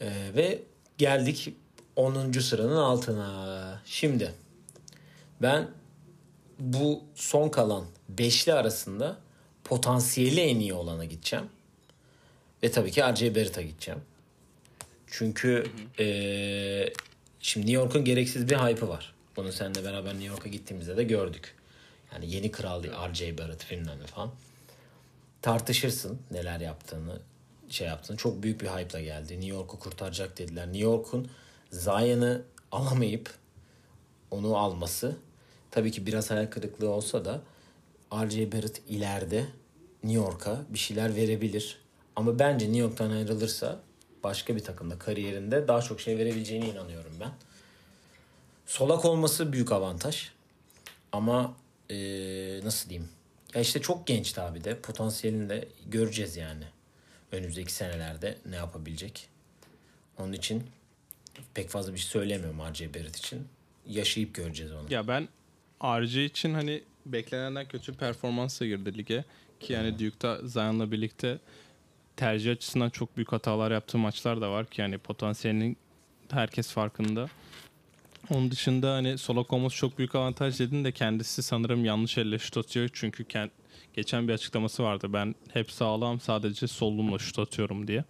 Ee, 0.00 0.10
ve 0.36 0.62
geldik 0.98 1.54
10. 1.96 2.32
sıranın 2.32 2.76
altına. 2.76 3.82
Şimdi 3.84 4.32
ben 5.42 5.68
bu 6.58 7.02
son 7.14 7.48
kalan 7.48 7.84
beşli 8.08 8.52
arasında 8.52 9.16
potansiyeli 9.64 10.40
en 10.40 10.60
iyi 10.60 10.74
olana 10.74 11.04
gideceğim. 11.04 11.46
Ve 12.62 12.70
tabii 12.70 12.90
ki 12.90 13.02
R.J. 13.02 13.34
Barrett'a 13.34 13.62
gideceğim. 13.62 14.00
Çünkü 15.06 15.66
eee, 15.98 16.92
şimdi 17.40 17.66
New 17.66 17.82
York'un 17.82 18.04
gereksiz 18.04 18.48
bir 18.48 18.56
hype'ı 18.56 18.88
var. 18.88 19.14
Bunu 19.36 19.52
seninle 19.52 19.84
beraber 19.84 20.12
New 20.12 20.26
York'a 20.26 20.48
gittiğimizde 20.48 20.96
de 20.96 21.04
gördük. 21.04 21.59
Yani 22.12 22.30
yeni 22.30 22.50
kral 22.50 22.84
R.J. 22.84 23.38
Barrett 23.38 23.70
bilmem 23.70 24.00
ne 24.00 24.06
falan. 24.06 24.30
Tartışırsın 25.42 26.18
neler 26.30 26.60
yaptığını, 26.60 27.20
şey 27.68 27.86
yaptığını. 27.86 28.16
Çok 28.16 28.42
büyük 28.42 28.60
bir 28.60 28.66
hype'la 28.66 29.00
geldi. 29.00 29.32
New 29.32 29.48
York'u 29.48 29.78
kurtaracak 29.78 30.38
dediler. 30.38 30.66
New 30.66 30.82
York'un 30.82 31.30
Zion'ı 31.70 32.42
alamayıp 32.72 33.34
onu 34.30 34.56
alması 34.56 35.16
tabii 35.70 35.92
ki 35.92 36.06
biraz 36.06 36.30
hayal 36.30 36.46
kırıklığı 36.46 36.90
olsa 36.90 37.24
da 37.24 37.40
R.J. 38.12 38.52
Barrett 38.52 38.82
ileride 38.88 39.46
New 40.04 40.24
York'a 40.24 40.60
bir 40.68 40.78
şeyler 40.78 41.16
verebilir. 41.16 41.78
Ama 42.16 42.38
bence 42.38 42.66
New 42.66 42.80
York'tan 42.80 43.10
ayrılırsa 43.10 43.80
başka 44.24 44.56
bir 44.56 44.64
takımda 44.64 44.98
kariyerinde 44.98 45.68
daha 45.68 45.82
çok 45.82 46.00
şey 46.00 46.18
verebileceğine 46.18 46.68
inanıyorum 46.68 47.12
ben. 47.20 47.30
Solak 48.66 49.04
olması 49.04 49.52
büyük 49.52 49.72
avantaj. 49.72 50.30
Ama 51.12 51.54
eee, 51.90 52.60
nasıl 52.64 52.90
diyeyim? 52.90 53.08
Ya 53.54 53.60
işte 53.60 53.80
çok 53.82 54.06
genç 54.06 54.32
tabi 54.32 54.64
de. 54.64 54.78
Potansiyelini 54.80 55.48
de 55.48 55.68
göreceğiz 55.86 56.36
yani. 56.36 56.64
Önümüzdeki 57.32 57.72
senelerde 57.72 58.38
ne 58.46 58.56
yapabilecek. 58.56 59.28
Onun 60.18 60.32
için 60.32 60.62
pek 61.54 61.68
fazla 61.68 61.92
bir 61.92 61.98
şey 61.98 62.08
söylemiyorum 62.08 62.60
R.J. 62.60 62.94
Barrett 62.94 63.16
için. 63.16 63.48
Yaşayıp 63.86 64.34
göreceğiz 64.34 64.72
onu. 64.72 64.92
Ya 64.92 65.08
ben 65.08 65.28
RJ 65.84 66.16
için 66.16 66.54
hani 66.54 66.82
beklenenden 67.06 67.68
kötü 67.68 67.94
performansla 67.94 68.66
girdi 68.66 68.98
lige. 68.98 69.24
Ki 69.60 69.72
yani 69.72 69.98
Duke'da 69.98 70.48
Zion'la 70.48 70.92
birlikte 70.92 71.38
tercih 72.16 72.52
açısından 72.52 72.90
çok 72.90 73.16
büyük 73.16 73.32
hatalar 73.32 73.70
yaptığı 73.70 73.98
maçlar 73.98 74.40
da 74.40 74.50
var 74.50 74.66
ki 74.66 74.80
yani 74.80 74.98
potansiyelinin 74.98 75.76
herkes 76.30 76.70
farkında. 76.70 77.28
Onun 78.30 78.50
dışında 78.50 78.92
hani 78.94 79.18
solak 79.18 79.52
olması 79.52 79.76
çok 79.76 79.98
büyük 79.98 80.14
avantaj 80.14 80.60
dedin 80.60 80.84
de 80.84 80.92
kendisi 80.92 81.42
sanırım 81.42 81.84
yanlış 81.84 82.18
elle 82.18 82.38
şut 82.38 82.56
atıyor. 82.56 82.90
Çünkü 82.92 83.22
kend- 83.24 83.50
geçen 83.94 84.28
bir 84.28 84.32
açıklaması 84.32 84.82
vardı. 84.82 85.12
Ben 85.12 85.34
hep 85.52 85.70
sağlam 85.70 86.20
sadece 86.20 86.66
solumla 86.66 87.18
şut 87.18 87.38
atıyorum 87.38 87.88
diye. 87.88 88.04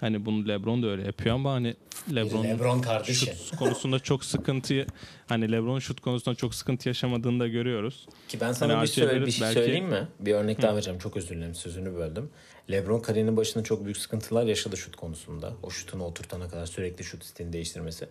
Hani 0.00 0.24
bunu 0.26 0.48
LeBron 0.48 0.82
da 0.82 0.86
öyle 0.86 1.02
yapıyor 1.02 1.34
ama 1.34 1.52
hani 1.52 1.74
LeBron, 2.14 2.44
LeBron 2.44 2.80
kardeşi. 2.80 3.26
şut 3.26 3.56
konusunda 3.56 3.98
çok 3.98 4.24
sıkıntı 4.24 4.86
hani 5.28 5.52
LeBron 5.52 5.78
şut 5.78 6.00
konusunda 6.00 6.34
çok 6.36 6.54
sıkıntı 6.54 6.88
yaşamadığını 6.88 7.40
da 7.40 7.48
görüyoruz. 7.48 8.06
Ki 8.28 8.40
ben 8.40 8.52
sana 8.52 8.74
Hani 8.76 8.82
bir, 8.82 8.86
söyle, 8.88 9.26
bir 9.26 9.30
şey 9.30 9.42
belki- 9.42 9.54
söyleyeyim 9.54 9.86
mi? 9.86 10.08
Bir 10.20 10.34
örnek 10.34 10.62
daha 10.62 10.74
vereceğim. 10.74 10.98
Çok 10.98 11.16
özür 11.16 11.28
dilerim 11.28 11.54
sözünü 11.54 11.94
böldüm. 11.94 12.30
LeBron 12.70 13.00
kariyerinin 13.00 13.36
başında 13.36 13.64
çok 13.64 13.84
büyük 13.84 13.96
sıkıntılar 13.96 14.44
yaşadı 14.46 14.76
şut 14.76 14.96
konusunda. 14.96 15.52
O 15.62 15.70
şutunu 15.70 16.04
oturtana 16.04 16.48
kadar 16.48 16.66
sürekli 16.66 17.04
şut 17.04 17.24
stilini 17.24 17.52
değiştirmesi. 17.52 18.08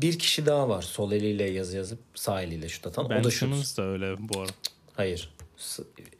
Bir 0.00 0.18
kişi 0.18 0.46
daha 0.46 0.68
var. 0.68 0.82
Sol 0.82 1.12
eliyle 1.12 1.50
yazı 1.50 1.76
yazıp 1.76 1.98
sağ 2.14 2.42
eliyle 2.42 2.68
şut 2.68 2.86
atan. 2.86 3.10
Ben 3.10 3.20
o 3.20 3.24
da 3.24 3.30
şut. 3.30 3.78
Da 3.78 3.82
öyle 3.82 4.14
bu 4.18 4.40
arada. 4.40 4.52
Hayır. 4.94 5.34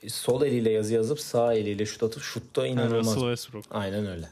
Sol 0.09 0.43
eliyle 0.43 0.71
yazı 0.71 0.95
yazıp 0.95 1.21
sağ 1.21 1.55
eliyle 1.55 1.87
şut 1.87 2.03
atıp 2.03 2.23
şutta 2.23 2.67
inanılmaz. 2.67 3.07
Russell 3.07 3.21
Westbrook. 3.21 3.65
Aynen 3.71 4.07
öyle. 4.07 4.29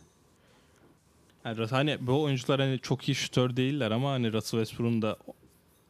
Yani 1.49 1.67
hani 1.71 1.97
bu 2.01 2.23
oyuncular 2.23 2.61
hani 2.61 2.79
çok 2.79 3.09
iyi 3.09 3.15
şutör 3.15 3.57
değiller 3.57 3.91
ama 3.91 4.13
hani 4.13 4.33
Russell 4.33 4.61
Westbrook'un 4.61 5.03
da 5.03 5.17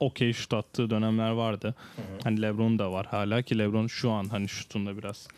okey 0.01 0.33
şut 0.33 0.55
attığı 0.55 0.91
dönemler 0.91 1.31
vardı. 1.31 1.75
Hani 2.25 2.43
LeBron 2.43 2.79
da 2.79 2.93
var 2.93 3.07
hala 3.07 3.43
ki 3.43 3.59
LeBron 3.59 3.87
şu 3.87 4.11
an 4.11 4.25
hani 4.25 4.49
şutunda 4.49 4.99
biraz 4.99 5.29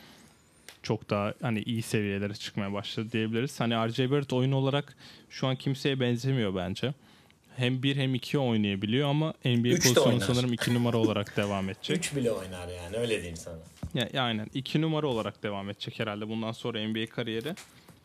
çok 0.83 1.11
daha 1.11 1.35
hani 1.43 1.62
iyi 1.62 1.83
seviyelere 1.83 2.35
çıkmaya 2.35 2.73
başladı 2.73 3.12
diyebiliriz. 3.12 3.61
Hani 3.61 3.89
RJ 3.89 3.99
Barrett 3.99 4.33
oyun 4.33 4.53
olarak 4.53 4.97
şu 5.31 5.47
an 5.47 5.57
kimseye 5.57 6.01
benzemiyor 6.01 6.55
bence. 6.55 6.95
Hem 7.57 7.83
bir 7.83 7.97
hem 7.97 8.14
iki 8.14 8.39
oynayabiliyor 8.39 9.09
ama 9.09 9.35
NBA 9.45 9.68
Üç 9.68 9.83
pozisyonu 9.83 10.21
sanırım 10.21 10.53
iki 10.53 10.75
numara 10.75 10.97
olarak 10.97 11.37
devam 11.37 11.68
edecek. 11.68 11.97
Üç 11.97 12.16
bile 12.16 12.31
oynar 12.33 12.68
yani 12.68 12.97
öyle 12.97 13.14
diyeyim 13.14 13.37
sana. 13.37 13.59
Ya, 13.95 14.09
ya 14.12 14.23
aynen. 14.23 14.47
iki 14.55 14.81
numara 14.81 15.07
olarak 15.07 15.43
devam 15.43 15.71
edecek 15.71 15.99
herhalde 15.99 16.29
bundan 16.29 16.53
sonra 16.53 16.89
NBA 16.89 17.07
kariyeri. 17.07 17.55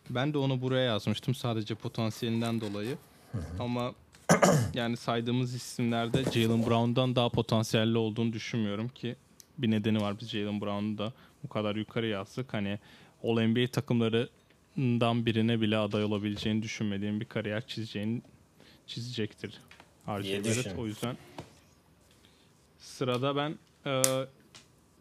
Ben 0.10 0.34
de 0.34 0.38
onu 0.38 0.62
buraya 0.62 0.84
yazmıştım 0.84 1.36
sadece 1.36 1.76
potansiyelinden 1.76 2.62
dolayı. 2.62 2.98
Ama 3.60 3.94
yani 4.74 4.98
saydığımız 4.98 5.56
isimlerde 5.56 6.24
Jalen 6.24 6.66
Brown'dan 6.66 7.16
daha 7.16 7.30
potansiyelli 7.30 7.98
olduğunu 7.98 8.34
düşünmüyorum 8.34 8.88
ki 8.88 9.16
bir 9.58 9.72
nedeni 9.72 10.02
var 10.02 10.20
biz 10.20 10.30
Jalen 10.30 10.62
Brown'u 10.62 10.98
da 10.98 11.14
bu 11.44 11.50
kadar 11.50 11.76
yukarı 11.76 12.08
yazdık. 12.08 12.54
Hani 12.54 12.80
All 13.24 13.42
NBA 13.42 13.68
takımlarından 13.68 15.26
birine 15.26 15.62
bile 15.62 15.78
aday 15.78 16.04
olabileceğini 16.04 16.64
düşünmediğim 16.64 17.20
bir 17.20 17.26
kariyer 17.26 17.68
çizeceğini 17.68 18.22
çizecektir. 18.88 19.62
RJ 20.08 20.32
Barrett. 20.32 20.80
O 20.80 20.88
yüzden 20.88 21.18
sırada 22.80 23.36
ben 23.36 23.56
e, 23.86 24.02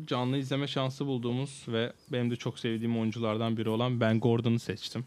canlı 0.05 0.37
izleme 0.37 0.67
şansı 0.67 1.07
bulduğumuz 1.07 1.65
ve 1.69 1.93
benim 2.13 2.31
de 2.31 2.37
çok 2.37 2.59
sevdiğim 2.59 2.99
oyunculardan 2.99 3.57
biri 3.57 3.69
olan 3.69 4.01
Ben 4.01 4.21
Gordon'u 4.21 4.59
seçtim. 4.59 5.05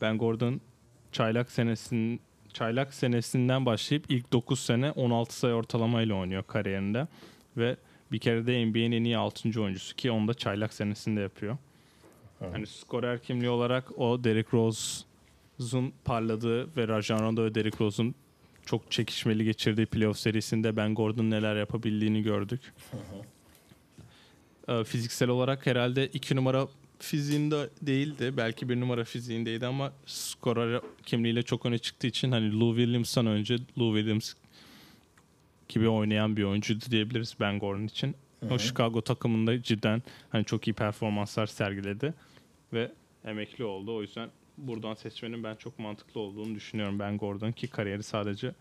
Ben 0.00 0.18
Gordon 0.18 0.60
çaylak 1.12 1.50
senesinin 1.50 2.20
çaylak 2.52 2.94
senesinden 2.94 3.66
başlayıp 3.66 4.04
ilk 4.08 4.32
9 4.32 4.60
sene 4.60 4.90
16 4.90 5.38
sayı 5.38 5.54
ortalamayla 5.54 6.14
oynuyor 6.14 6.42
kariyerinde 6.42 7.06
ve 7.56 7.76
bir 8.12 8.18
kere 8.18 8.46
de 8.46 8.66
NBA'nin 8.66 8.92
en 8.92 9.04
iyi 9.04 9.16
6. 9.16 9.62
oyuncusu 9.62 9.96
ki 9.96 10.10
onu 10.10 10.28
da 10.28 10.34
çaylak 10.34 10.72
senesinde 10.72 11.20
yapıyor. 11.20 11.56
Hani 12.38 12.66
skorer 12.66 13.22
kimliği 13.22 13.50
olarak 13.50 13.98
o 13.98 14.24
Derrick 14.24 14.50
Rose'un 14.52 15.92
parladığı 16.04 16.76
ve 16.76 16.88
Rajon 16.88 17.18
Rondo 17.18 17.44
ve 17.44 17.54
Derrick 17.54 17.84
Rose'un 17.84 18.14
çok 18.66 18.90
çekişmeli 18.90 19.44
geçirdiği 19.44 19.86
playoff 19.86 20.18
serisinde 20.18 20.76
Ben 20.76 20.94
Gordon 20.94 21.30
neler 21.30 21.56
yapabildiğini 21.56 22.22
gördük. 22.22 22.60
Ee, 24.68 24.84
Fiziksel 24.84 25.28
olarak 25.28 25.66
herhalde 25.66 26.06
iki 26.06 26.36
numara 26.36 26.68
fiziğinde 26.98 27.70
değildi. 27.82 28.36
Belki 28.36 28.68
bir 28.68 28.80
numara 28.80 29.04
fiziğindeydi 29.04 29.66
ama 29.66 29.92
skorer 30.06 30.80
kimliğiyle 31.06 31.42
çok 31.42 31.66
öne 31.66 31.78
çıktığı 31.78 32.06
için 32.06 32.32
hani 32.32 32.60
Lou 32.60 32.76
Williams'tan 32.76 33.26
önce 33.26 33.58
Lou 33.78 33.96
Williams 33.96 34.34
gibi 35.68 35.88
oynayan 35.88 36.36
bir 36.36 36.42
oyuncuydu 36.42 36.84
diyebiliriz 36.90 37.36
Ben 37.40 37.58
Gordon 37.58 37.84
için. 37.84 38.14
O 38.50 38.58
Chicago 38.58 39.02
takımında 39.02 39.62
cidden 39.62 40.02
hani 40.30 40.44
çok 40.44 40.68
iyi 40.68 40.72
performanslar 40.72 41.46
sergiledi 41.46 42.14
ve 42.72 42.92
emekli 43.24 43.64
oldu. 43.64 43.96
O 43.96 44.02
yüzden 44.02 44.30
buradan 44.58 44.94
seçmenin 44.94 45.44
ben 45.44 45.54
çok 45.54 45.78
mantıklı 45.78 46.20
olduğunu 46.20 46.54
düşünüyorum 46.54 46.98
Ben 46.98 47.18
Gordon 47.18 47.52
ki 47.52 47.68
kariyeri 47.68 48.02
sadece 48.02 48.52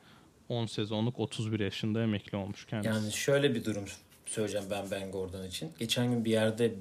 10 0.50 0.66
sezonluk 0.66 1.20
31 1.20 1.60
yaşında 1.60 2.04
emekli 2.04 2.38
olmuş 2.38 2.66
kendisi. 2.66 2.90
Yani 2.90 3.12
şöyle 3.12 3.56
bir 3.56 3.66
durum 3.66 3.86
söyleyeceğim 4.26 4.68
ben 4.72 4.92
Ben 4.92 5.12
Gordon 5.12 5.44
için. 5.44 5.72
Geçen 5.80 6.10
gün 6.10 6.26
bir 6.26 6.32
yerde 6.32 6.74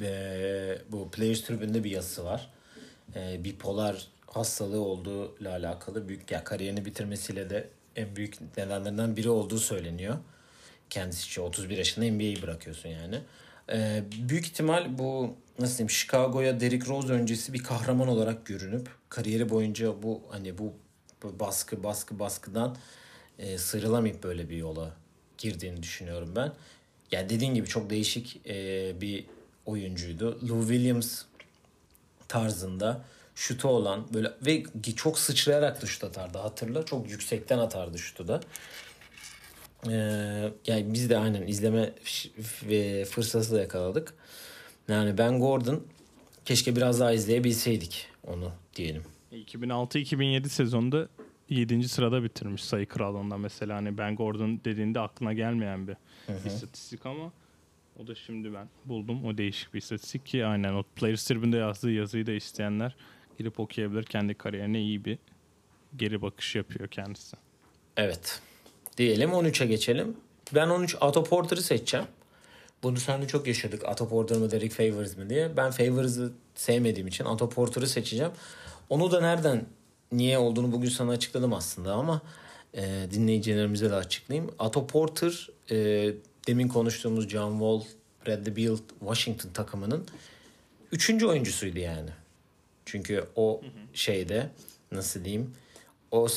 e, 0.00 0.78
bu 0.92 1.10
Players 1.10 1.40
Tribüne'de 1.40 1.84
bir 1.84 1.90
yazısı 1.90 2.24
var. 2.24 2.50
E, 3.16 3.44
bipolar 3.44 4.06
hastalığı 4.26 4.80
olduğu 4.80 5.38
ile 5.40 5.48
alakalı 5.48 6.08
büyük 6.08 6.30
ya 6.30 6.44
kariyerini 6.44 6.84
bitirmesiyle 6.84 7.50
de 7.50 7.68
en 7.96 8.16
büyük 8.16 8.56
nedenlerinden 8.56 9.16
biri 9.16 9.30
olduğu 9.30 9.58
söyleniyor. 9.58 10.16
Kendisi 10.90 11.26
için 11.26 11.42
31 11.42 11.76
yaşında 11.78 12.04
NBA'yi 12.06 12.42
bırakıyorsun 12.42 12.88
yani. 12.88 13.20
E, 13.72 14.04
büyük 14.28 14.46
ihtimal 14.46 14.98
bu 14.98 15.36
nasıl 15.60 15.78
diyeyim 15.78 15.90
Chicago'ya 15.90 16.60
Derrick 16.60 16.90
Rose 16.90 17.12
öncesi 17.12 17.52
bir 17.52 17.62
kahraman 17.62 18.08
olarak 18.08 18.46
görünüp 18.46 18.88
kariyeri 19.08 19.50
boyunca 19.50 20.02
bu 20.02 20.22
hani 20.30 20.58
bu, 20.58 20.72
baskı 21.22 21.82
baskı 21.82 22.18
baskıdan 22.18 22.76
e, 23.38 23.58
sıyrılamayıp 23.58 24.22
böyle 24.22 24.50
bir 24.50 24.56
yola 24.56 24.96
girdiğini 25.38 25.82
düşünüyorum 25.82 26.32
ben. 26.36 26.52
Yani 27.12 27.28
dediğin 27.28 27.54
gibi 27.54 27.66
çok 27.66 27.90
değişik 27.90 28.40
e, 28.46 29.00
bir 29.00 29.26
oyuncuydu. 29.66 30.48
Lou 30.48 30.60
Williams 30.60 31.22
tarzında 32.28 33.04
şutu 33.34 33.68
olan 33.68 34.14
böyle 34.14 34.32
ve 34.46 34.62
çok 34.96 35.18
sıçrayarak 35.18 35.82
da 35.82 35.86
şut 35.86 36.04
atardı 36.04 36.38
hatırla. 36.38 36.84
Çok 36.84 37.10
yüksekten 37.10 37.58
atardı 37.58 37.98
şutu 37.98 38.28
da. 38.28 38.40
Ee, 39.88 40.52
yani 40.66 40.94
biz 40.94 41.10
de 41.10 41.18
aynen 41.18 41.46
izleme 41.46 41.92
ve 42.62 43.04
fırsatı 43.04 43.52
da 43.52 43.60
yakaladık. 43.60 44.14
Yani 44.88 45.18
Ben 45.18 45.40
Gordon 45.40 45.82
keşke 46.44 46.76
biraz 46.76 47.00
daha 47.00 47.12
izleyebilseydik 47.12 48.08
onu 48.26 48.52
diyelim. 48.76 49.02
2006-2007 49.32 50.48
sezonunda 50.48 51.08
7. 51.48 51.88
sırada 51.88 52.22
bitirmiş 52.22 52.64
sayı 52.64 52.86
krallığında 52.86 53.36
mesela 53.36 53.76
hani 53.76 53.98
Ben 53.98 54.16
Gordon 54.16 54.60
dediğinde 54.64 55.00
aklına 55.00 55.32
gelmeyen 55.32 55.88
bir 55.88 55.96
istatistik 56.46 57.06
ama 57.06 57.32
o 58.02 58.06
da 58.06 58.14
şimdi 58.14 58.54
ben 58.54 58.68
buldum. 58.84 59.24
O 59.24 59.38
değişik 59.38 59.74
bir 59.74 59.78
istatistik 59.78 60.26
ki 60.26 60.46
aynen 60.46 60.74
o 60.74 60.82
Players 60.96 61.24
Tribune'de 61.24 61.56
yazdığı 61.56 61.90
yazıyı 61.92 62.26
da 62.26 62.32
isteyenler 62.32 62.96
girip 63.38 63.60
okuyabilir. 63.60 64.02
Kendi 64.02 64.34
kariyerine 64.34 64.80
iyi 64.80 65.04
bir 65.04 65.18
geri 65.96 66.22
bakış 66.22 66.56
yapıyor 66.56 66.88
kendisi. 66.88 67.36
Evet. 67.96 68.40
Diyelim 68.96 69.30
13'e 69.30 69.66
geçelim. 69.66 70.16
Ben 70.54 70.68
13 70.68 70.96
Otto 71.00 71.24
Porter'ı 71.24 71.62
seçeceğim. 71.62 72.06
Bunu 72.82 72.96
seninle 72.96 73.26
çok 73.26 73.46
yaşadık. 73.46 73.88
Otto 73.88 74.08
Porter 74.08 74.38
mı 74.38 74.50
Derek 74.50 74.72
Favors 74.72 75.16
mı 75.16 75.30
diye. 75.30 75.56
Ben 75.56 75.70
Favors'ı 75.70 76.32
sevmediğim 76.54 77.06
için 77.06 77.24
Otto 77.24 77.48
Porter'ı 77.48 77.86
seçeceğim. 77.86 78.32
Onu 78.88 79.10
da 79.12 79.20
nereden 79.20 79.66
niye 80.12 80.38
olduğunu 80.38 80.72
bugün 80.72 80.88
sana 80.88 81.10
açıkladım 81.10 81.52
aslında 81.52 81.92
ama 81.92 82.22
e, 82.74 83.06
dinleyicilerimize 83.10 83.90
de 83.90 83.94
açıklayayım. 83.94 84.50
Otto 84.58 84.86
Porter 84.86 85.48
e, 85.70 85.76
demin 86.46 86.68
konuştuğumuz 86.68 87.28
John 87.28 87.50
Wall, 87.52 87.82
Bradley 88.26 88.56
Beal, 88.56 88.76
Washington 89.00 89.50
takımının 89.50 90.06
üçüncü 90.92 91.26
oyuncusuydu 91.26 91.78
yani. 91.78 92.10
Çünkü 92.84 93.24
o 93.36 93.60
şeyde 93.94 94.50
nasıl 94.92 95.24
diyeyim 95.24 95.54
o 96.10 96.28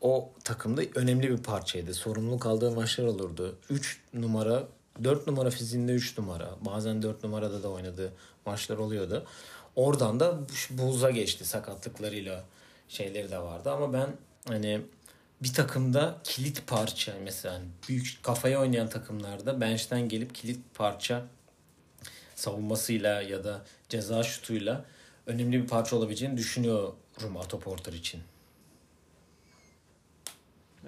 o 0.00 0.30
takımda 0.44 0.82
önemli 0.94 1.30
bir 1.30 1.36
parçaydı. 1.36 1.94
Sorumluluk 1.94 2.46
aldığı 2.46 2.70
maçlar 2.70 3.04
olurdu. 3.04 3.56
3 3.70 4.00
numara 4.14 4.68
4 5.04 5.26
numara 5.26 5.50
fiziğinde 5.50 5.92
3 5.92 6.18
numara. 6.18 6.50
Bazen 6.60 7.02
4 7.02 7.24
numarada 7.24 7.62
da 7.62 7.68
oynadığı 7.68 8.12
maçlar 8.46 8.78
oluyordu. 8.78 9.26
Oradan 9.76 10.20
da 10.20 10.38
buza 10.70 11.10
geçti 11.10 11.44
sakatlıklarıyla 11.44 12.44
şeyleri 12.88 13.30
de 13.30 13.38
vardı 13.38 13.70
ama 13.70 13.92
ben 13.92 14.08
hani 14.48 14.80
bir 15.42 15.52
takımda 15.52 16.18
kilit 16.24 16.66
parça 16.66 17.14
mesela 17.24 17.54
hani 17.54 17.64
büyük 17.88 18.18
kafaya 18.22 18.60
oynayan 18.60 18.88
takımlarda 18.88 19.60
bench'ten 19.60 20.08
gelip 20.08 20.34
kilit 20.34 20.60
parça 20.74 21.26
savunmasıyla 22.34 23.22
ya 23.22 23.44
da 23.44 23.64
ceza 23.88 24.22
şutuyla 24.22 24.84
önemli 25.26 25.62
bir 25.62 25.68
parça 25.68 25.96
olabileceğini 25.96 26.36
düşünüyorum 26.36 27.36
Otto 27.36 27.60
Porter 27.60 27.92
için. 27.92 28.20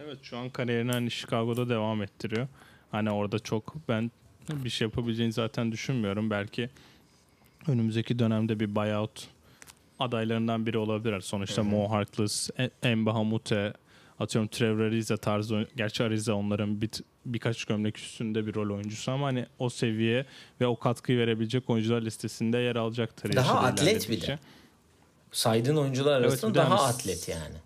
Evet 0.01 0.19
şu 0.23 0.39
an 0.39 0.51
kariyerini 0.51 0.93
hani 0.93 1.11
Chicago'da 1.11 1.69
devam 1.69 2.03
ettiriyor. 2.03 2.49
Hani 2.93 3.11
orada 3.11 3.39
çok 3.39 3.75
ben 3.89 4.11
bir 4.49 4.71
şey 4.71 4.87
yapabileceğini 4.87 5.33
zaten 5.33 5.73
düşünmüyorum. 5.73 6.31
Belki 6.31 6.71
önümüzdeki 7.69 8.19
dönemde 8.19 8.61
bir 8.61 8.75
buyout 8.75 9.29
adaylarından 9.99 10.67
biri 10.67 10.79
olabilir. 10.79 11.21
Sonuçta 11.21 11.63
Mo 11.63 11.91
Harkless, 11.91 12.51
Emba 12.83 13.15
Hamute, 13.15 13.73
atıyorum 14.21 14.49
Trevor 14.49 14.81
Ariza 14.81 15.17
tarzı 15.17 15.69
gerçi 15.77 16.05
Ariza 16.05 16.35
onların 16.35 16.81
bir, 16.81 16.91
birkaç 17.27 17.65
gömlek 17.65 17.99
üstünde 17.99 18.47
bir 18.47 18.55
rol 18.55 18.75
oyuncusu 18.75 19.13
ama 19.13 19.27
hani 19.27 19.47
o 19.59 19.71
seviye 19.71 20.27
ve 20.61 20.67
o 20.67 20.79
katkıyı 20.79 21.19
verebilecek 21.19 21.71
oyuncular 21.71 22.03
listesinde 22.03 22.59
yer 22.59 22.77
alacaktır. 22.77 23.37
Daha 23.37 23.59
atlet 23.59 24.11
bir 24.11 24.21
de. 24.21 24.39
Saydığın 25.33 25.77
oyuncular 25.77 26.21
arasında 26.21 26.61
evet, 26.61 26.71
daha 26.71 26.85
atlet 26.85 27.29
yani. 27.29 27.57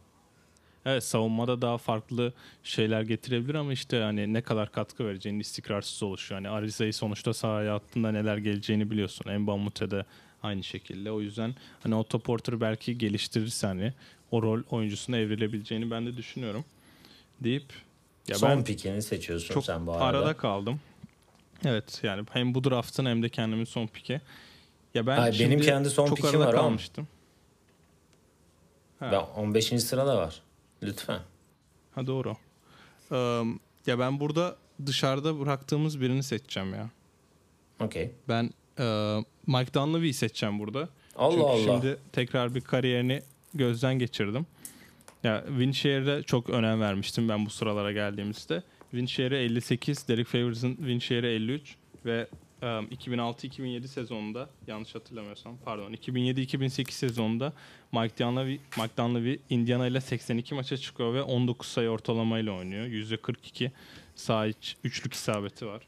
Evet 0.89 1.05
savunmada 1.05 1.63
daha 1.63 1.79
farklı 1.79 2.33
şeyler 2.63 3.03
getirebilir 3.03 3.55
ama 3.55 3.73
işte 3.73 4.01
hani 4.01 4.33
ne 4.33 4.43
kadar 4.43 4.73
katkı 4.73 5.07
vereceğini 5.07 5.41
istikrarsız 5.41 6.03
oluşuyor. 6.03 6.41
Yani 6.41 6.49
Ariza'yı 6.49 6.95
sonuçta 6.95 7.35
sahaya 7.35 7.75
attığında 7.75 8.13
neler 8.13 8.37
geleceğini 8.37 8.91
biliyorsun. 8.91 9.39
Mbamute 9.39 9.91
de 9.91 10.05
aynı 10.43 10.63
şekilde. 10.63 11.11
O 11.11 11.21
yüzden 11.21 11.55
hani 11.83 11.95
Otto 11.95 12.19
Porter 12.19 12.61
belki 12.61 12.99
geliştirirse 12.99 13.67
hani 13.67 13.93
o 14.31 14.43
rol 14.43 14.63
oyuncusuna 14.71 15.17
evrilebileceğini 15.17 15.91
ben 15.91 16.07
de 16.07 16.17
düşünüyorum. 16.17 16.65
Deyip 17.41 17.65
ya 18.29 18.39
son 18.39 18.51
ben 18.51 18.65
pikini 18.65 19.03
seçiyorsun 19.03 19.55
çok 19.55 19.65
sen 19.65 19.87
bu 19.87 19.93
arada. 19.93 20.05
arada 20.05 20.37
kaldım. 20.37 20.81
Evet 21.65 22.01
yani 22.03 22.27
hem 22.33 22.55
bu 22.55 22.65
draftın 22.65 23.07
hem 23.07 23.23
de 23.23 23.29
kendimin 23.29 23.65
son 23.65 23.87
piki. 23.87 24.21
Ya 24.95 25.07
ben 25.07 25.19
Hayır, 25.19 25.39
benim 25.39 25.61
kendi 25.61 25.91
son 25.91 26.15
pikim 26.15 26.41
var 26.41 26.53
kalmıştım. 26.53 27.09
Ha. 28.99 29.09
Ben 29.13 29.43
15. 29.43 29.67
sırada 29.67 30.17
var. 30.17 30.46
Lütfen. 30.87 31.21
Ha 31.95 32.07
doğru. 32.07 32.37
Ee, 33.13 33.17
ya 33.87 33.99
ben 33.99 34.21
burada 34.21 34.57
dışarıda 34.87 35.41
bıraktığımız 35.41 36.01
birini 36.01 36.23
seçeceğim 36.23 36.75
ya. 36.75 36.91
Okey. 37.81 38.11
Ben 38.29 38.51
e, 38.79 39.17
Mike 39.47 39.75
Dunleavy'i 39.75 40.15
seçeceğim 40.15 40.59
burada. 40.59 40.89
Allah 41.17 41.31
Çünkü 41.33 41.47
Allah. 41.47 41.59
şimdi 41.81 41.99
tekrar 42.13 42.55
bir 42.55 42.61
kariyerini 42.61 43.23
gözden 43.55 43.99
geçirdim. 43.99 44.47
Ya 45.25 45.45
Winshier'e 45.49 46.23
çok 46.23 46.51
önem 46.51 46.81
vermiştim 46.81 47.29
ben 47.29 47.47
bu 47.47 47.51
sıralara 47.51 47.93
geldiğimizde. 47.93 48.63
Winshier'e 48.91 49.45
58, 49.45 50.09
Derek 50.09 50.27
Favors'ın 50.27 50.77
Winshier'e 50.77 51.35
53 51.35 51.77
ve 52.05 52.27
2006-2007 52.63 53.87
sezonunda 53.87 54.49
yanlış 54.67 54.95
hatırlamıyorsam 54.95 55.57
pardon 55.65 55.93
2007-2008 55.93 56.91
sezonunda 56.91 57.53
Mike 57.93 58.25
Dunleavy, 58.25 58.59
Mike 58.77 58.97
Dunleavy 58.97 59.39
Indiana 59.51 59.87
ile 59.87 60.01
82 60.01 60.55
maça 60.55 60.77
çıkıyor 60.77 61.15
ve 61.15 61.23
19 61.23 61.69
sayı 61.69 61.89
ortalamayla 61.89 62.53
oynuyor. 62.53 62.87
%42 62.87 63.71
sağ 64.15 64.47
iç 64.47 64.77
üçlük 64.85 65.15
isabeti 65.15 65.67
var. 65.67 65.83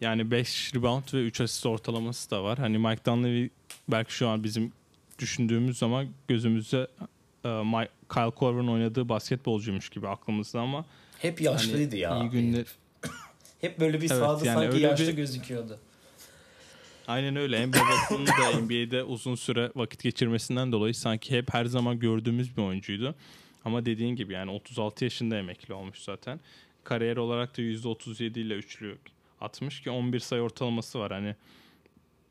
Yani 0.00 0.30
5 0.30 0.74
rebound 0.74 1.14
ve 1.14 1.22
3 1.22 1.40
asist 1.40 1.66
ortalaması 1.66 2.30
da 2.30 2.44
var. 2.44 2.58
Hani 2.58 2.78
Mike 2.78 3.04
Dunleavy 3.04 3.48
belki 3.88 4.12
şu 4.12 4.28
an 4.28 4.44
bizim 4.44 4.72
düşündüğümüz 5.18 5.78
zaman 5.78 6.08
gözümüzde 6.28 6.86
Kyle 8.12 8.30
Korver'ın 8.30 8.68
oynadığı 8.68 9.08
basketbolcuymuş 9.08 9.88
gibi 9.88 10.08
aklımızda 10.08 10.60
ama 10.60 10.84
hep 11.18 11.40
yaşlıydı 11.40 11.90
hani 11.90 11.98
ya. 11.98 12.20
İyi 12.22 12.30
günler 12.30 12.66
Hep 13.60 13.80
böyle 13.80 14.00
bir 14.00 14.10
Evet, 14.10 14.18
sahada 14.20 14.46
yani 14.46 14.64
sanki 14.64 14.82
yaşlı 14.82 15.06
bir- 15.08 15.12
gözüküyordu. 15.12 15.78
Aynen 17.06 17.36
öyle. 17.36 17.72
Babasının 17.72 18.26
da 18.26 18.60
NBA'de 18.60 19.02
uzun 19.04 19.34
süre 19.34 19.70
vakit 19.76 20.02
geçirmesinden 20.02 20.72
dolayı 20.72 20.94
sanki 20.94 21.36
hep 21.36 21.54
her 21.54 21.64
zaman 21.64 21.98
gördüğümüz 21.98 22.56
bir 22.56 22.62
oyuncuydu. 22.62 23.14
Ama 23.64 23.86
dediğin 23.86 24.16
gibi 24.16 24.32
yani 24.32 24.50
36 24.50 25.04
yaşında 25.04 25.38
emekli 25.38 25.74
olmuş 25.74 25.98
zaten. 25.98 26.40
Kariyer 26.84 27.16
olarak 27.16 27.58
da 27.58 27.62
%37 27.62 28.38
ile 28.40 28.54
üçlü 28.54 28.98
atmış 29.40 29.80
ki 29.82 29.90
11 29.90 30.20
sayı 30.20 30.42
ortalaması 30.42 30.98
var. 30.98 31.12
Hani 31.12 31.34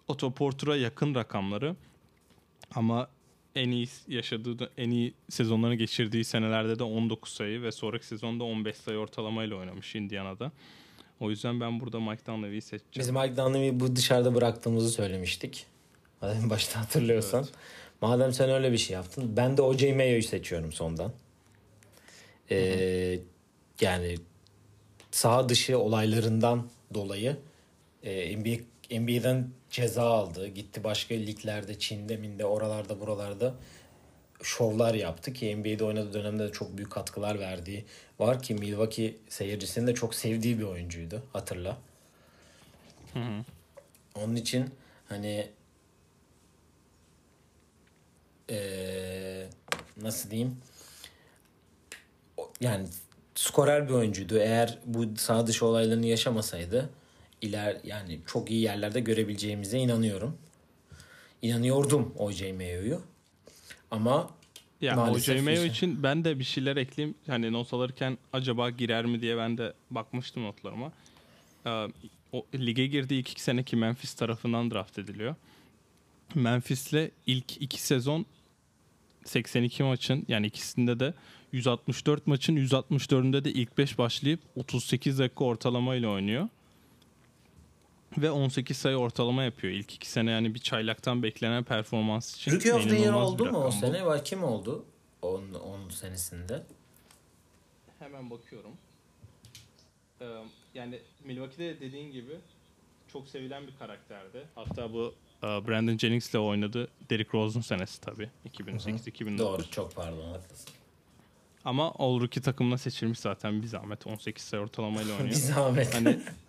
Otto 0.07 0.31
Porter'a 0.33 0.75
yakın 0.75 1.15
rakamları 1.15 1.75
ama 2.75 3.07
en 3.55 3.71
iyi 3.71 3.87
yaşadığı 4.07 4.71
en 4.77 4.89
iyi 4.89 5.13
sezonlarını 5.29 5.75
geçirdiği 5.75 6.23
senelerde 6.23 6.79
de 6.79 6.83
19 6.83 7.31
sayı 7.33 7.61
ve 7.61 7.71
sonraki 7.71 8.05
sezonda 8.05 8.43
15 8.43 8.75
sayı 8.77 8.97
ortalamayla 8.97 9.55
oynamış 9.55 9.95
Indiana'da. 9.95 10.51
O 11.19 11.29
yüzden 11.29 11.61
ben 11.61 11.79
burada 11.79 11.99
Mike 11.99 12.25
Dunleavy'yi 12.25 12.61
seçeceğim. 12.61 12.91
Biz 12.99 13.09
Mike 13.09 13.37
Dunleavy'i 13.37 13.79
bu 13.79 13.95
dışarıda 13.95 14.35
bıraktığımızı 14.35 14.89
söylemiştik. 14.89 15.65
En 16.21 16.49
başta 16.49 16.79
hatırlıyorsan. 16.79 17.43
Evet. 17.43 17.53
Madem 18.01 18.33
sen 18.33 18.49
öyle 18.49 18.71
bir 18.71 18.77
şey 18.77 18.93
yaptın. 18.93 19.33
Ben 19.37 19.57
de 19.57 19.61
O.J. 19.61 19.93
Mayo'yu 19.93 20.23
seçiyorum 20.23 20.71
sondan. 20.71 21.11
Ee, 22.51 23.19
yani 23.81 24.15
saha 25.11 25.49
dışı 25.49 25.79
olaylarından 25.79 26.69
dolayı 26.93 27.37
e, 28.03 28.37
NBA, 28.37 28.59
NBA'den 28.99 29.49
ceza 29.69 30.03
aldı. 30.03 30.47
Gitti 30.47 30.83
başka 30.83 31.15
liglerde, 31.15 31.79
Çin'de, 31.79 32.17
Minde, 32.17 32.45
oralarda, 32.45 32.99
buralarda 32.99 33.55
şovlar 34.43 34.93
yaptı 34.93 35.33
ki 35.33 35.55
NBA'de 35.57 35.83
oynadığı 35.83 36.13
dönemde 36.13 36.43
de 36.47 36.51
çok 36.51 36.77
büyük 36.77 36.91
katkılar 36.91 37.39
verdiği 37.39 37.85
var 38.19 38.41
ki 38.41 38.53
Milwaukee 38.53 39.17
seyircisinin 39.29 39.87
de 39.87 39.93
çok 39.93 40.15
sevdiği 40.15 40.59
bir 40.59 40.63
oyuncuydu 40.63 41.23
hatırla. 41.33 41.77
Hı 43.13 43.19
hı. 43.19 43.43
Onun 44.15 44.35
için 44.35 44.69
hani 45.09 45.49
eee, 48.49 49.49
nasıl 50.01 50.29
diyeyim 50.29 50.57
yani 52.61 52.87
skorer 53.35 53.89
bir 53.89 53.93
oyuncuydu. 53.93 54.37
Eğer 54.37 54.79
bu 54.85 55.15
sağ 55.17 55.47
dışı 55.47 55.65
olaylarını 55.65 56.05
yaşamasaydı 56.05 56.89
iler 57.41 57.77
yani 57.83 58.19
çok 58.27 58.51
iyi 58.51 58.61
yerlerde 58.61 58.99
görebileceğimize 58.99 59.77
inanıyorum. 59.77 60.37
İnanıyordum 61.41 62.13
O.J. 62.17 62.53
Mayo'yu. 62.53 63.01
Ama 63.91 64.29
Ya 64.81 64.95
Maalesef 64.95 65.35
O.J. 65.35 65.41
Mayo 65.41 65.63
için 65.63 66.03
ben 66.03 66.23
de 66.23 66.39
bir 66.39 66.43
şeyler 66.43 66.77
ekleyeyim. 66.77 67.15
Hani 67.27 67.53
not 67.53 67.73
alırken 67.73 68.17
acaba 68.33 68.69
girer 68.69 69.05
mi 69.05 69.21
diye 69.21 69.37
ben 69.37 69.57
de 69.57 69.73
bakmıştım 69.91 70.43
notlarıma. 70.43 70.91
Ee, 71.65 71.87
o, 72.31 72.45
lige 72.55 72.87
girdiği 72.87 73.19
iki 73.19 73.41
sene 73.41 73.63
ki 73.63 73.75
Memphis 73.75 74.13
tarafından 74.13 74.71
draft 74.71 74.99
ediliyor. 74.99 75.35
Memphis'le 76.35 77.11
ilk 77.25 77.61
iki 77.61 77.81
sezon 77.81 78.25
82 79.25 79.83
maçın 79.83 80.25
yani 80.27 80.47
ikisinde 80.47 80.99
de 80.99 81.13
164 81.51 82.27
maçın 82.27 82.55
164'ünde 82.55 83.43
de 83.43 83.51
ilk 83.51 83.77
5 83.77 83.97
başlayıp 83.97 84.39
38 84.55 85.19
dakika 85.19 85.45
ortalama 85.45 85.95
ile 85.95 86.07
oynuyor. 86.07 86.47
Ve 88.17 88.31
18 88.31 88.77
sayı 88.77 88.95
ortalama 88.97 89.43
yapıyor. 89.43 89.73
İlk 89.73 89.93
iki 89.95 90.09
sene 90.09 90.31
yani 90.31 90.53
bir 90.55 90.59
çaylaktan 90.59 91.23
beklenen 91.23 91.63
performans 91.63 92.35
için. 92.35 92.51
Rookie 92.51 92.73
of 92.73 92.89
the 92.89 92.95
Year 92.95 93.13
oldu 93.13 93.45
bir 93.45 93.49
mu 93.51 93.57
o 93.63 93.71
sene? 93.71 94.05
Var 94.05 94.25
kim 94.25 94.43
oldu? 94.43 94.85
10 95.21 95.53
10 95.53 95.89
senesinde. 95.89 96.63
Hemen 97.99 98.29
bakıyorum. 98.29 98.71
Ee, 100.21 100.25
yani 100.73 100.99
Milwaukee'de 101.23 101.79
dediğin 101.81 102.11
gibi 102.11 102.35
çok 103.13 103.27
sevilen 103.27 103.67
bir 103.67 103.75
karakterdi. 103.79 104.45
Hatta 104.55 104.93
bu 104.93 105.13
e, 105.43 105.47
Brandon 105.47 105.97
Jennings'le 105.97 106.35
oynadı. 106.35 106.87
Derrick 107.09 107.37
Rose'un 107.37 107.61
senesi 107.61 108.01
tabii. 108.01 108.29
2008-2009. 108.49 109.37
Doğru 109.37 109.69
çok 109.71 109.95
pardon 109.95 110.29
haklısın. 110.33 110.69
Ama 111.65 111.91
All 111.99 112.19
Rookie 112.21 112.41
takımına 112.43 112.77
seçilmiş 112.77 113.19
zaten 113.19 113.61
bir 113.61 113.67
zahmet. 113.67 114.07
18 114.07 114.43
sayı 114.43 114.63
ortalamayla 114.63 115.13
Bir 115.15 115.19
oynuyor. 115.19 115.35
zahmet. 115.39 115.95
hani 115.95 116.19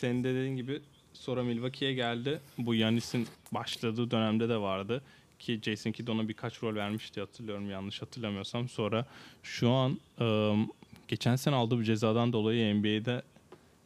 senin 0.00 0.24
de 0.24 0.34
dediğin 0.34 0.56
gibi 0.56 0.80
sonra 1.12 1.42
Milwaukee'ye 1.42 1.94
geldi. 1.94 2.40
Bu 2.58 2.74
Yanis'in 2.74 3.28
başladığı 3.52 4.10
dönemde 4.10 4.48
de 4.48 4.56
vardı. 4.56 5.02
Ki 5.38 5.60
Jason 5.62 5.92
Kidd 5.92 6.08
ona 6.08 6.28
birkaç 6.28 6.62
rol 6.62 6.74
vermişti 6.74 7.20
hatırlıyorum 7.20 7.70
yanlış 7.70 8.02
hatırlamıyorsam. 8.02 8.68
Sonra 8.68 9.06
şu 9.42 9.70
an 9.70 9.98
ım, 10.20 10.70
geçen 11.08 11.36
sene 11.36 11.54
aldığı 11.54 11.80
bir 11.80 11.84
cezadan 11.84 12.32
dolayı 12.32 12.74
NBA'de 12.74 13.22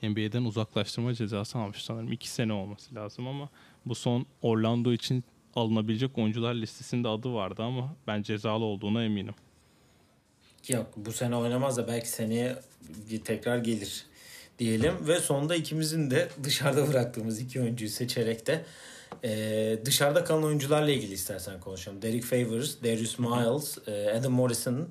NBA'den 0.02 0.44
uzaklaştırma 0.44 1.14
cezası 1.14 1.59
almış 1.59 1.82
sanırım. 1.82 2.12
iki 2.12 2.28
sene 2.28 2.52
olması 2.52 2.94
lazım 2.94 3.28
ama 3.28 3.48
bu 3.86 3.94
son 3.94 4.26
Orlando 4.42 4.92
için 4.92 5.24
alınabilecek 5.56 6.18
oyuncular 6.18 6.54
listesinde 6.54 7.09
adı 7.09 7.34
vardı 7.34 7.62
ama 7.62 7.94
ben 8.06 8.22
cezalı 8.22 8.64
olduğuna 8.64 9.04
eminim. 9.04 9.34
Yok 10.68 10.86
bu 10.96 11.12
sene 11.12 11.36
oynamaz 11.36 11.76
da 11.76 11.88
belki 11.88 12.09
seneye 12.09 12.56
tekrar 13.24 13.59
gelir 13.59 14.06
diyelim. 14.59 14.94
Ve 15.09 15.20
sonda 15.20 15.56
ikimizin 15.56 16.11
de 16.11 16.28
dışarıda 16.44 16.88
bıraktığımız 16.88 17.40
iki 17.40 17.61
oyuncuyu 17.61 17.90
seçerek 17.90 18.46
de 18.46 18.64
e, 19.24 19.78
dışarıda 19.84 20.24
kalan 20.24 20.44
oyuncularla 20.44 20.90
ilgili 20.90 21.12
istersen 21.14 21.61
konuşalım. 21.61 22.02
Derek 22.02 22.24
Favors, 22.24 22.82
Darius 22.84 23.18
Miles, 23.18 23.88
e, 23.88 24.11
Adam 24.18 24.32
Morrison 24.32 24.88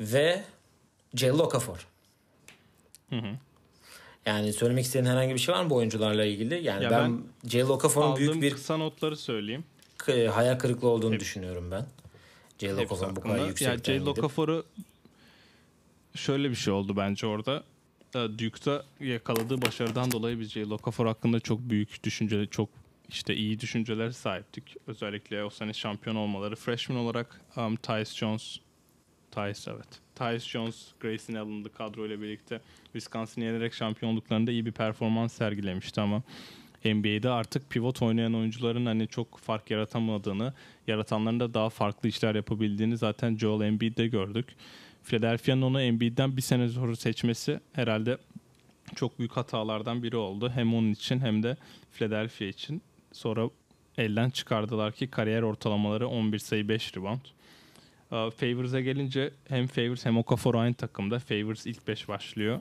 ve 0.00 0.42
Jay 1.14 1.30
Okafor. 1.30 1.86
Hı 3.10 3.16
hı. 3.16 3.36
Yani 4.26 4.52
söylemek 4.52 4.84
istediğin 4.84 5.10
herhangi 5.12 5.34
bir 5.34 5.38
şey 5.38 5.54
var 5.54 5.64
mı 5.64 5.70
bu 5.70 5.74
oyuncularla 5.74 6.24
ilgili? 6.24 6.54
Yani 6.64 6.84
Ya 6.84 6.90
ben, 6.90 7.20
Jay 7.46 7.64
Okafor'un 7.64 8.06
Aldığım 8.06 8.18
büyük 8.18 8.42
bir 8.42 8.50
kısa 8.50 8.76
notları 8.76 9.16
söyleyeyim. 9.16 9.64
hayal 10.06 10.58
kırıklığı 10.58 10.88
olduğunu 10.88 11.14
Hep- 11.14 11.20
düşünüyorum 11.20 11.70
ben. 11.70 11.86
Jay 12.58 12.70
Hepsi 12.70 12.82
Okafor'un 12.84 13.16
bu 13.16 13.20
kadar 13.20 13.38
Ya 13.38 13.46
yüksekten 13.46 13.82
Jay 13.92 13.98
gidip. 13.98 14.08
Okafor'u 14.18 14.64
şöyle 16.14 16.50
bir 16.50 16.54
şey 16.54 16.72
oldu 16.72 16.96
bence 16.96 17.26
orada. 17.26 17.62
Duke'da 18.14 18.84
yakaladığı 19.00 19.62
başarıdan 19.62 20.12
dolayı 20.12 20.40
biz 20.40 20.50
Jay 20.50 20.64
Okafor 20.64 21.06
hakkında 21.06 21.40
çok 21.40 21.60
büyük 21.60 22.04
düşünceler, 22.04 22.46
çok 22.46 22.68
işte 23.08 23.34
iyi 23.36 23.60
düşünceler 23.60 24.10
sahiptik. 24.10 24.76
Özellikle 24.86 25.44
o 25.44 25.50
sene 25.50 25.72
şampiyon 25.72 26.16
olmaları. 26.16 26.56
Freshman 26.56 26.98
olarak 26.98 27.40
um, 27.56 27.76
Tyus 27.76 28.14
Jones, 28.14 28.58
Tyus 29.30 29.68
evet. 29.68 30.00
Tyus 30.14 30.46
Jones, 30.46 30.86
Grayson 31.00 31.34
alındı 31.34 31.72
kadroyla 31.72 32.20
birlikte. 32.20 32.60
Wisconsin'i 32.84 33.44
yenerek 33.44 33.74
şampiyonluklarında 33.74 34.50
iyi 34.50 34.66
bir 34.66 34.72
performans 34.72 35.32
sergilemişti 35.32 36.00
ama 36.00 36.22
NBA'de 36.84 37.30
artık 37.30 37.70
pivot 37.70 38.02
oynayan 38.02 38.34
oyuncuların 38.34 38.86
hani 38.86 39.08
çok 39.08 39.38
fark 39.38 39.70
yaratamadığını, 39.70 40.52
yaratanların 40.86 41.40
da 41.40 41.54
daha 41.54 41.68
farklı 41.68 42.08
işler 42.08 42.34
yapabildiğini 42.34 42.96
zaten 42.96 43.36
Joel 43.36 43.66
Embiid'de 43.66 44.06
gördük. 44.06 44.46
Philadelphia'nın 45.04 45.62
onu 45.62 45.80
Embiid'den 45.80 46.36
bir 46.36 46.42
sene 46.42 46.68
sonra 46.68 46.96
seçmesi 46.96 47.60
herhalde 47.72 48.18
çok 48.96 49.18
büyük 49.18 49.32
hatalardan 49.32 50.02
biri 50.02 50.16
oldu. 50.16 50.50
Hem 50.54 50.74
onun 50.74 50.92
için 50.92 51.20
hem 51.20 51.42
de 51.42 51.56
Philadelphia 51.92 52.44
için. 52.44 52.82
Sonra 53.12 53.50
elden 53.98 54.30
çıkardılar 54.30 54.92
ki 54.92 55.06
kariyer 55.06 55.42
ortalamaları 55.42 56.08
11 56.08 56.38
sayı 56.38 56.68
5 56.68 56.96
rebound. 56.96 57.20
Ee, 58.12 58.30
Favors'a 58.30 58.80
gelince 58.80 59.32
hem 59.48 59.66
Favors 59.66 60.04
hem 60.04 60.18
Okafor 60.18 60.54
aynı 60.54 60.74
takımda. 60.74 61.18
Favors 61.18 61.66
ilk 61.66 61.88
5 61.88 62.08
başlıyor 62.08 62.60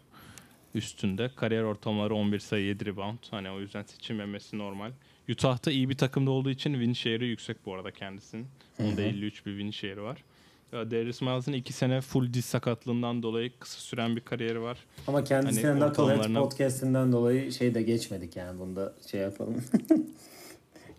üstünde. 0.76 1.32
Kariyer 1.36 1.63
ortalamaları 1.63 2.15
11 2.15 2.39
sayı 2.39 2.65
7 2.65 2.86
rebound. 2.86 3.17
Hani 3.32 3.49
o 3.49 3.59
yüzden 3.59 3.84
seçilmemesi 3.84 4.57
normal. 4.57 4.91
Utah'ta 5.30 5.72
iyi 5.72 5.89
bir 5.89 5.97
takımda 5.97 6.32
olduğu 6.32 6.49
için 6.49 6.74
win 6.74 6.93
share'ı 6.93 7.26
yüksek 7.26 7.65
bu 7.65 7.74
arada 7.76 7.91
kendisinin. 7.91 8.47
Onda 8.80 9.01
53 9.01 9.45
bir 9.45 9.51
win 9.57 9.72
share'ı 9.72 10.03
var. 10.03 10.24
Darius 10.72 11.22
Miles'ın 11.22 11.53
2 11.53 11.74
sene 11.74 12.01
full 12.01 12.34
diz 12.34 12.45
sakatlığından 12.45 13.24
dolayı 13.24 13.51
kısa 13.59 13.80
süren 13.80 14.15
bir 14.15 14.22
kariyeri 14.22 14.61
var. 14.61 14.78
Ama 15.07 15.24
kendisine 15.24 15.67
Hani 15.67 15.80
Knucklehead 15.80 16.09
ortalamalarına- 16.19 16.39
podcast'inden 16.41 17.11
dolayı 17.11 17.51
şey 17.51 17.74
de 17.74 17.82
geçmedik 17.82 18.36
yani 18.36 18.59
bunda 18.59 18.93
şey 19.11 19.22
yapalım. 19.22 19.63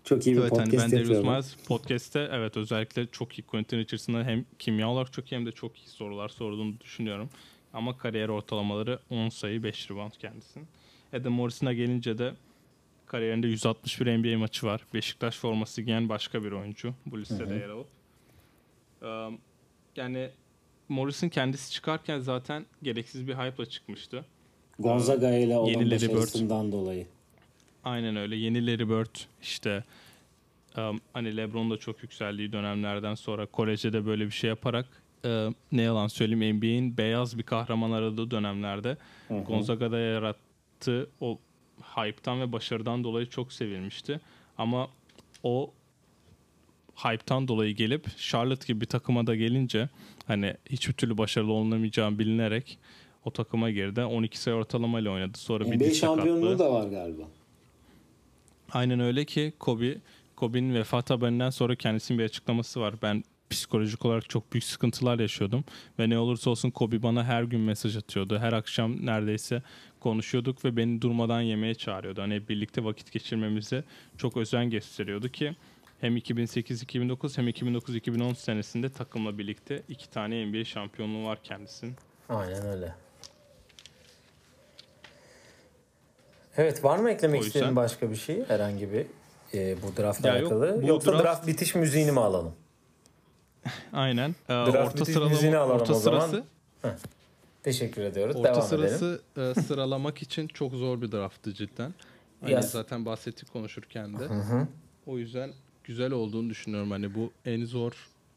Çok 0.03 0.27
iyi 0.27 0.35
bir 0.35 0.41
Evet 0.41 0.51
hani 0.51 0.63
podcast 0.63 0.83
ben 0.83 0.91
Darius 0.91 1.09
yapıyorum. 1.09 1.29
Miles 1.31 1.55
podcast'te 1.67 2.29
evet 2.31 2.57
özellikle 2.57 3.07
çok 3.07 3.39
iyi 3.39 3.41
Quentin 3.43 3.77
Richardson'a 3.77 4.23
hem 4.23 4.45
kimya 4.59 4.89
olarak 4.89 5.13
çok 5.13 5.31
iyi 5.31 5.35
hem 5.35 5.45
de 5.45 5.51
çok 5.51 5.77
iyi 5.77 5.87
sorular 5.87 6.29
sorduğunu 6.29 6.79
düşünüyorum. 6.79 7.29
Ama 7.73 7.97
kariyer 7.97 8.29
ortalamaları 8.29 8.99
10 9.09 9.29
sayı 9.29 9.63
5 9.63 9.91
rebound 9.91 10.11
kendisinin. 10.19 10.67
Adam 11.13 11.33
Morrison'a 11.33 11.73
gelince 11.73 12.17
de 12.17 12.33
kariyerinde 13.05 13.47
161 13.47 14.17
NBA 14.17 14.37
maçı 14.37 14.65
var. 14.65 14.81
Beşiktaş 14.93 15.37
forması 15.37 15.81
giyen 15.81 16.09
başka 16.09 16.43
bir 16.43 16.51
oyuncu 16.51 16.93
bu 17.05 17.19
listede 17.19 17.53
yer 17.53 17.69
alıp. 17.69 17.87
Ee, 19.01 19.29
yani 19.95 20.29
Morrison 20.89 21.29
kendisi 21.29 21.71
çıkarken 21.71 22.19
zaten 22.19 22.65
gereksiz 22.83 23.27
bir 23.27 23.33
hype'la 23.33 23.65
çıkmıştı. 23.65 24.25
Gonzaga 24.79 25.31
ile 25.31 25.57
olan 25.57 25.69
Yeni 25.69 25.91
başarısından 25.91 26.71
dolayı. 26.71 27.07
Aynen 27.83 28.15
öyle. 28.15 28.35
Yeni 28.35 28.67
Larry 28.67 28.89
Bird 28.89 29.15
işte 29.41 29.83
um, 30.77 31.01
hani 31.13 31.37
LeBron 31.37 31.71
da 31.71 31.77
çok 31.77 32.03
yükseldiği 32.03 32.51
dönemlerden 32.51 33.15
sonra 33.15 33.45
kolejde 33.45 33.93
de 33.93 34.05
böyle 34.05 34.25
bir 34.25 34.31
şey 34.31 34.47
yaparak 34.47 35.02
e, 35.25 35.49
ne 35.71 35.81
yalan 35.81 36.07
söyleyeyim 36.07 36.57
NBA'in 36.57 36.97
beyaz 36.97 37.37
bir 37.37 37.43
kahraman 37.43 37.91
aradığı 37.91 38.31
dönemlerde 38.31 38.97
Gonzaga'da 39.29 39.99
yarat, 39.99 40.37
yarattığı 40.83 41.09
o 41.21 41.39
hype'tan 41.95 42.41
ve 42.41 42.51
başarıdan 42.51 43.03
dolayı 43.03 43.29
çok 43.29 43.53
sevilmişti. 43.53 44.19
Ama 44.57 44.87
o 45.43 45.71
hype'tan 46.95 47.47
dolayı 47.47 47.75
gelip 47.75 48.17
Charlotte 48.17 48.67
gibi 48.67 48.81
bir 48.81 48.85
takıma 48.85 49.27
da 49.27 49.35
gelince 49.35 49.89
hani 50.27 50.53
hiçbir 50.69 50.93
türlü 50.93 51.17
başarılı 51.17 51.53
olunamayacağını 51.53 52.19
bilinerek 52.19 52.77
o 53.25 53.31
takıma 53.31 53.71
girdi. 53.71 54.03
12 54.03 54.39
sayı 54.39 54.57
ortalamayla 54.57 55.11
oynadı. 55.11 55.37
Sonra 55.37 55.65
bir 55.65 55.69
NBA 55.69 55.83
sakatlığı. 55.83 55.95
şampiyonluğu 55.95 56.59
da 56.59 56.73
var 56.73 56.87
galiba. 56.87 57.23
Aynen 58.71 58.99
öyle 58.99 59.25
ki 59.25 59.53
Kobe 59.59 59.97
Kobe'nin 60.35 60.73
vefat 60.73 61.09
haberinden 61.09 61.49
sonra 61.49 61.75
kendisinin 61.75 62.19
bir 62.19 62.23
açıklaması 62.23 62.79
var. 62.81 62.93
Ben 63.01 63.23
psikolojik 63.53 64.05
olarak 64.05 64.29
çok 64.29 64.53
büyük 64.53 64.63
sıkıntılar 64.63 65.19
yaşıyordum 65.19 65.63
ve 65.99 66.09
ne 66.09 66.17
olursa 66.19 66.49
olsun 66.49 66.69
Kobe 66.71 67.03
bana 67.03 67.23
her 67.23 67.43
gün 67.43 67.59
mesaj 67.59 67.97
atıyordu. 67.97 68.39
Her 68.39 68.53
akşam 68.53 69.05
neredeyse 69.05 69.61
konuşuyorduk 69.99 70.65
ve 70.65 70.77
beni 70.77 71.01
durmadan 71.01 71.41
yemeğe 71.41 71.75
çağırıyordu. 71.75 72.21
Hani 72.21 72.47
birlikte 72.47 72.83
vakit 72.83 73.11
geçirmemize 73.11 73.83
çok 74.17 74.37
özen 74.37 74.69
gösteriyordu 74.69 75.29
ki 75.29 75.55
hem 76.01 76.17
2008-2009 76.17 77.37
hem 77.37 77.47
2009-2010 77.49 78.35
senesinde 78.35 78.89
takımla 78.89 79.37
birlikte 79.37 79.81
iki 79.89 80.09
tane 80.09 80.45
NBA 80.45 80.65
şampiyonluğu 80.65 81.25
var 81.25 81.39
kendisinin. 81.43 81.95
Aynen 82.29 82.65
öyle. 82.67 82.93
Evet 86.57 86.83
var 86.83 86.97
mı 86.97 87.11
eklemek 87.11 87.37
yüzden- 87.43 87.47
istediğin 87.47 87.75
başka 87.75 88.11
bir 88.11 88.15
şey? 88.15 88.43
Herhangi 88.47 88.91
bir 88.93 89.05
e, 89.53 89.75
bu 89.83 90.01
draftla 90.01 90.29
Ya 90.29 90.37
yok, 90.37 90.51
alakalı? 90.51 90.81
bu 90.83 90.87
Yoksa 90.87 91.11
draft... 91.11 91.23
draft- 91.25 91.47
bitiş 91.47 91.75
müziğini 91.75 92.11
mi 92.11 92.19
alalım? 92.19 92.53
Aynen. 93.93 94.29
Ee, 94.29 94.53
Draft 94.53 94.77
orta 95.01 95.05
sıralama 95.05 95.73
orta 95.73 95.93
sırası 95.95 96.43
Teşekkür 97.63 98.01
ediyoruz. 98.01 98.35
Orta 98.35 98.43
Devam 98.55 98.57
edelim. 98.67 98.69
sırası 98.97 99.21
e, 99.37 99.61
sıralamak 99.61 100.21
için 100.21 100.47
çok 100.47 100.73
zor 100.73 101.01
bir 101.01 101.11
drafttı 101.11 101.53
cidden. 101.53 101.93
Hani 102.41 102.51
Yaz. 102.51 102.71
zaten 102.71 103.05
bahsettik 103.05 103.53
konuşurken 103.53 104.19
de. 104.19 104.23
Hı 104.23 104.33
hı. 104.33 104.67
O 105.05 105.17
yüzden 105.17 105.51
güzel 105.83 106.11
olduğunu 106.11 106.49
düşünüyorum. 106.49 106.91
Hani 106.91 107.15
bu 107.15 107.31
en 107.45 107.65
zor 107.65 107.91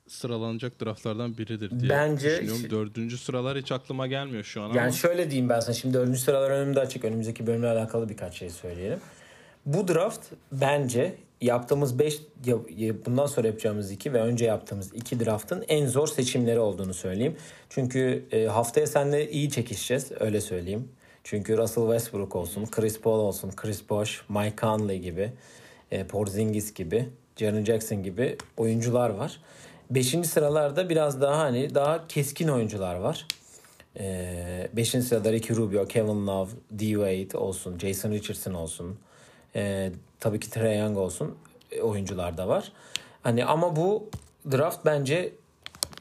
sıralanacak 0.09 0.81
draftlardan 0.85 1.39
biridir 1.39 1.81
diye 1.81 1.91
Bence 1.91 2.31
düşünüyorum. 2.31 2.57
işte- 2.57 2.70
Dördüncü 2.70 3.18
sıralar 3.18 3.59
hiç 3.59 3.72
aklıma 3.72 4.07
gelmiyor 4.07 4.45
şu 4.45 4.62
an 4.62 4.68
Yani 4.68 4.81
ama. 4.81 4.91
şöyle 4.93 5.31
diyeyim 5.31 5.49
ben 5.49 5.61
sana 5.61 5.74
şimdi 5.74 5.95
dördüncü 5.95 6.18
sıralar 6.18 6.51
önümde 6.51 6.81
açık. 6.81 7.05
Önümüzdeki 7.05 7.47
bölümle 7.47 7.68
alakalı 7.68 8.09
birkaç 8.09 8.35
şey 8.39 8.51
söyleyelim. 8.51 8.99
Bu 9.66 9.89
draft 9.89 10.20
bence 10.53 11.14
yaptığımız 11.47 11.99
5 11.99 12.20
bundan 13.07 13.26
sonra 13.26 13.47
yapacağımız 13.47 13.90
2 13.90 14.12
ve 14.12 14.20
önce 14.20 14.44
yaptığımız 14.44 14.94
2 14.94 15.20
draftın 15.20 15.64
en 15.68 15.86
zor 15.86 16.07
seçimleri 16.07 16.59
olduğunu 16.59 16.94
söyleyeyim. 16.94 17.36
Çünkü 17.70 18.24
e, 18.32 18.44
haftaya 18.44 18.86
seninle 18.86 19.30
iyi 19.30 19.51
çekişeceğiz 19.51 20.12
öyle 20.20 20.40
söyleyeyim. 20.40 20.88
Çünkü 21.24 21.59
Russell 21.59 21.84
Westbrook 21.84 22.36
olsun, 22.36 22.66
Chris 22.66 23.01
Paul 23.01 23.18
olsun, 23.18 23.51
Chris 23.51 23.90
Bosh, 23.90 24.22
Mike 24.28 24.57
Conley 24.61 24.99
gibi, 24.99 25.32
e, 25.90 26.07
Porzingis 26.07 26.74
gibi, 26.74 27.09
Jaren 27.36 27.64
Jackson 27.64 28.03
gibi 28.03 28.36
oyuncular 28.57 29.11
var. 29.11 29.40
Beşinci 29.90 30.28
sıralarda 30.28 30.88
biraz 30.88 31.20
daha 31.20 31.38
hani 31.38 31.74
daha 31.74 32.09
keskin 32.09 32.49
oyuncular 32.49 32.94
var. 32.94 33.26
Ee, 33.99 34.68
beşinci 34.72 35.07
sırada 35.07 35.32
Ricky 35.32 35.59
Rubio, 35.59 35.86
Kevin 35.86 36.26
Love, 36.26 36.51
D. 36.70 36.84
Wade 36.86 37.38
olsun, 37.38 37.78
Jason 37.78 38.11
Richardson 38.11 38.55
olsun. 38.55 38.99
Ee, 39.57 39.93
tabii 40.21 40.41
ki 40.41 40.51
Trae 40.51 40.77
Young 40.77 40.99
olsun 40.99 41.35
e, 41.73 41.81
oyuncular 41.81 42.37
da 42.37 42.49
var. 42.49 42.73
Hani 43.23 43.45
ama 43.45 43.77
bu 43.77 44.11
draft 44.51 44.85
bence 44.85 45.33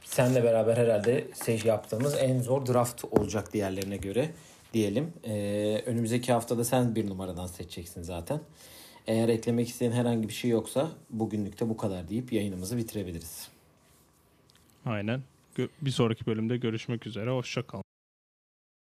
senle 0.04 0.44
beraber 0.44 0.78
herhalde 0.78 1.28
seç 1.34 1.66
yaptığımız 1.66 2.16
en 2.20 2.42
zor 2.42 2.66
draft 2.66 3.06
olacak 3.06 3.54
diğerlerine 3.54 3.98
göre 3.98 4.32
diyelim. 4.74 5.14
Ee, 5.24 5.84
önümüzdeki 5.86 6.34
haftada 6.34 6.64
sen 6.64 6.96
bir 6.96 7.10
numaradan 7.10 7.48
seçeceksin 7.48 8.04
zaten. 8.04 8.42
Eğer 9.08 9.30
eklemek 9.30 9.70
isteyen 9.70 9.92
herhangi 9.92 10.30
bir 10.30 10.34
şey 10.34 10.52
yoksa 10.52 10.90
bugünlük 11.10 11.60
de 11.60 11.70
bu 11.70 11.78
kadar 11.78 12.10
deyip 12.10 12.34
yayınımızı 12.34 12.78
bitirebiliriz. 12.78 13.48
Aynen. 14.86 15.22
Bir 15.82 15.92
sonraki 15.92 16.26
bölümde 16.26 16.58
görüşmek 16.58 17.08
üzere. 17.08 17.30
Hoşça 17.32 17.68
kalın. 17.68 17.85